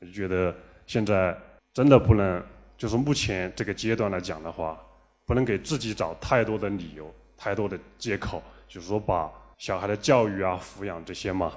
[0.00, 0.54] 我就觉得
[0.86, 1.36] 现在
[1.72, 2.42] 真的不能，
[2.76, 4.78] 就是目前这个阶段来讲的话，
[5.24, 11.52] 不能给自己找太多的理由、太多的借口，就是说把小孩的教育啊、抚养这些嘛，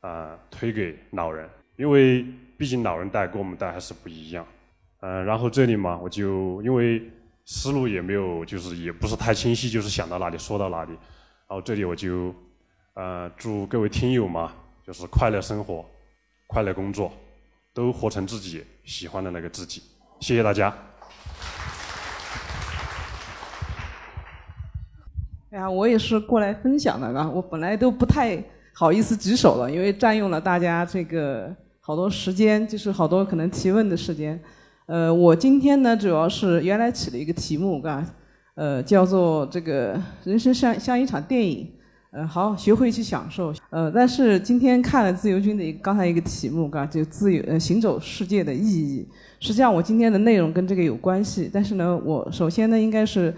[0.00, 2.26] 啊、推给老人，因为
[2.58, 4.44] 毕竟老人带跟我们带还是不一样。
[5.00, 7.00] 嗯、然后这里嘛，我就因为
[7.48, 10.90] 思路也没有，就是也不是太清晰，就是想到哪里说到哪里。
[11.48, 12.34] 然后这里我就，
[12.94, 14.52] 呃，祝各位听友嘛，
[14.84, 15.84] 就是快乐生活，
[16.48, 17.12] 快乐工作，
[17.72, 19.80] 都活成自己喜欢的那个自己。
[20.18, 20.76] 谢谢大家。
[25.50, 27.30] 哎呀，我也是过来分享的啊！
[27.32, 28.42] 我本来都不太
[28.72, 34.42] 好意思举手了，因为占用了大家这个好多时间，就是好多可能提问的时间。
[34.86, 38.04] 呃，我今天呢，主要是原来起了一个题目，嘎，
[38.54, 41.68] 呃，叫做这个人生像像一场电影，
[42.12, 43.52] 呃，好，学会去享受。
[43.70, 49.04] 呃，但是今天看了自由军的一刚才一个题目，啊，就自由呃行走世界的意义。
[49.40, 53.34] 实际上，我今天的内容跟这个有关系，但是呢，我首先呢，应该是。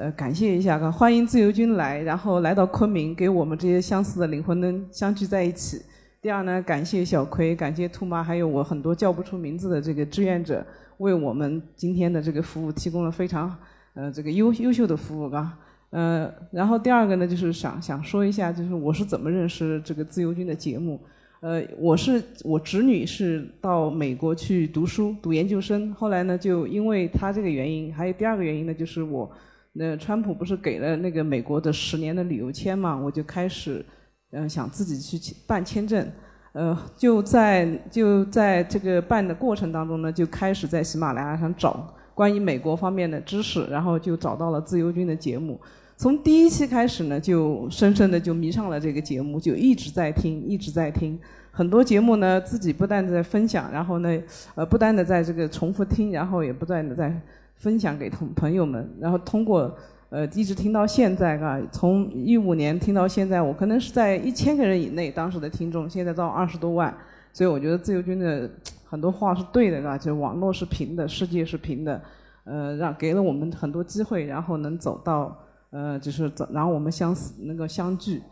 [0.00, 5.82] 呃，感谢一下，欢迎自由军来，然后来到昆明，给我们这些相似的灵魂能相聚在一起，
[6.20, 10.66] 第二呢，感谢小葵，感谢兔妈，还有我很多叫不出名字的这个志愿者，
[10.96, 13.56] 为我们今天的这个服务提供了非常
[13.94, 15.56] 呃这个优优秀的服务啊。
[15.90, 21.00] 呃，然后第二个呢，就是想想说一下，就是我是怎么认识这个自由军的节目。
[21.40, 29.30] 呃，我是我侄女是到美国去读书读研究生，后来呢，就因为她这个原因，还有第二个原因呢，就是我，
[29.72, 33.86] 那川普不是给了那个美国的十年的旅游签嘛，我就开始，
[34.32, 36.06] 嗯、想自己去办签证，
[36.52, 45.58] 呃，就在就在这个办的过程当中呢，就开始在喜马拉雅上找关于美国方面的知识，然后就找到了自由军的节目。
[45.96, 51.18] 从第一期开始呢，就深深的就迷上了这个节目，就一直在听，一直在听。
[51.50, 54.22] 很多节目呢，自己不断的在分享，然后呢，
[54.54, 57.12] 呃，不断的在这个重复听，然后也不断的在
[57.56, 59.76] 分享给同朋友们，然后通过
[60.10, 66.94] 呃一直听到现在啊，从一五年听到现在，我可能是在一千个人以内当时的听众，现在到二十多万，
[67.32, 68.50] 所以我觉得自由军的
[68.84, 72.00] 很多话是对的啊，就网络是平的，世界是平的，
[72.44, 75.36] 呃，让给了我们很多机会，然后能走到。
[75.70, 78.22] 呃，就是走，然后我们相似能够相聚，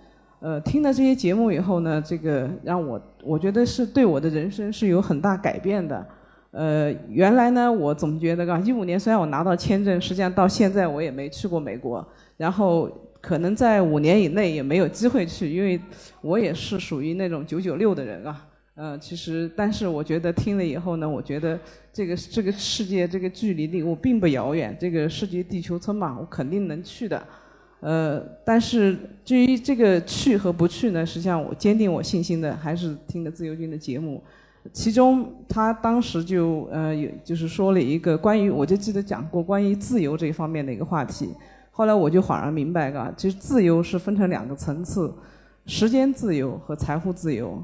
[0.40, 6.06] 呃，听了这些节目以后呢，这个让我我觉得是对我的人生是有很大改变的。
[6.56, 12.02] 呃，原来呢，我总觉得啊，一五年虽然我拿到签证，实际上到现在我也没去过美国，
[12.38, 15.78] 然后可能在五年以内也没有机会去，因为
[16.22, 18.46] 我也是属于那种九九六的人啊。
[18.74, 21.60] 呃，其实，但是我觉得听了以后呢，我觉得
[21.92, 27.22] 这个这个世界这个距离离我并不遥远，这个世界地球村嘛，我肯定能去的。
[27.80, 34.22] 呃，但是至于这个去和不去呢，实际上我坚定我信心的还是听的自由军的节目。
[34.72, 41.30] 其中他当时就呃有就是说了一个关于，我就记得讲过关于自由这一方面的一个话题。
[41.70, 45.12] 后来我就恍然明白，啊，其实自由是分成两个层次：
[45.66, 47.62] 时间自由和财富自由。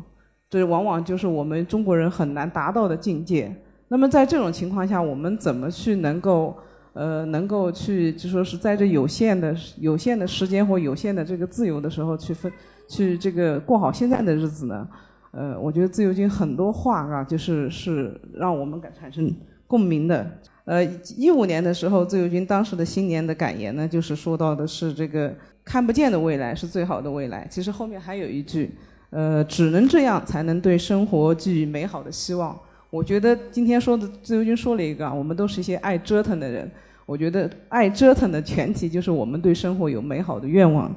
[0.50, 3.54] 这往往就是我们中国人很难达到的境界。
[3.88, 6.54] 那么在这种情况下，我们怎么去能够
[6.92, 12.52] 呃能够去就说是在这有限的有限的时间或有限的这个自由的时候去分
[12.88, 14.86] 去这个过好现在的日子呢？
[15.32, 19.30] 呃，我觉得自由军很多话啊，就是是让我们感产生
[19.66, 20.30] 共鸣的。
[20.64, 20.84] 呃，
[21.16, 25.34] 一五年的时候，自由军当时的新年的感言呢，就是说到的是这个
[25.64, 27.46] 看不见的未来是最好的未来。
[27.50, 28.70] 其实后面还有一句。
[29.14, 32.59] 呃，只能这样才能对生活寄予美好的希望。
[32.88, 36.70] 我觉得今天说的自由军说了一个，我们都是一些爱折腾的人。
[37.04, 40.90] 我觉得爱折腾的前提就是我们对生活有美好的愿望。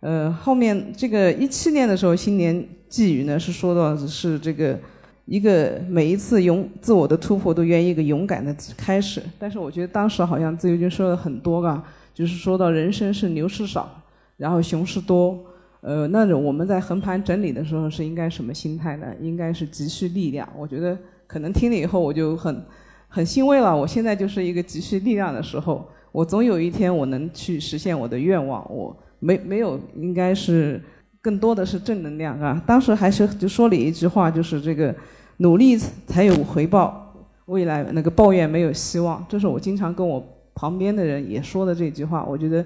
[0.00, 2.62] 呃，后面这个一七年的时候，新年
[2.94, 4.78] 寄语呢是说到是这个
[5.24, 9.20] 一个每一次勇自我的突破都源于一个勇敢的开始。
[9.36, 11.84] 但是我觉得当时好像自由军说了很多啊，
[12.14, 14.00] 就是说到人生是牛市少，
[14.36, 15.36] 然后熊市多。
[15.80, 19.08] 呃，那种我们在横盘整理的时候是应该什么心态呢？
[19.20, 20.48] 应该是积蓄力量。
[20.56, 20.96] 我觉得
[21.26, 22.64] 可能听了以后我就很
[23.08, 23.76] 很欣慰了。
[23.76, 28.64] 我现在就是一个积蓄力量的时候，我总有一天我能去实现我的愿望。
[28.72, 30.80] 我没没有，应该是
[31.24, 32.62] 更多的是正能量啊。
[32.66, 34.94] 当时还是就说了一句话，就是这个
[35.38, 35.76] 努力
[36.06, 39.24] 才有回报，未来那个抱怨没有希望。
[39.26, 40.22] 这是我经常跟我
[40.54, 42.22] 旁边的人也说的这句话。
[42.22, 42.62] 我觉得。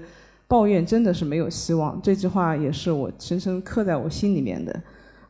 [0.49, 4.81] 抱怨真的是没有希望，这句话也是我深深刻在我心里面的。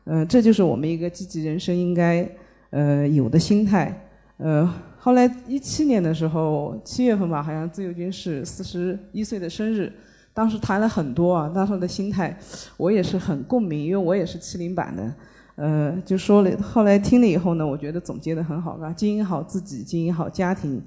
[0.04, 2.26] 呃，这就是我们一个积极人生应该
[2.70, 4.08] 呃有的心态。
[4.38, 4.66] 呃，
[4.96, 9.92] 后来一七年的时候，七月份吧，好像自由军是四十一岁的生日，
[10.32, 12.38] 当时谈了很多啊，当时候的心态
[12.76, 15.14] 我也是很共鸣，因为我也是七零版的。
[15.56, 20.82] 呃，就说了，后来听了以后呢，我觉得总结的很好啊，经营好自己，经营好家庭。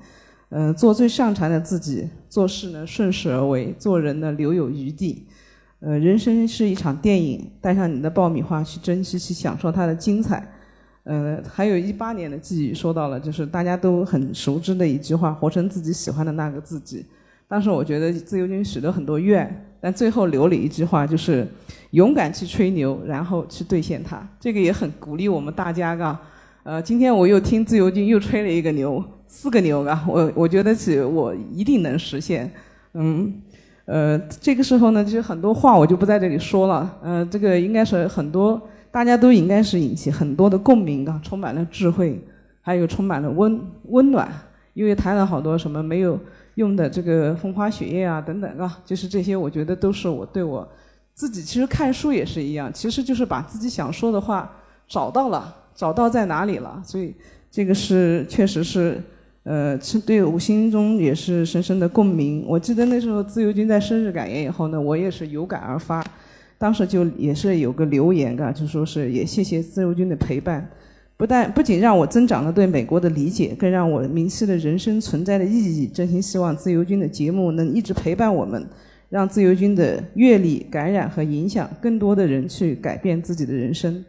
[0.49, 5.27] 嗯，做最擅长的自己，做事呢顺势而为，做人呢留有余地。
[5.79, 10.47] 呃，人生是一场电影，带上你的爆米花去珍惜，去享受它的精彩。
[11.03, 17.05] 呃，还有一八年的寄语说到了，就是大家都很熟知的一句话：活成自己喜欢的那个自己。
[17.53, 19.47] 当时我觉得自由军许了很多愿，
[19.79, 21.47] 但最后留了一句话，就是
[21.91, 24.27] 勇敢去吹牛，然后去兑现它。
[24.39, 26.19] 这个也很鼓励我们大家，嘎。
[26.63, 29.03] 呃，今天我又听自由军又吹了一个牛。
[29.27, 32.51] 四个牛啊，我我觉得是我一定能实现，
[32.95, 33.31] 嗯，
[33.85, 38.59] 呃，这个时候呢，其实很多话我就不在这里说了，呃，这个应该是很多
[38.89, 42.19] 大家都应该是引起很多的共鸣啊，充满了智慧，
[42.61, 44.27] 还有充满了温温暖，
[44.73, 46.19] 因为谈了好多什么没有
[46.55, 50.67] 用的这个风花雪月啊等等啊，就是这些，我觉得都是我对我
[51.13, 54.51] 自己其实看书也是一样，其实就是把自己想说的话
[54.87, 57.13] 找到了，找到在哪里了，所以
[57.51, 59.01] 这个是确实是。
[59.45, 62.45] 呃，是对我心中也是深深的共鸣。
[62.47, 66.01] 我记得那时候自由军在生日感言以后呢，我也是有感而发，
[66.57, 70.65] 当时就也是有个留言啊，就说是也谢谢自由军的陪伴，
[71.23, 75.87] 不但不仅让我增长了对美国的理解，更让我明晰了人生存在的意义。
[75.87, 78.67] 真心希望自由军的节目能一直陪伴我们，
[79.07, 84.03] 让自由军的阅历感染和影响更多的人去改变自己的人生。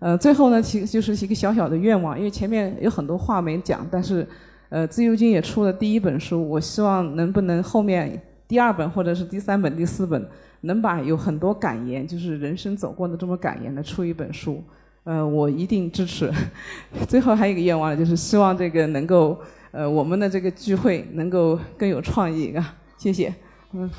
[0.00, 4.26] 呃，最后呢，其实就是一个小小的愿望，因为前面有很多话没讲，但是，
[4.68, 10.28] 呃，自由军也出了第一本书，我希望能不能后面第二本或者是第三本、第四本，
[10.60, 14.62] 能把有很多感言，就是人生走过的这么感言的出一本书，
[15.04, 16.32] 呃，我一定支持。
[17.08, 19.40] 最后还有一个愿望，就是希望这个能够，
[19.70, 23.32] 呃，我们的这个聚会能够更有创意啊，谢谢，
[23.72, 23.90] 嗯。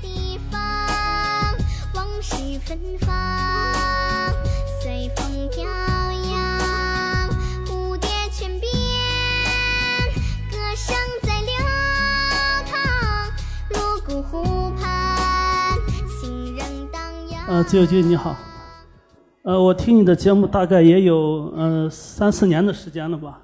[0.00, 0.60] 地方，
[1.94, 3.71] 往事芬芳，
[17.52, 18.34] 呃，自由军你好，
[19.42, 23.42] 呃，我听你的节目大概也有呃三四年的时间了吧，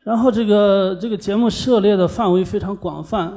[0.00, 3.32] 然后这个这个节目涉猎的范围非常广泛，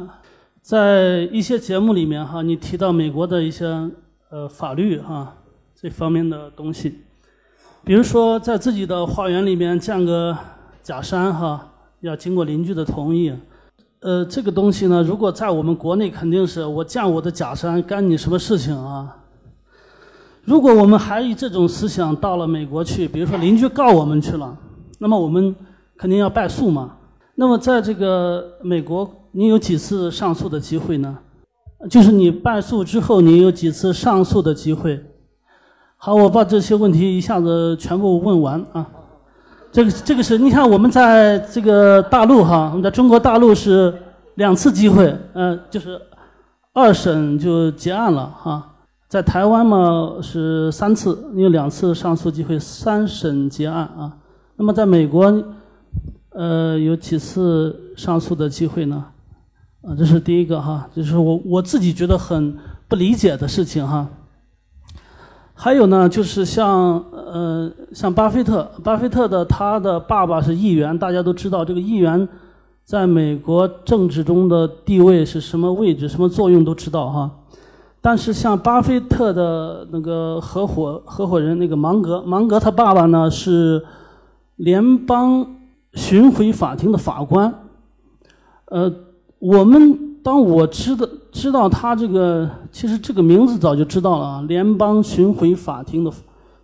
[0.64, 3.68] 在一些节目里面哈，你提到美国的一些
[4.31, 5.31] 呃法律哈
[5.80, 7.02] 这方面的东西，
[7.84, 10.36] 比如说在自己的花园里面建个
[10.81, 13.31] 假山哈，要经过邻居的同意。
[13.99, 19.15] 呃，这个东西呢，如果在我们国内肯定是我建我的假山，干你什么事情啊？
[20.44, 24.57] 如果我们还以这种思想到了美国去，比如说邻居告我们去了，
[24.98, 25.56] 那么我们
[25.98, 26.95] 肯定要败诉嘛。
[27.36, 31.18] 那么在这个美国，你有几次上诉的机会呢？
[31.90, 34.99] 就是你败诉之后，你有几次上诉的机会？
[35.95, 38.86] 好，我把这些问题一下子全部问完啊。
[39.72, 43.94] 这个这个是你看我们在这个大陆哈，我们在中国大陆是
[44.36, 46.02] 两次机会，嗯、就是
[46.74, 48.66] 二审就结案了哈。
[49.10, 54.15] 在台湾嘛是三次，你有两次上诉机会，三审结案啊。
[54.56, 55.34] 那么在美国，
[56.30, 59.03] 呃，有几次上诉的机会呢？
[59.81, 62.56] 啊，这是第一个哈，就是我我自己觉得很
[62.88, 64.07] 不理解的事情哈。
[65.56, 72.30] 还有呢，就是像呃像巴菲特，巴菲特的他的爸爸是议员，大家都知道这个议员
[72.86, 77.31] 在美国政治中的地位是什么位置、什么作用都知道哈。
[78.02, 83.84] 但是像巴菲特的那个合伙合伙人那个芒格，芒格他爸爸呢是
[84.56, 85.46] 联邦
[85.96, 87.54] 巡回法庭的法官。
[88.66, 88.90] 呃，
[89.40, 96.12] 我们当我知道知道他这个，其实这个名字早就知道了啊，联邦巡回法庭的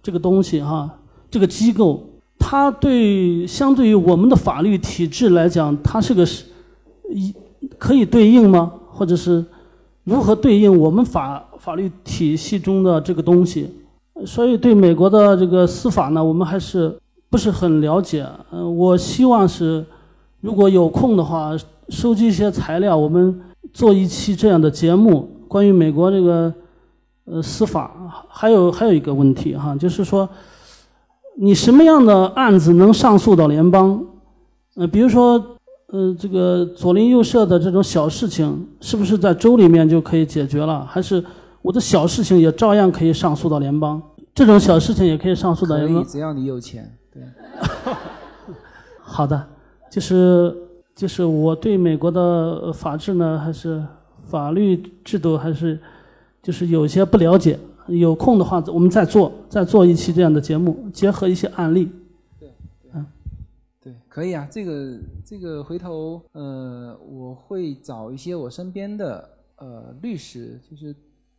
[0.02, 0.90] 这个东西哈，
[1.30, 2.02] 这个机构，
[2.40, 6.26] 它对相对于我们的法律体制来讲，它是个
[7.14, 7.36] 一
[7.78, 8.72] 可以对应吗？
[8.90, 9.44] 或者是？
[10.06, 13.70] 如何对应我们法法律体系中的这个东西？
[14.26, 16.98] 所以对美国的这个司法呢，我们还是
[17.30, 18.26] 不是很了解。
[18.52, 19.84] 嗯，我希望是
[20.42, 21.52] 如果有空的话，
[21.90, 23.42] 收集一些材料，我们
[23.74, 26.54] 做一期这样的节目，关于美国这个
[27.26, 27.92] 呃司法。
[28.30, 30.30] 还有还有一个问题哈，就是说
[31.38, 34.00] 你什么样的案子能上诉到联邦？
[34.76, 35.55] 呃，比如说。
[35.88, 40.84] 呃，这个左邻右舍的这种小事情，是不是在州里面就可以解决了？
[40.86, 41.24] 还是
[41.62, 44.02] 我的小事情也照样可以上诉到联邦？
[44.34, 46.04] 这种小事情也可以上诉到联邦？
[46.04, 46.92] 只要你有钱。
[47.14, 47.22] 对。
[49.00, 49.48] 好的，
[49.90, 50.56] 就是
[50.96, 53.82] 就是我对美国的法治呢，还是
[54.24, 55.80] 法律制度，还是
[56.42, 57.58] 就是有些不了解。
[57.88, 61.88] 有空的话，我们再做再做一期这样的节目，结合一些案例。
[64.16, 70.96] 可以啊，这个这个回头呃，我会找一些我身边的呃律师，就是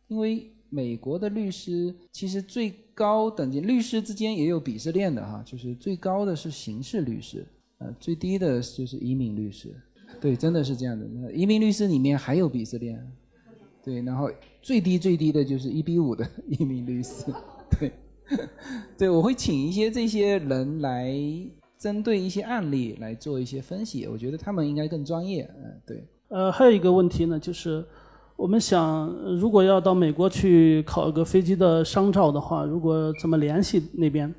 [0.07, 7.43] 因为美国的律师其实最高等级律师之间也有鄙视链的哈，就是最高的是刑事律师，
[7.79, 9.73] 呃，最低的就是移民律师，
[10.21, 11.03] 对，真的是这样的。
[11.07, 13.03] 那移民律师里面还有鄙视链，
[13.83, 14.29] 对，然后
[14.61, 17.25] 最低最低的就是一比五的 移民律师，
[17.79, 17.91] 对，
[18.95, 21.11] 对，我会请一些这些人来。
[21.77, 25.43] 针对一些案例来做一些分析，我觉得他们应该更专业。
[25.57, 26.03] 嗯，对。
[26.29, 27.85] 呃，还有一个问题呢，就是
[28.35, 29.07] 我们想，
[29.39, 34.33] 如果要到美国去考一个飞机的商照的话，如果怎么联系那边？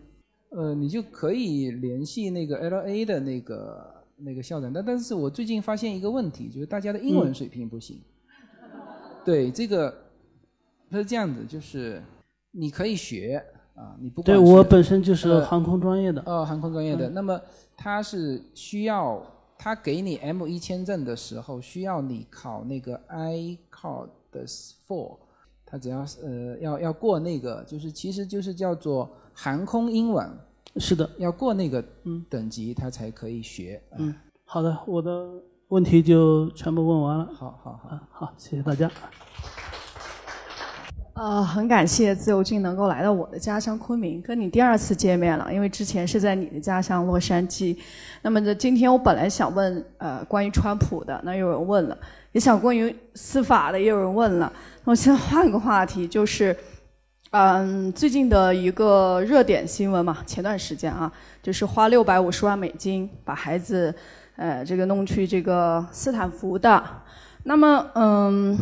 [0.50, 4.72] 呃，你就可以联系那个 L A 的那个那个校长。
[4.72, 8.00] 但但是我最近发现一个问题，就是大家的英文水平不行。
[9.24, 9.94] 对，这个
[10.90, 12.02] 它是这样子，就是
[12.50, 13.42] 你可以学。
[13.78, 17.08] 啊，你不对我本身就是航空专业的哦，航空专业的。
[17.10, 17.40] 那么
[17.76, 19.22] 他是需要
[19.56, 25.16] 他给你 M 一签证的时候，需要你考那个 I card 的 four，
[25.64, 30.28] 他只要是呃要要过那个，就是其实就是叫做航空英文。
[30.76, 31.82] 是的，要过那个
[32.28, 33.82] 等级，他才可以学。
[33.96, 34.14] 嗯，
[34.44, 35.28] 好的，我的
[35.68, 37.28] 问题就全部问完了。
[37.32, 38.88] 好好好，好，谢谢大家。
[41.18, 47.76] 呃，很感谢自由军能够来到我的家乡昆明，跟你第二次见面了，因为之前是在你的家乡洛杉矶。
[48.22, 51.98] 那么呢，今天我本来想问呃关于川普的，那有人问了；
[52.30, 54.52] 也想关于司法的，也有人问了。
[54.84, 56.56] 那我先换个话题，就是
[57.32, 61.12] 嗯最近的一个热点新闻嘛，前段时间啊，
[61.42, 63.92] 就是花六百五十万美金把孩子
[64.36, 66.80] 呃这个弄去这个斯坦福的。
[67.42, 68.56] 那么嗯。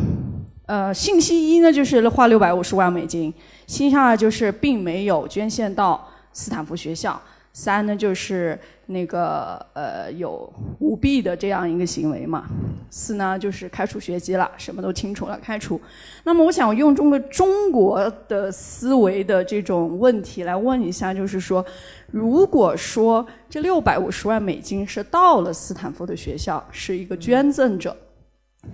[0.67, 3.31] 呃，信息一呢，就是花六百五十万美金；
[3.67, 7.13] 信息二就是并没有捐献到斯坦福学校；
[7.53, 12.41] 三呢就是那个呃有舞弊的这样一个行为嘛；
[12.89, 15.79] 四呢就是开除学籍了，什么都清楚了，开除。
[16.25, 21.65] 那么我想用中国中国的思维的这种问题来问一下，就是说，
[22.11, 27.95] 如果说这六百五十万美金是到了斯坦福的学校，是一个捐赠者，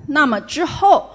[0.08, 1.08] 那么之后。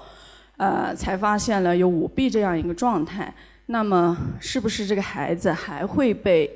[0.59, 3.33] 呃，才发现了有舞弊这样一个状态，
[3.67, 6.51] 那么是不是这个孩子还会被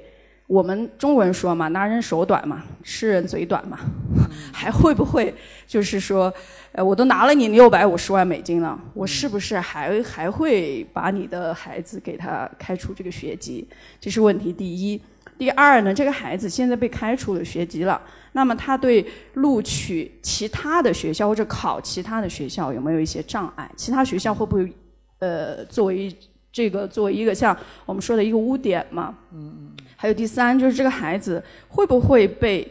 [0.46, 3.80] 我们中国人说嘛，拿人手短嘛，吃人嘴短嘛，
[4.52, 5.34] 还会不会
[5.66, 6.32] 就是说，
[6.74, 13.66] 呃，我都拿了你六百五十万美金了，我是不是还还会把你的孩子给他开除这个学籍？
[14.02, 15.02] 这是问题第一。
[15.38, 18.02] 第二呢，这个孩子现在被开除了学籍了。
[18.34, 23.70] 那么他对录取其他的学校或者考其他的学校有没有一些障碍？
[23.76, 24.74] 其他学校会不会
[25.20, 26.16] 呃作为
[26.52, 27.56] 这个作为一个像
[27.86, 29.16] 我们说的一个污点嘛？
[29.32, 29.72] 嗯。
[29.96, 32.70] 还有第三就是这个孩子会不会被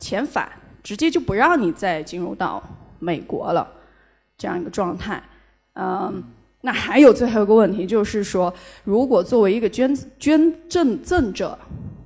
[0.00, 0.50] 遣返，
[0.82, 2.62] 直接就不让你再进入到
[2.98, 3.70] 美国了
[4.36, 5.22] 这样一个状态？
[5.74, 6.22] 嗯，
[6.60, 8.52] 那还有最后一个问题就是说，
[8.84, 11.58] 如果作为一个捐捐赠赠者。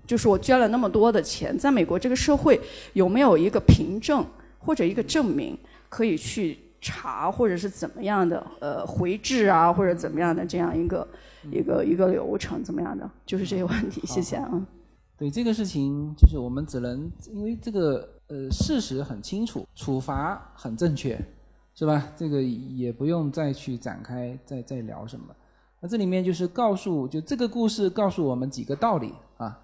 [0.05, 2.61] 就是我捐了那么多的钱，在美国这个社会
[2.93, 4.23] 有没有一个凭证
[4.59, 5.57] 或者一个证明
[5.89, 11.09] 可以去查，或者是怎么样的呃回执啊，或者怎么样的这样一个
[11.51, 13.09] 一个一个流程怎么样的？
[13.25, 14.51] 就是这些问题，谢谢啊。
[15.17, 21.19] 对这个事情，就是我们只能因为这个呃事实很清楚，处罚很正确，
[21.75, 22.13] 是吧？
[22.17, 25.35] 这个也不用再去展开再再聊什么。
[25.81, 29.59] 那这里面就是告诉，就这个故事告诉我们几个道理啊。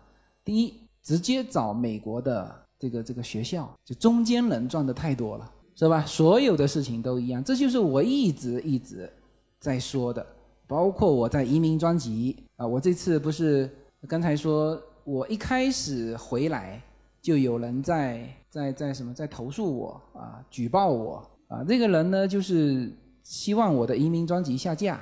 [0.45, 6.05] 第一，直接找美国的这个这个学校，就中间人赚的太多了，是吧？
[6.05, 9.09] 所有的事情都一样，这就是我一直一直
[9.61, 10.27] 在说的。
[10.67, 13.71] 包括我在移民专辑啊，我这次不是
[14.07, 16.83] 刚才说，我一开始回来
[17.23, 21.65] 就有人在在在什么在投诉我啊，举报我啊。
[21.65, 22.91] 这个人呢，就是
[23.23, 25.01] 希望我的移民专辑下架，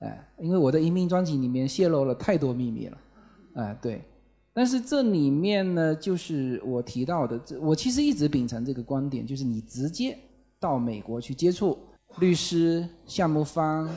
[0.00, 2.98] 哎，因为我的移民专辑里面泄露了太多秘密了，
[3.54, 4.02] 哎，对。
[4.54, 10.18] 但是这里面呢，就是我提到的，这我其实一直秉承这个观点，就是你直接
[10.60, 11.78] 到美国去接触
[12.18, 13.88] 律师、项目方、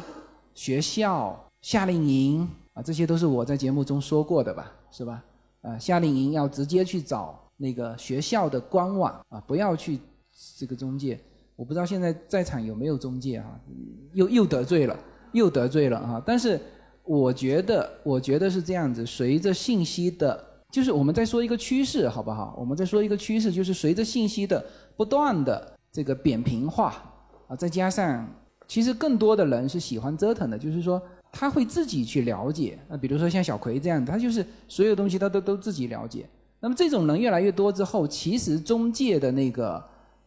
[0.54, 5.26] 学校、夏令营啊，这些都是我在节目中说过的吧，是吧？
[5.60, 10.00] 啊，夏令营要直接去找那个学校的官网啊，不要去
[10.58, 11.20] 这个中介。
[11.56, 13.60] 我不知道现在在场有没有中介啊？
[14.14, 14.98] 又又得罪了，
[15.34, 16.24] 又得罪了啊！
[16.26, 16.60] 但是。
[17.08, 19.06] 我觉得，我觉得是这样子。
[19.06, 22.56] 随着信息的，就是我们在说一个趋势，好不好？
[22.58, 24.66] 我们在说一个趋势，就是随着信息的
[24.98, 26.96] 不断的这个扁平化
[27.48, 28.28] 啊，再加上
[28.68, 31.00] 其实更多的人是喜欢折腾的，就是说
[31.32, 32.76] 他会自己去了解。
[32.90, 36.26] 那比如说像小葵这样，他就是所有东西他都都自己了解。
[36.60, 39.80] 那么这种人越来越多之后，其实中介的那个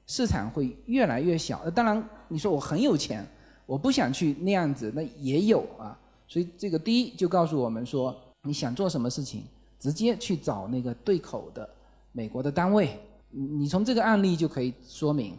[0.08, 1.70] 市场会越来越小。
[1.70, 3.24] 当然，你说我很有钱，
[3.64, 5.96] 我不想去那样子，那也有啊。
[6.26, 9.44] 所以这个第一就告诉我们说，你想做什么事情，
[9.78, 11.68] 直接去找那个对口的
[12.10, 12.98] 美国的单位。
[13.30, 15.36] 你从这个案例就可以说明，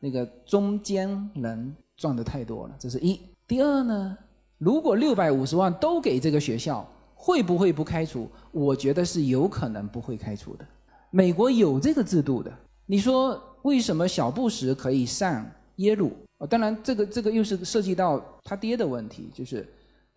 [0.00, 3.20] 那个中间人赚的太多了，这是一。
[3.46, 4.16] 第二呢，
[4.58, 8.28] 如果六百五十万都给这个学校，会不会不开除？
[8.52, 10.64] 我觉得是有可能不会开除的。
[11.10, 12.52] 美国有这个制度的。
[12.88, 15.44] 你说为什么小布什可以上
[15.76, 16.12] 耶鲁？
[16.38, 19.66] 啊，当然这个这个又是涉及到他爹的问题，就是。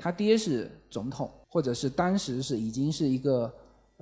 [0.01, 3.53] 他爹是总统，或者是当时是已经是一个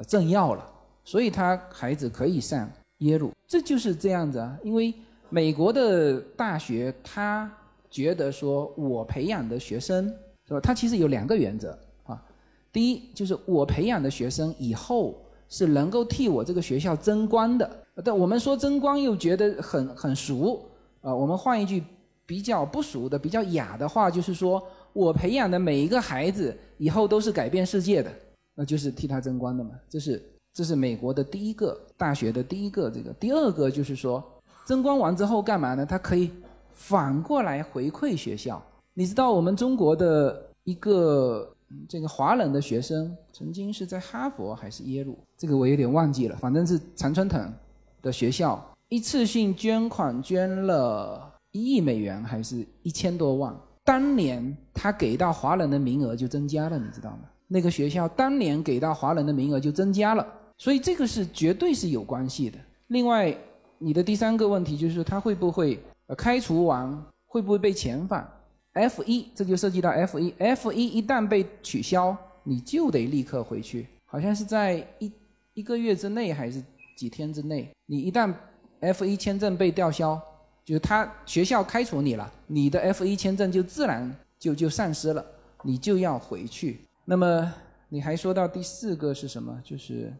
[0.07, 0.63] 政要了，
[1.03, 4.55] 所以他孩子可以上耶鲁，这就是这样子啊。
[4.63, 4.93] 因为
[5.29, 7.51] 美国的大学，他
[7.89, 10.05] 觉得说我培养的学生
[10.47, 10.59] 是吧？
[10.59, 12.23] 他其实有两个原则啊。
[12.71, 15.19] 第一就是我培养的学生以后
[15.49, 17.69] 是能够替我这个学校争光的。
[18.03, 20.63] 但我们说争光又觉得很很俗
[21.01, 21.13] 啊。
[21.13, 21.83] 我们换一句
[22.25, 24.61] 比较不俗的、比较雅的话，就是说
[24.93, 28.11] 我培养的每一个孩子以后都是改变世界的，
[28.53, 29.71] 那就是替他争光的嘛。
[29.89, 34.23] 这是这是美国的第一个大学的第一个这个，第二个就是说
[34.65, 35.85] 争光完之后干嘛呢？
[35.85, 36.29] 他可以
[36.73, 38.61] 反过来回馈学校。
[38.93, 41.47] 你知道我们中国的一个
[41.87, 47.53] 这个华人的学生曾经是在哈佛还是耶鲁，这个我有点忘记了，反正是常春藤
[48.01, 53.55] 的学校一次性捐款捐了一亿美元，还是一千多万。
[53.83, 57.19] 当年他给到华人的名额就增加了，你知道吗？
[57.47, 60.27] 那个学校当年给到华人的名额就增加了，
[60.57, 62.57] 所以这个是绝对是有关系的。
[62.87, 63.33] 另外，
[63.77, 68.29] 你的第三个问题就是他会不会呃开除完会不会被遣返
[68.77, 75.11] ？F 一这就涉及到 F 一，F 一一旦被取消，你就得立刻回去，好像是在一
[75.53, 76.63] 一个月之内还是
[76.95, 78.33] 几天之内，你一旦
[78.79, 80.19] F 一签证被吊销，
[80.63, 85.25] 就是他学校开除你了，你的 F 一签证就自然就就丧失了，
[85.63, 86.81] 你就要回去。
[87.05, 87.53] 那么
[87.89, 89.59] 你还说到第四个是什么？
[89.63, 90.13] 就是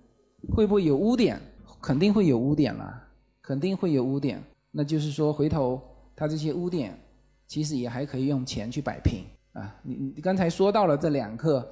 [0.55, 1.39] 会不会有污点？
[1.79, 3.07] 肯定会有污点啦，
[3.41, 4.43] 肯定会有污点。
[4.71, 5.81] 那就是说，回头
[6.15, 6.99] 他这些污点，
[7.47, 9.73] 其实也还可以用钱去摆平啊。
[9.81, 11.67] 你你刚才说到了这两课，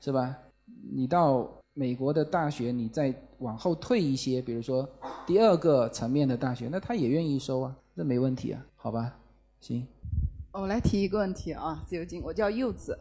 [0.00, 0.34] 是吧？
[0.90, 4.88] 你到美国的大学，你再往后退一些，比如说
[5.26, 9.14] 第二个层面的大学，那他也愿意收啊，这没问题啊，好吧？
[9.60, 9.86] 行。
[10.52, 12.98] 我来提一个问题啊，自由金，我叫柚子。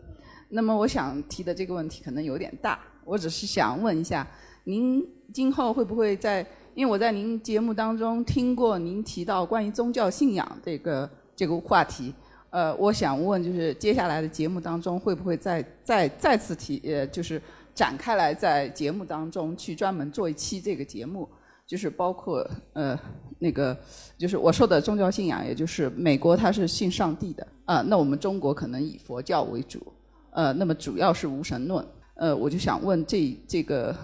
[0.50, 4.28] 那么我想提的这个问题可能有点大，我只是想问一下，
[4.66, 5.02] 您
[5.34, 6.46] 今后会不会在？
[6.74, 12.14] 因为我在您节目当中听过您提到关于宗教信仰这个这个话题，
[12.50, 17.42] 呃，我想问，就是接下来的节目当中会不会再再再次提，呃，就是
[17.74, 21.28] 展开来在节目当中去专门做一期这个节目，
[21.68, 22.98] 就是包括呃
[23.40, 23.78] 那个
[24.18, 29.82] 就是我说的宗教信仰，也就是美国它是信上帝的啊、那我们中国可能以佛教为主，
[30.30, 33.96] 呃，那么主要是无神论，呃，我就想问这这个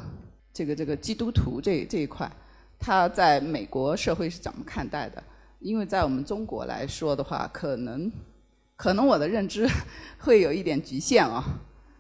[0.52, 2.30] 这个这个基督徒这这一块，
[2.80, 5.24] 他在美国社会是怎么看待的？
[5.62, 8.12] 因为在我们中国来说的话，可能
[8.76, 9.68] 可能我的认知
[10.20, 11.44] 会有一点局限啊，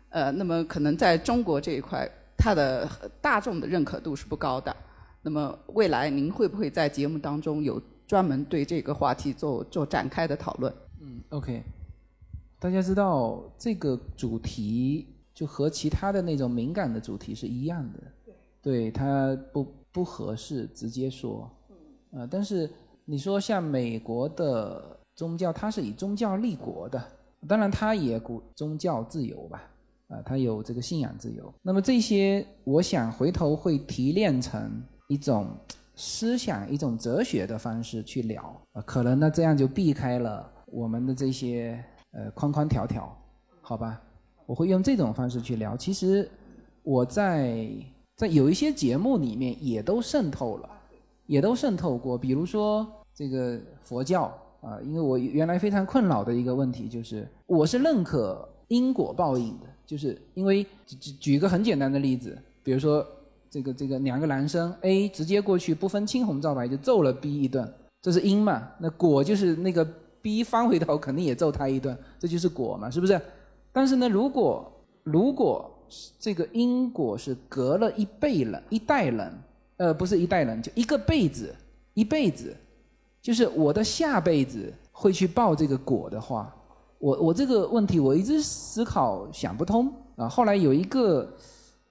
[0.09, 2.89] 呃，那么可能在中国这一块，它的
[3.21, 4.75] 大众的认可度是不高的。
[5.21, 10.73] 那么未来您会不会在节目当中有专门对这个话题做做展开的讨论？
[10.99, 11.63] 嗯，OK，
[12.59, 17.99] 大家知道这个主题就和其他的那种敏感的主题是一样的，
[18.61, 21.47] 对，它不不合适直接说，
[22.11, 22.67] 呃，但是
[23.11, 27.05] 你说像美国的宗教，它是以宗教立国的，
[27.45, 29.61] 当然它也鼓宗教自由吧，
[30.07, 31.53] 啊、它有这个信仰自由。
[31.61, 35.49] 那么这些，我想回头会提炼成一种
[35.93, 41.83] 思想、一种哲学的方式去聊，啊，可能呢这样就避开了我们的这些
[42.13, 43.13] 呃框框条条，
[43.59, 44.01] 好吧？
[44.45, 45.75] 我会用这种方式去聊。
[45.75, 46.31] 其实
[46.81, 47.67] 我在
[48.15, 50.69] 在有一些节目里面也都渗透了，
[51.25, 52.17] 也都渗透过。
[52.17, 54.23] 比如说这个佛教
[54.61, 63.05] 啊，因为我原来非常困扰的一个问题就是，我是认可因果报应的，就是因为举举举个很简单的例子，比如说
[63.49, 67.71] 这个这个两个男生 A 直接过去不分青红皂白就揍了 B 一顿，
[68.01, 68.69] 这是因嘛？
[68.79, 69.85] 那果就是那个
[70.21, 73.19] B 翻回头肯定也揍他一顿，这就是果嘛，是不是？
[73.73, 74.71] 但是呢，如果
[75.03, 75.69] 如果
[76.17, 79.33] 这个因果是隔了一辈人、一代人，
[79.77, 81.53] 呃，不是一代人，就一个辈子，
[81.93, 82.55] 一辈子，
[83.21, 86.53] 就是我的下辈子会去报这个果的话，
[86.97, 90.27] 我我这个问题我一直思考想不通啊。
[90.27, 91.31] 后来有一个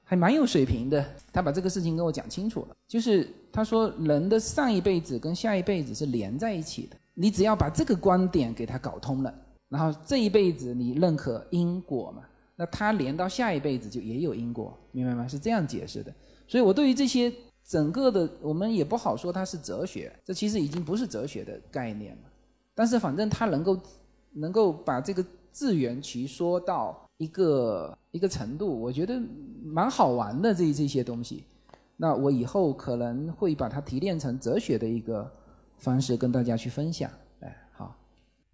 [0.03, 9.33] 还蛮有水平的，他把这个事情跟我讲清楚了，就是他说人的上一辈子跟下一辈子是连在一起的，你只要把这个观点给他搞通了。
[9.69, 12.25] 然后这一辈子你认可因果嘛？
[12.57, 15.29] 那他连到下一辈子就也有因果，明白吗？
[15.29, 16.13] 是这样解释的。
[16.49, 17.33] 所以我对于这些
[17.71, 22.23] 整个的，我们也不好说它是哲学，这其实已经不是哲学的概念了。
[22.75, 23.79] 但是反正它能够
[24.33, 29.23] 能够把这个自圆其说到一个一个程度，我觉得
[29.63, 31.45] 蛮好玩的这这些东西。
[31.97, 35.31] 那我以后可能会把它提炼成哲学的一个
[35.79, 37.09] 方式跟大家去分享。
[37.39, 37.95] 哎，好。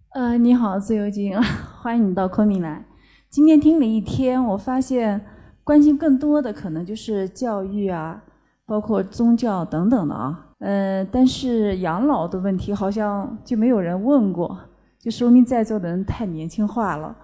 [0.09, 1.35] 呃，你好，自由金，
[1.81, 2.85] 欢迎你到昆明来。
[3.31, 5.25] 今天听了一天，我发现
[5.63, 8.23] 关心更多的可能就是教育啊，
[8.67, 10.45] 包括宗教等等的啊。
[10.59, 14.55] 呃，但是养老的问题好像就没有人问过，
[14.99, 17.15] 就说明在座的人太年轻化了。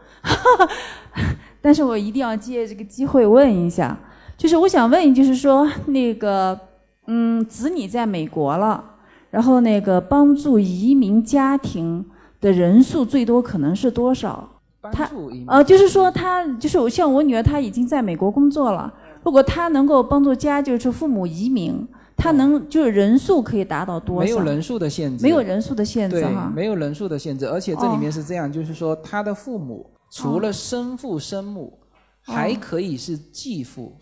[1.62, 3.96] 但是我一定要借这个机会问一下，
[4.36, 6.60] 就是我想问，就是说那个，
[7.06, 8.84] 嗯，子女在美国了，
[9.30, 12.06] 然后那个帮助移民家庭。
[12.44, 14.46] 的人数最多可能是多少？
[14.92, 18.94] 他助移民呃，就是说他就是我像我女儿，她已经在美国工作了。
[19.24, 24.24] 如果他能够帮助家，就是父母移民，他能就是人数可以达到多少？
[24.24, 26.52] 没有人数的限制，没有人数的限制哈，。
[26.56, 31.74] 没有人数的限制，而且这里面哦是这样，就是说他的父母除了生父生母，
[32.22, 33.94] 还可以是继父。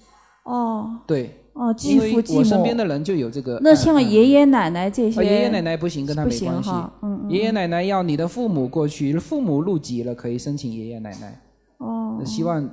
[0.43, 2.39] 哦对，哦，继父继母。
[2.39, 3.59] 我身边的人就有这个。
[3.61, 6.71] 那像爷爷奶奶这些，呃爷爷奶奶不行，跟他没关系
[7.03, 7.27] 嗯。
[7.29, 11.39] 爷爷奶奶要你的父母过去，父母入籍了可以申请爷爷奶奶。
[11.77, 12.67] 哦那希望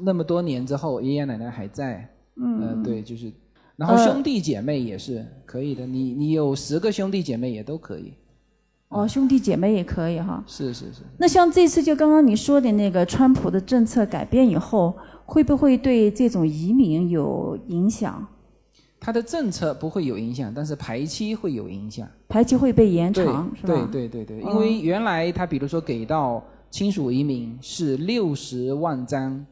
[0.00, 2.08] 那么多年之后，爷爷奶奶还在。
[2.34, 3.30] 嗯呃，对，就是，
[3.76, 8.14] 然后呃兄弟姐妹也是可以的，你你有十个兄弟姐妹也都可以。
[8.88, 10.42] 哦，兄弟姐妹也可以哈。
[10.46, 11.02] 是是是。
[11.18, 18.26] 那像这次就刚刚你说的那个川普的政策改变以后，会不会对这种移民有影响？
[18.98, 22.08] 他的政策不会有影响，但是排期会有影响。
[22.30, 23.90] 排期会被延长是吧？
[23.92, 29.44] 对对对对，哦因为原来他比如说给到亲属移民是六十万张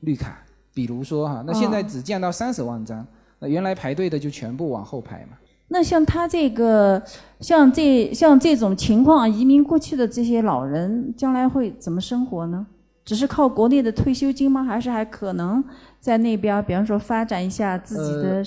[0.00, 0.38] 绿卡，
[0.74, 3.06] 比如说哈，那现在哦只降到三十万张，
[3.38, 5.36] 那原来排队的就全部往后排嘛。
[5.68, 7.02] 那像他这个，
[7.40, 12.66] 像这像这种情况，移民过去的这些老人，将来会怎么生活呢？
[13.04, 14.64] 只是靠国内的退休金吗？
[14.64, 15.62] 还是还可能
[16.00, 18.44] 在那边，比方说发展一下自己的呃？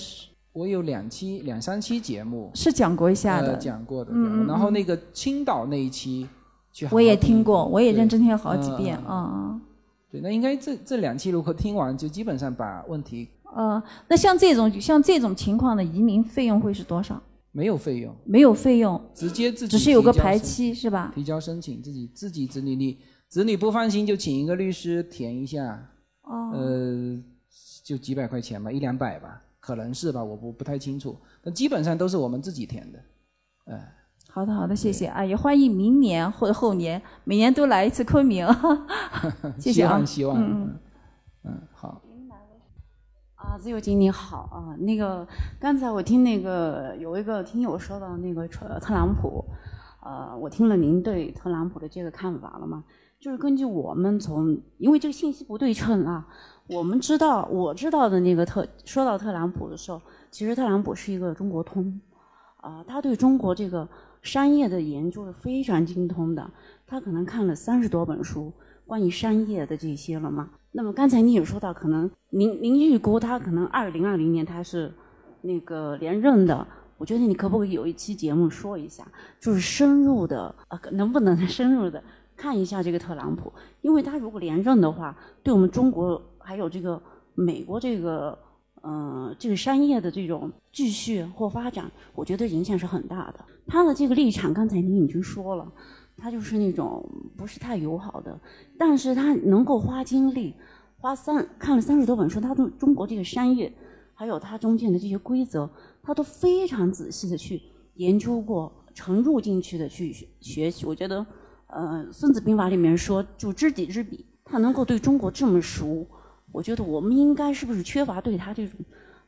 [0.54, 6.28] 我有两期两三期节目是讲过一下的呃讲过的，嗯嗯嗯然后那个青岛那一期
[6.90, 9.62] 我也听过，我也认真听了好几遍嗯嗯啊啊。
[10.12, 17.22] 对，那应该这这两期如果听完，就基本上把问题呃，那像这种像这种情况的移民费用会是多少？
[17.54, 21.12] 没有费用，没有费用，直接自己只是有个排期是吧？
[21.14, 22.98] 提交申请，自己自己子女你
[23.28, 25.90] 子女不放心就请一个律师填一下，
[26.24, 27.18] 哦呃，
[27.84, 33.00] 就几百块钱吧，一两百吧，可能是吧，我不不太清楚，但基本上都是我们自己填的，
[33.66, 33.96] 哎、
[34.34, 35.08] 好的好的，谢谢。
[35.08, 38.48] 啊，也欢迎明年或者后年每年都来一次昆明，
[39.60, 40.80] 谢谢啊，希望希望，嗯嗯。
[41.44, 42.02] 嗯，好，
[43.36, 45.28] 啊，自由经你好啊，那个
[45.60, 49.44] 刚才我听那个有一个听友说到那个特特朗普，
[50.02, 52.86] 呃，我听了您对特朗普的这个看法了吗？
[53.20, 56.26] 就是根据我们从，因为这个信息不对称啊，
[56.68, 60.02] 我们知道我知道的那个特说到特朗普的时候，
[60.32, 62.00] 其实特朗普是一个中国通，
[62.62, 63.88] 啊、他对中国这个
[64.22, 66.50] 商业的研究是非常精通的，
[66.86, 68.54] 他可能看了三十多本书
[68.86, 70.50] 关于商业的这些了嘛。
[70.72, 74.94] 那么刚才你也说到，可能您您预估他可能二零二零年他是
[75.42, 76.66] 那个连任的，
[76.98, 79.06] 我觉得你可不可以有一期节目说一下，
[79.40, 82.02] 就是深入的呃，能不能深入的
[82.38, 83.52] 看一下这个特朗普？
[83.82, 87.02] 因为他如果连任的话，对我们中国还有这个
[87.34, 88.38] 美国这个
[88.82, 93.46] 呃这个商业的这种继续或发展，我觉得影响是很大的。
[93.68, 95.72] 他的这个立场，刚才您已经说了。
[96.18, 97.04] 他就是那种
[97.36, 98.40] 不是太友好的，
[98.78, 100.54] 但是他能够花精力，
[100.98, 103.74] 花三看了三十多本书，他对中国这个商业，
[104.14, 105.68] 还有它中间的这些规则，
[106.04, 107.60] 他都非常仔细的去
[107.96, 110.86] 研究过，沉入进去的去学学习。
[110.86, 111.26] 我觉得，
[111.68, 116.06] 呃，《孙子兵法》里面说“就知己知彼”，他能够对中国这么熟，
[116.52, 118.80] 我觉得我们应该是不是缺乏对他这种，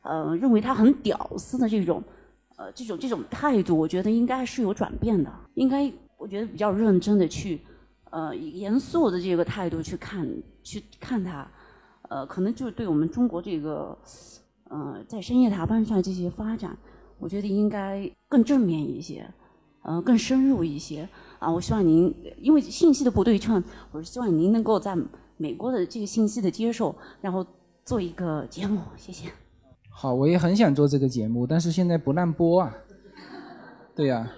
[0.02, 2.02] 呃，认为他很屌丝的这种，
[2.56, 5.92] 呃，这种这种态度，我觉得应该是有转变的，应该。
[6.16, 7.60] 我觉得比较认真的去，
[8.10, 10.26] 呃，严肃的这个态度去看，
[10.62, 11.46] 去看他，
[12.08, 13.98] 呃，可能就是对我们中国这个，
[14.70, 16.74] 呃，在深夜塔班上这些发展，
[17.18, 19.28] 我觉得应该更正面一些，
[19.82, 21.06] 呃，更深入一些
[21.40, 21.50] 啊。
[21.50, 24.96] 我希望您，因为信息的不对称，我是希望您能够在
[25.36, 27.44] 美国的这个信息的接受，然后
[27.84, 29.28] 做一个节目，谢谢。
[29.90, 32.74] 好，我也很想做这个节目，但是现在不让播啊。
[33.94, 34.28] 对呀、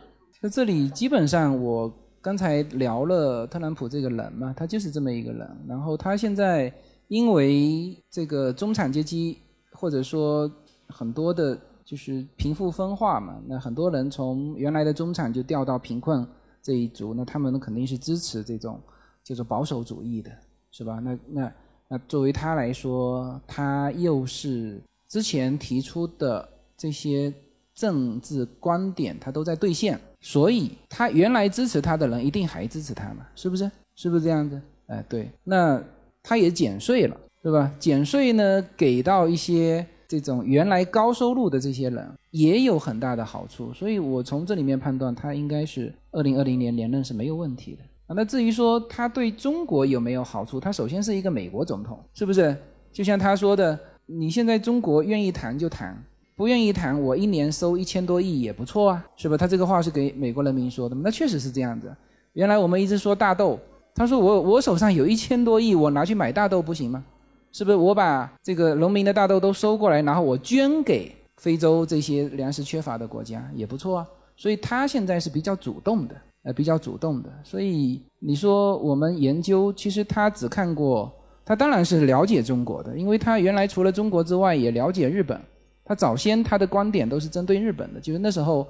[0.43, 1.91] 在这里基本上我
[2.21, 5.49] 刚才聊了特朗普这个人嘛，他就是这么一个人。
[5.67, 6.73] 然后他现在
[7.09, 9.39] 因为这个中产阶级
[9.73, 10.51] 或者说
[10.89, 16.27] 很多的就是贫富分化嘛，那很多人从原来的中产就掉到贫困
[16.61, 18.81] 这一族，那他们肯定是支持这种
[19.25, 20.31] 叫做保守主义的，
[20.71, 21.01] 是吧？
[21.03, 21.53] 那那
[21.89, 27.33] 那作为他来说，他又是之前提出的这些
[27.75, 33.71] 政治观点，他都在兑现，所以他原来支持他的人一定还支持他嘛，是不是？
[33.95, 34.61] 是不是这样子？
[34.89, 35.83] 哎，对，那
[36.23, 37.73] 他也减税了，对吧？
[37.79, 47.79] 减税呢，给到一些这种原来高收入的这些人也有很大的好处，所以我从这里面判断，他应该是二零二零年连任是没有问题的。
[48.07, 52.57] 啊，那至于说他对中国有没有好处，他首先是一个美国总统，是不是？
[52.93, 56.01] 就像他说的，你现在中国愿意谈就谈，
[56.37, 59.37] 不愿意谈，我一年收一千多亿也不错啊，是吧？
[59.37, 61.95] 他这个话是给美国人民说的，那确实是这样子。
[62.33, 63.59] 原来我们一直说大豆，
[63.95, 67.05] 他说我我手上有一千多亿，我拿去买大豆不行吗？
[67.53, 74.07] 是不是我把这个农民的大豆都收过来，然后我捐给非洲这些粮食缺乏的国家也不错啊？
[74.37, 76.15] 所以他现在是比较主动的，
[76.47, 77.29] 呃，比较主动的。
[77.43, 81.13] 所以你说我们研究，其实他只看过，
[81.45, 85.41] 他当然是了解中国的，因为他原来除了中国之外也了解日本。
[85.85, 88.67] 他早先他的观点都是针对日本的，就是那时候，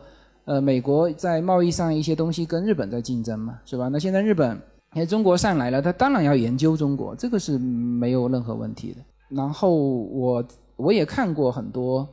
[0.47, 3.89] 呃，美国在贸易上一些东西跟日本在竞争嘛，是吧？
[3.89, 4.59] 那现在日本。
[4.91, 9.01] 哎，中国上来了，他当然要研究中国，这个是没有任何问题的。
[9.29, 10.43] 然后我
[10.77, 12.09] 我也看过很多，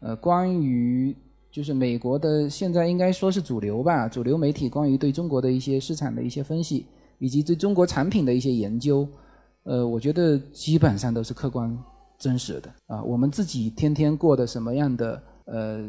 [0.00, 1.16] 呃，关于
[1.54, 6.84] 就是美国的现在应该说是主流吧，主流媒体关于对中国的一些市场的一些分析，
[7.20, 9.06] 以及对中国产品的一些研究，
[9.62, 11.78] 呃，我觉得基本上都是客观
[12.18, 13.00] 真实的啊。
[13.04, 15.88] 我们自己天天过的什么样的，呃，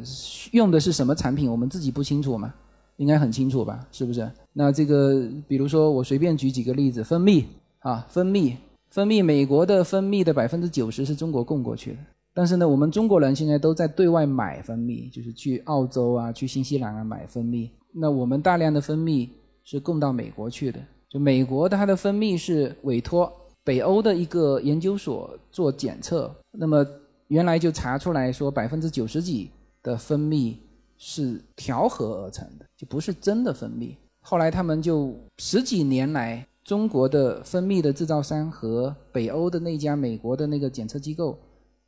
[0.51, 2.53] 用的是什么产品，我们自己不清楚吗？
[2.97, 3.87] 应该很清楚吧？
[3.91, 4.31] 是不是？
[4.53, 7.43] 那这个，比如说我随便举几个例子，蜂蜜
[7.79, 8.55] 啊，蜂蜜，
[8.91, 11.97] 蜂蜜，美国的蜂蜜的百分之九十是中国供过去的，
[12.35, 17.71] 但是呢，我们中国人现在都在对外买蜂蜜，就是去澳洲啊，去新西兰啊买蜂蜜。
[17.93, 19.29] 那我们大量的蜂蜜
[19.63, 20.79] 是供到美国去的，
[21.09, 23.31] 就美国它的蜂蜜是委托
[23.63, 26.85] 北欧的一个研究所做检测，那么
[27.29, 29.49] 原来就查出来说百分之九十几
[29.81, 30.59] 的蜂蜜
[30.97, 33.95] 是调和而成的，就不是真的蜂蜜。
[34.19, 41.39] 后来他们就十几年来，中国的蜂蜜的制造商和北欧的那家美国的那个检测机构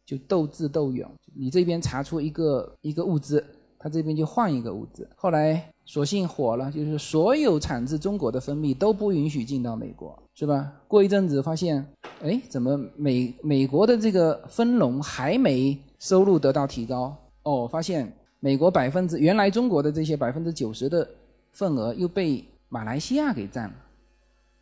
[0.07, 1.07] 就斗智斗勇。
[1.35, 3.45] 你这边查出一个一个物资，
[3.77, 5.07] 他这边就换一个物资。
[5.15, 10.71] 后来索性火了，就是所有产自中国的蜂蜜都不允许进到美国，是吧？
[10.87, 11.85] 过一阵子发现，
[12.23, 17.15] 哎，怎么美美国的这个蜂农还没收入得到提高？
[17.43, 21.07] 哦，发现美国百分之原来中国的这些百分之九十的。
[21.53, 23.73] 份额又被马来西亚给占了，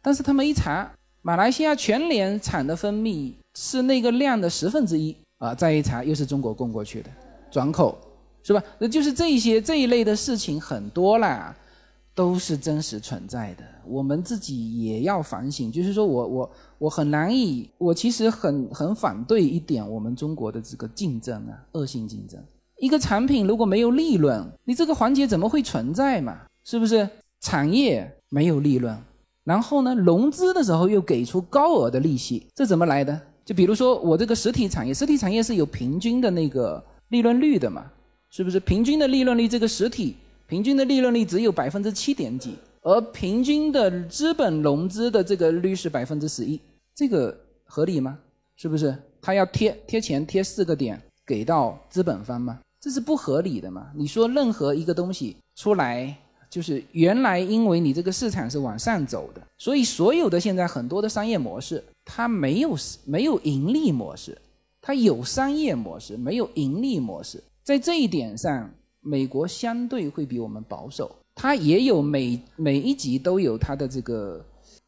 [0.01, 0.89] 但是他们一查，
[1.21, 5.53] 马来西亚全年产的蜂蜜是那个量的十分之一啊！
[5.53, 7.09] 再一查，又是中国供过去的，
[7.51, 7.97] 转口
[8.43, 8.63] 是吧？
[8.79, 11.55] 那就是这一些这一类的事情很多啦，
[12.13, 13.63] 都是真实存在的。
[13.85, 22.39] 我们自己也要反省，就是说我我我很难以，我其实很很反对一点，我们中国的这个竞争啊，恶性竞争。
[22.77, 26.37] 一个产品如果没有利润，你这个环节怎么会存在嘛？
[26.63, 27.07] 是不是
[27.41, 28.97] 产业没有利润，
[29.43, 33.19] 然后呢，融资的时候又给出高额的利息，这怎么来的？
[33.45, 37.85] 就比如说我这个实体产业，实体产业是有平均的那个利润率的嘛？
[38.31, 39.47] 是不是平均的利润率？
[39.47, 40.15] 这个实体
[40.47, 46.59] 平均的利润率只有百分之七点几，而平均的资本融资的这个率是百分之十一，
[46.95, 48.17] 这个合理吗？
[48.57, 48.95] 是不是？
[49.21, 52.59] 他要贴贴钱贴四个点给到资本方吗？
[52.81, 53.87] 这是不合理的嘛？
[53.95, 56.15] 你说任何一个东西出来。
[56.47, 64.37] 就是原来因为你这个市场是往上走的，所以所有的现在很多的商业模式，它没有没有盈利模式，
[64.79, 67.43] 它有商业模式，没有盈利模式。
[67.63, 68.69] 在这一点上，
[69.01, 71.13] 美国相对会比我们保守。
[71.33, 74.45] 它也有每每一级都有它的这个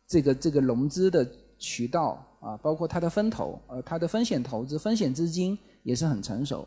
[0.07, 1.27] 这个这个融资的
[1.57, 6.65] 渠道啊，包括它的分投，呃，它的风险投资、风险资金也是很成熟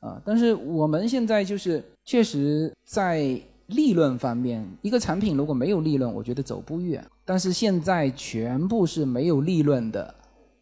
[0.00, 0.20] 啊。
[0.24, 3.40] 但是我们现在就是确实在。
[3.70, 7.08] 利润方面，一个产品如果没有利润，我觉得走不远。
[7.30, 10.12] 但是现在全部是没有利润的，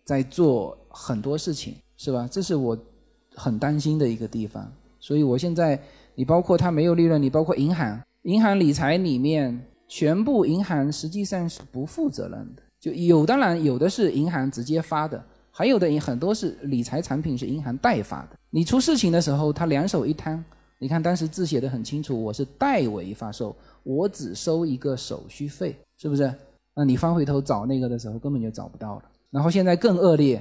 [0.05, 2.28] 在做很多事情，是吧？
[2.31, 2.78] 这是我
[3.35, 4.70] 很担心的一个地方。
[5.01, 5.81] 所以我现在，
[6.15, 12.62] 你包括它没有利润，你包括银行，银行理财里面，全部银行实际上是不负责任的。
[12.78, 18.36] 就有当然有的是银行直接发的，还有的很多是理财产品是银行代发的。
[18.51, 20.45] 你出事情的时候，他两手一摊。
[20.78, 26.31] 你看，当时字写的很清楚，我是代为发售，我只收一个手续费，是不是？
[26.79, 29.03] 那你翻回头找那个的时候，根本就找不到了。
[29.33, 30.41] 然后现在更恶劣，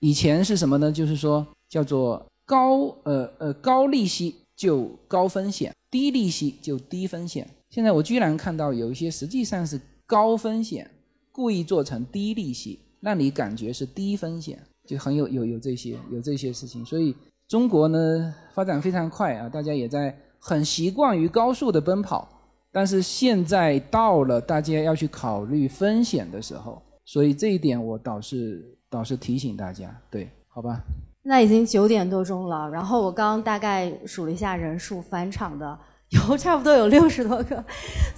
[0.00, 0.92] 以前是什么呢？
[0.92, 7.48] 就是说叫做高呃呃高利息就高风险，低利息就低风险。
[7.70, 10.90] 现在我居然看到有一些实际上是高风险，
[11.32, 17.16] 故意做成低利息，让你感觉是低风险，就很有有有这些有这些事情，所以。
[17.48, 22.39] 中国呢发展非常快啊，大家也在很习惯于高速的奔跑，
[22.72, 30.80] 但是现在到了大家要去考虑风险的时候，所以这一点我倒是倒是提醒大家，对，好吧。
[31.22, 35.78] 那已经九点多钟了，然后我刚大概数了一下人数，返场的
[36.08, 37.62] 有差不多有 六十多个，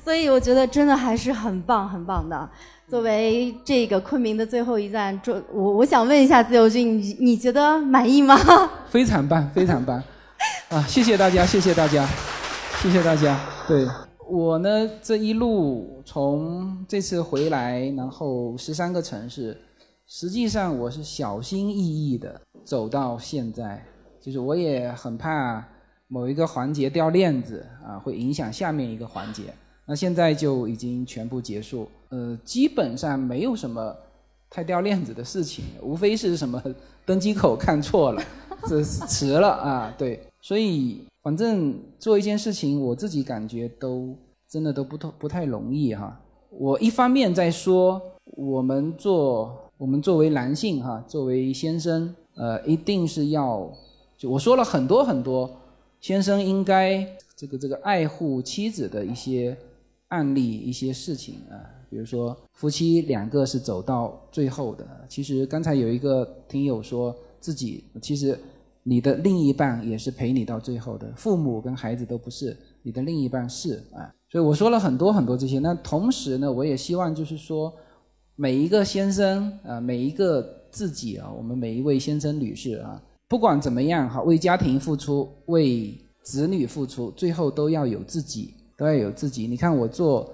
[0.05, 2.49] 所以我觉得真的还是很棒很棒的。
[2.89, 8.37] 作为这个昆明的最后一站，这我我想问一下自由军，你你觉得满意吗？
[8.89, 10.01] 非常棒，非常棒，
[10.69, 12.07] 啊，谢谢大家，谢谢大家，
[12.83, 13.39] 谢谢大家。
[13.67, 13.85] 对
[14.33, 19.55] 我呢这一路从这次回来，然后十三个城市，
[20.07, 23.85] 实际上我是小心翼翼的走到现在，
[24.23, 25.63] 就是我也很怕
[26.09, 29.53] 某一个环节掉链子啊，会影响下面一个环节。
[29.87, 33.95] 那现在就已经全部结束，呃，基本上没有什么
[34.49, 36.63] 太掉链子的事情，无非是什么
[37.05, 38.23] 登机口看错了，
[38.67, 44.17] 这迟了啊，对，所以反正做一件事情，我自己感觉都
[44.49, 46.21] 真的都不太不太容易哈。
[46.51, 48.01] 我一方面在说，
[48.37, 53.71] 我们做我们作为男性哈，作为先生，呃，一定是要，
[54.19, 55.51] 就我说了很多很多，
[56.01, 59.57] 先生应该这个这个爱护妻子的一些。
[60.13, 61.57] 案例一些事情啊，
[61.89, 64.87] 比如说夫妻两个是走到最后的。
[65.09, 68.39] 其实刚才有一个听友说自己，其实
[68.83, 74.11] 你的另一半也是陪你到最后的，父母跟孩子都不是，你的另一半是啊。
[74.31, 75.59] 所以我说了很多很多这些。
[75.59, 77.73] 那同时呢，我也希望就是说，
[78.37, 88.55] 每一个先生啊，每一个自己啊，我们每一位先生女士啊，不管怎么样哈，为家庭付出，为子女付出，最后都要有自己。
[88.75, 89.47] 都要有自己。
[89.47, 90.29] 你看我做，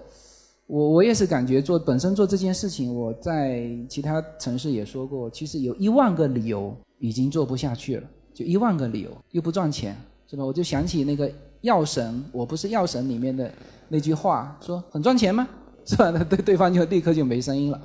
[0.69, 8.09] 我我也是感觉做本身做这件事情，我在其他城市也说过，其实有一万个理由已经做不下去了，
[8.39, 9.97] 就一万个理由又不赚钱，
[10.31, 10.45] 是吧？
[10.45, 11.29] 我就想起那个
[11.63, 13.51] 药神，我不是药神里面的
[13.89, 15.49] 那句话，说很赚钱吗？
[15.85, 16.11] 是吧？
[16.11, 17.81] 那对对方就立刻就没声音了。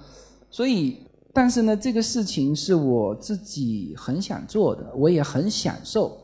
[0.52, 1.00] 所以，
[1.34, 6.16] 但是呢，这个事情是我自己很想做的，我也很享受。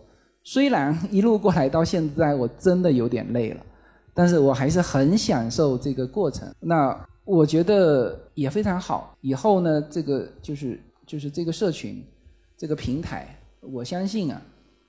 [0.43, 3.65] 虽然一路过来到现在，我真的有点累了。
[4.13, 6.95] 但是我还是很享受这个过程，那
[7.25, 9.15] 我觉得也非常好。
[9.21, 12.03] 以后呢，这个就是就是这个社群，
[12.55, 14.41] 这个平台，我相信啊，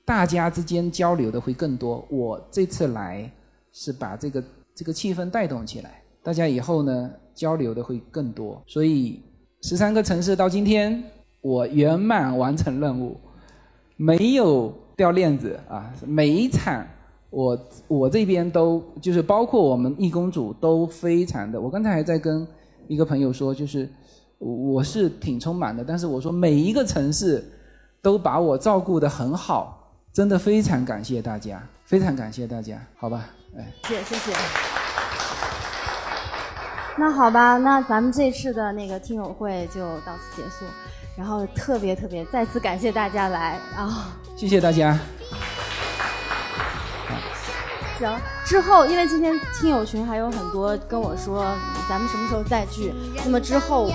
[0.04, 2.06] 大家之间交流的会更多。
[2.10, 3.30] 我这次来
[3.72, 4.42] 是把这个
[4.74, 8.62] 这个气氛带动起来，大家以后呢交流的会更多。
[8.66, 9.20] 所以
[9.62, 11.02] 十三个城市到今天，
[11.40, 13.16] 我圆满完成任务，
[13.96, 16.86] 没有掉链子啊，每一场。
[17.30, 17.56] 我
[17.86, 22.44] 我这边都就是包括我们义工组都非常的，我刚才还在跟
[22.88, 23.88] 一个朋友说，就是
[24.38, 27.44] 我是挺充满的，但是我说每一个城市
[28.02, 33.24] 都把我照顾得很好，真的非常感谢大家，非常感谢大家，好吧，
[33.56, 34.38] 哎，谢谢谢谢。
[36.96, 40.64] 那好吧，那咱们这次的那个听友会就到此结束，
[41.16, 44.98] 然后特别特别再次感谢大家来，然后谢谢大家。
[48.00, 51.54] 行，之后因为今天听友群还有很多跟我说，
[51.86, 52.94] 咱们什么时候再聚？
[53.22, 53.92] 那么之后我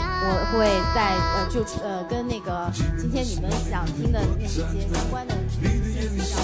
[0.51, 2.69] 会在呃就呃跟那个
[2.99, 4.61] 今天你们想听的那些
[4.93, 6.39] 相关的信息上。